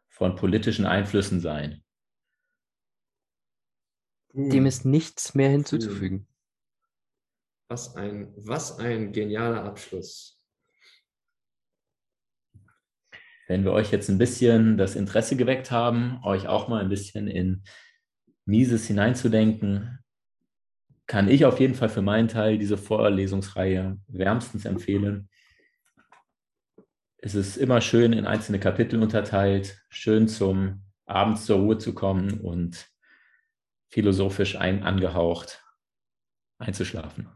von 0.08 0.34
politischen 0.34 0.84
Einflüssen 0.84 1.40
sein. 1.40 1.84
Dem 4.32 4.66
ist 4.66 4.84
nichts 4.84 5.36
mehr 5.36 5.50
hinzuzufügen. 5.50 6.26
Was 7.68 7.94
ein, 7.94 8.34
was 8.36 8.80
ein 8.80 9.12
genialer 9.12 9.62
Abschluss. 9.62 10.42
Wenn 13.46 13.62
wir 13.62 13.70
euch 13.70 13.92
jetzt 13.92 14.08
ein 14.08 14.18
bisschen 14.18 14.76
das 14.76 14.96
Interesse 14.96 15.36
geweckt 15.36 15.70
haben, 15.70 16.18
euch 16.24 16.48
auch 16.48 16.66
mal 16.66 16.82
ein 16.82 16.88
bisschen 16.88 17.28
in 17.28 17.62
Mises 18.44 18.88
hineinzudenken, 18.88 20.01
kann 21.12 21.28
ich 21.28 21.44
auf 21.44 21.60
jeden 21.60 21.74
Fall 21.74 21.90
für 21.90 22.00
meinen 22.00 22.28
Teil 22.28 22.56
diese 22.56 22.78
Vorlesungsreihe 22.78 23.98
wärmstens 24.08 24.64
empfehlen. 24.64 25.28
Es 27.18 27.34
ist 27.34 27.58
immer 27.58 27.82
schön 27.82 28.14
in 28.14 28.24
einzelne 28.24 28.58
Kapitel 28.58 29.02
unterteilt, 29.02 29.84
schön 29.90 30.26
zum 30.26 30.86
Abends 31.04 31.44
zur 31.44 31.58
Ruhe 31.58 31.76
zu 31.76 31.92
kommen 31.92 32.40
und 32.40 32.90
philosophisch 33.90 34.56
ein, 34.56 34.84
angehaucht 34.84 35.62
einzuschlafen. 36.56 37.28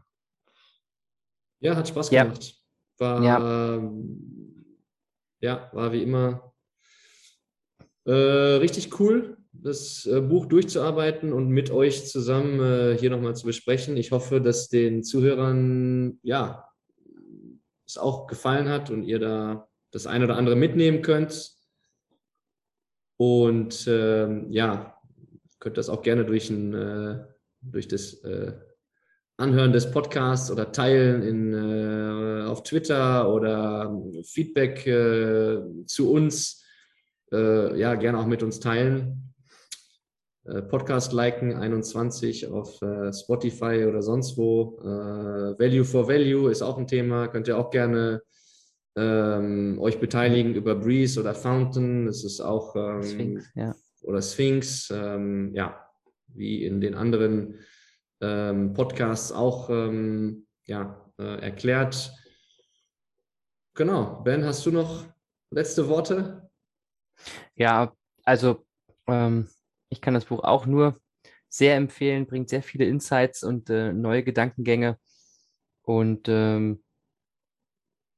Ja, 1.59 1.75
hat 1.75 1.87
Spaß 1.87 2.09
gemacht. 2.09 2.55
War, 2.97 3.21
ja. 3.21 3.79
ja. 5.39 5.69
war 5.71 5.91
wie 5.91 6.01
immer 6.01 6.51
äh, 8.05 8.11
richtig 8.11 8.99
cool 8.99 9.36
das 9.63 10.05
äh, 10.05 10.21
Buch 10.21 10.45
durchzuarbeiten 10.45 11.33
und 11.33 11.49
mit 11.49 11.71
euch 11.71 12.07
zusammen 12.07 12.59
äh, 12.59 12.97
hier 12.97 13.09
nochmal 13.09 13.35
zu 13.35 13.45
besprechen. 13.45 13.97
Ich 13.97 14.11
hoffe, 14.11 14.41
dass 14.41 14.69
den 14.69 15.03
Zuhörern 15.03 16.19
ja 16.23 16.67
es 17.85 17.97
auch 17.97 18.27
gefallen 18.27 18.69
hat 18.69 18.89
und 18.89 19.03
ihr 19.03 19.19
da 19.19 19.67
das 19.91 20.07
eine 20.07 20.25
oder 20.25 20.37
andere 20.37 20.55
mitnehmen 20.55 21.01
könnt. 21.01 21.55
Und 23.17 23.87
ähm, 23.87 24.51
ja, 24.51 24.97
könnt 25.59 25.77
das 25.77 25.89
auch 25.89 26.03
gerne 26.03 26.25
durch, 26.25 26.49
ein, 26.49 26.73
äh, 26.73 27.25
durch 27.61 27.87
das 27.87 28.13
äh, 28.23 28.53
Anhören 29.37 29.71
des 29.71 29.89
Podcasts 29.91 30.51
oder 30.51 30.71
teilen 30.71 31.23
in, 31.23 31.53
äh, 31.53 32.45
auf 32.45 32.63
Twitter 32.63 33.33
oder 33.33 33.95
Feedback 34.23 34.85
äh, 34.85 35.61
zu 35.85 36.11
uns 36.11 36.63
ja 37.29 37.95
gerne 37.95 38.19
auch 38.19 38.25
mit 38.25 38.41
uns 38.41 38.61
teilen. 38.61 39.33
Äh, 40.47 40.61
Podcast 40.61 41.11
liken 41.11 41.53
21 41.53 42.47
auf 42.47 42.81
äh, 42.81 43.11
Spotify 43.11 43.85
oder 43.85 44.01
sonst 44.01 44.37
wo. 44.37 44.79
Äh, 44.81 45.59
Value 45.59 45.83
for 45.83 46.07
Value 46.07 46.49
ist 46.49 46.61
auch 46.61 46.77
ein 46.77 46.87
Thema. 46.87 47.27
Könnt 47.27 47.49
ihr 47.49 47.57
auch 47.57 47.69
gerne 47.69 48.21
ähm, 48.95 49.77
euch 49.79 49.99
beteiligen 49.99 50.55
über 50.55 50.75
Breeze 50.75 51.19
oder 51.19 51.35
Fountain. 51.35 52.05
Das 52.05 52.23
ist 52.23 52.39
auch 52.39 52.75
ähm, 52.75 53.03
Sphinx, 53.03 53.51
ja. 53.55 53.75
oder 54.03 54.21
Sphinx. 54.21 54.89
Ähm, 54.89 55.53
ja, 55.53 55.85
wie 56.27 56.63
in 56.63 56.79
den 56.79 56.95
anderen 56.95 57.59
ähm, 58.21 58.73
Podcasts 58.73 59.33
auch 59.33 59.69
ähm, 59.69 60.47
ja, 60.65 61.11
äh, 61.19 61.41
erklärt. 61.41 62.13
Genau. 63.73 64.21
Ben, 64.23 64.45
hast 64.45 64.65
du 64.65 64.71
noch 64.71 65.05
letzte 65.51 65.89
Worte? 65.89 66.49
Ja, 67.55 67.93
also 68.23 68.65
ähm, 69.07 69.47
ich 69.89 70.01
kann 70.01 70.13
das 70.13 70.25
Buch 70.25 70.43
auch 70.43 70.65
nur 70.65 70.99
sehr 71.49 71.75
empfehlen, 71.75 72.27
bringt 72.27 72.49
sehr 72.49 72.63
viele 72.63 72.85
Insights 72.85 73.43
und 73.43 73.69
äh, 73.69 73.93
neue 73.93 74.23
Gedankengänge. 74.23 74.99
Und 75.81 76.27
ähm, 76.27 76.83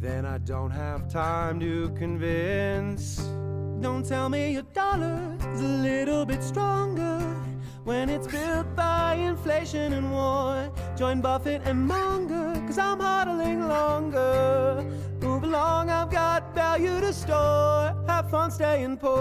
then 0.00 0.24
I 0.24 0.38
don't 0.38 0.70
have 0.70 1.12
time 1.12 1.60
to 1.60 1.90
convince. 1.90 3.22
Don't 3.82 4.06
tell 4.06 4.28
me 4.28 4.52
your 4.52 4.62
dollar's 4.74 5.60
a 5.60 5.64
little 5.82 6.24
bit 6.24 6.40
stronger 6.40 7.18
when 7.82 8.08
it's 8.08 8.28
built 8.28 8.76
by 8.76 9.14
inflation 9.16 9.92
and 9.92 10.12
war. 10.12 10.70
Join 10.96 11.20
Buffett 11.20 11.62
and 11.64 11.84
Munger, 11.88 12.54
cause 12.64 12.78
I'm 12.78 13.00
hodling 13.00 13.68
longer. 13.68 14.86
Move 15.20 15.42
along, 15.42 15.90
I've 15.90 16.10
got 16.12 16.54
value 16.54 17.00
to 17.00 17.12
store. 17.12 17.96
Have 18.06 18.30
fun 18.30 18.52
staying 18.52 18.98
poor. 18.98 19.12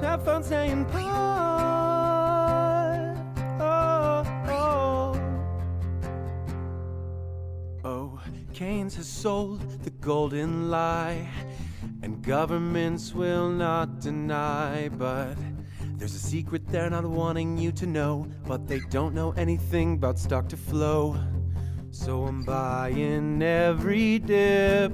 Have 0.00 0.24
fun 0.24 0.42
staying 0.42 0.86
poor. 0.86 1.53
Keynes 8.54 8.94
has 8.94 9.08
sold 9.08 9.82
the 9.82 9.90
golden 9.90 10.70
lie, 10.70 11.28
and 12.02 12.22
governments 12.22 13.12
will 13.12 13.48
not 13.48 13.98
deny. 13.98 14.88
But 14.90 15.34
there's 15.96 16.14
a 16.14 16.20
secret 16.20 16.68
they're 16.68 16.88
not 16.88 17.04
wanting 17.04 17.58
you 17.58 17.72
to 17.72 17.84
know, 17.84 18.28
but 18.46 18.68
they 18.68 18.78
don't 18.90 19.12
know 19.12 19.32
anything 19.32 19.94
about 19.94 20.20
stock 20.20 20.48
to 20.50 20.56
flow. 20.56 21.16
So 21.90 22.22
I'm 22.22 22.44
buying 22.44 23.42
every 23.42 24.20
dip 24.20 24.92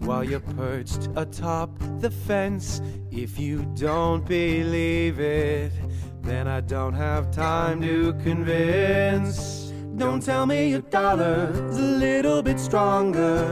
while 0.00 0.22
you're 0.22 0.40
perched 0.40 1.08
atop 1.16 1.70
the 2.00 2.10
fence. 2.10 2.82
If 3.10 3.38
you 3.38 3.64
don't 3.76 4.26
believe 4.26 5.20
it, 5.20 5.72
then 6.20 6.46
I 6.46 6.60
don't 6.60 6.94
have 6.94 7.30
time 7.30 7.80
to 7.80 8.12
convince. 8.22 9.59
Don't 9.96 10.22
tell 10.22 10.46
me 10.46 10.70
your 10.70 10.80
dollar's 10.82 11.76
a 11.76 11.82
little 11.82 12.42
bit 12.42 12.58
stronger 12.58 13.46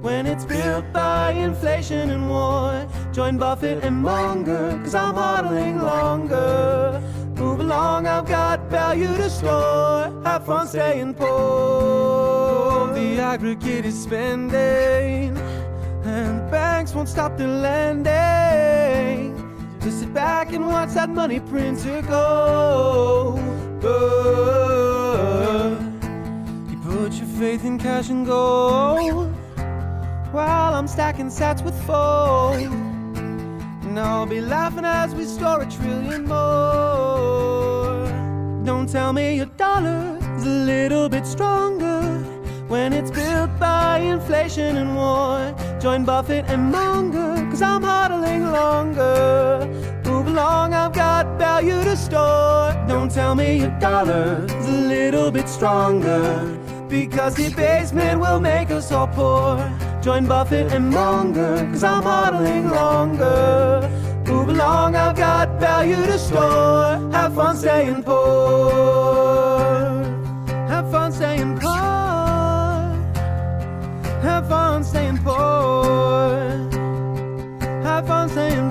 when 0.00 0.26
it's 0.26 0.44
built 0.44 0.84
by 0.92 1.32
inflation 1.32 2.10
and 2.10 2.28
war. 2.28 2.86
Join 3.12 3.38
Buffett 3.38 3.84
and 3.84 3.96
Munger, 4.02 4.78
cause 4.82 4.94
I'm 4.94 5.14
hodling 5.14 5.82
longer. 5.82 7.02
Move 7.36 7.60
along, 7.60 8.06
I've 8.06 8.26
got 8.26 8.70
value 8.70 9.14
to 9.16 9.28
store. 9.28 10.12
Have 10.24 10.46
fun 10.46 10.68
staying 10.68 11.14
poor. 11.14 12.94
The 12.94 13.18
aggregate 13.20 13.84
is 13.84 14.00
spending, 14.00 15.36
and 16.04 16.50
banks 16.50 16.94
won't 16.94 17.08
stop 17.08 17.36
their 17.36 17.48
lending. 17.48 19.36
Just 19.80 20.00
sit 20.00 20.14
back 20.14 20.52
and 20.52 20.66
watch 20.66 20.90
that 20.90 21.10
money 21.10 21.40
printer 21.40 22.02
go. 22.02 23.38
go. 23.80 24.79
Faith 27.40 27.64
in 27.64 27.78
cash 27.78 28.10
and 28.10 28.26
gold 28.26 29.32
while 30.30 30.74
I'm 30.74 30.86
stacking 30.86 31.28
sats 31.28 31.64
with 31.64 31.74
fold. 31.86 32.56
And 32.56 33.98
I'll 33.98 34.26
be 34.26 34.42
laughing 34.42 34.84
as 34.84 35.14
we 35.14 35.24
store 35.24 35.62
a 35.62 35.70
trillion 35.70 36.26
more. 36.28 38.04
Don't 38.62 38.86
tell 38.86 39.14
me 39.14 39.36
your 39.36 39.46
dollar's 39.56 40.44
a 40.44 40.50
little 40.50 41.08
bit 41.08 41.26
stronger 41.26 42.02
when 42.68 42.92
it's 42.92 43.10
built 43.10 43.58
by 43.58 44.00
inflation 44.00 44.76
and 44.76 44.94
war. 44.94 45.54
Join 45.80 46.04
Buffett 46.04 46.44
and 46.46 46.70
Munger, 46.70 47.36
cause 47.48 47.62
I'm 47.62 47.80
hodling 47.80 48.52
longer. 48.52 49.66
Move 50.04 50.26
along, 50.26 50.74
I've 50.74 50.92
got 50.92 51.38
value 51.38 51.82
to 51.84 51.96
store. 51.96 52.74
Don't 52.86 53.10
tell 53.10 53.34
me 53.34 53.60
your 53.60 53.74
dollar's 53.80 54.52
a 54.52 54.72
little 54.72 55.30
bit 55.30 55.48
stronger. 55.48 56.58
Because 56.90 57.36
the 57.36 57.54
basement 57.54 58.20
will 58.20 58.40
make 58.40 58.72
us 58.72 58.90
all 58.90 59.06
poor. 59.06 59.56
Join 60.02 60.26
Buffett 60.26 60.72
and 60.72 60.90
Munger, 60.90 61.68
cause 61.70 61.84
I'm 61.84 62.02
modeling 62.02 62.68
longer. 62.68 63.88
Move 64.26 64.48
along, 64.48 64.96
I've 64.96 65.14
got 65.14 65.60
value 65.60 65.94
to 65.94 66.18
store. 66.18 66.98
Have 67.12 67.36
fun 67.36 67.56
staying 67.56 68.02
poor. 68.02 68.70
Have 70.68 70.90
fun 70.90 71.12
staying 71.12 71.60
poor. 71.60 71.70
Have 74.22 74.48
fun 74.48 74.82
staying 74.82 75.18
poor. 75.18 76.34
Have 77.84 78.06
fun 78.08 78.28
staying 78.30 78.68
poor. 78.68 78.69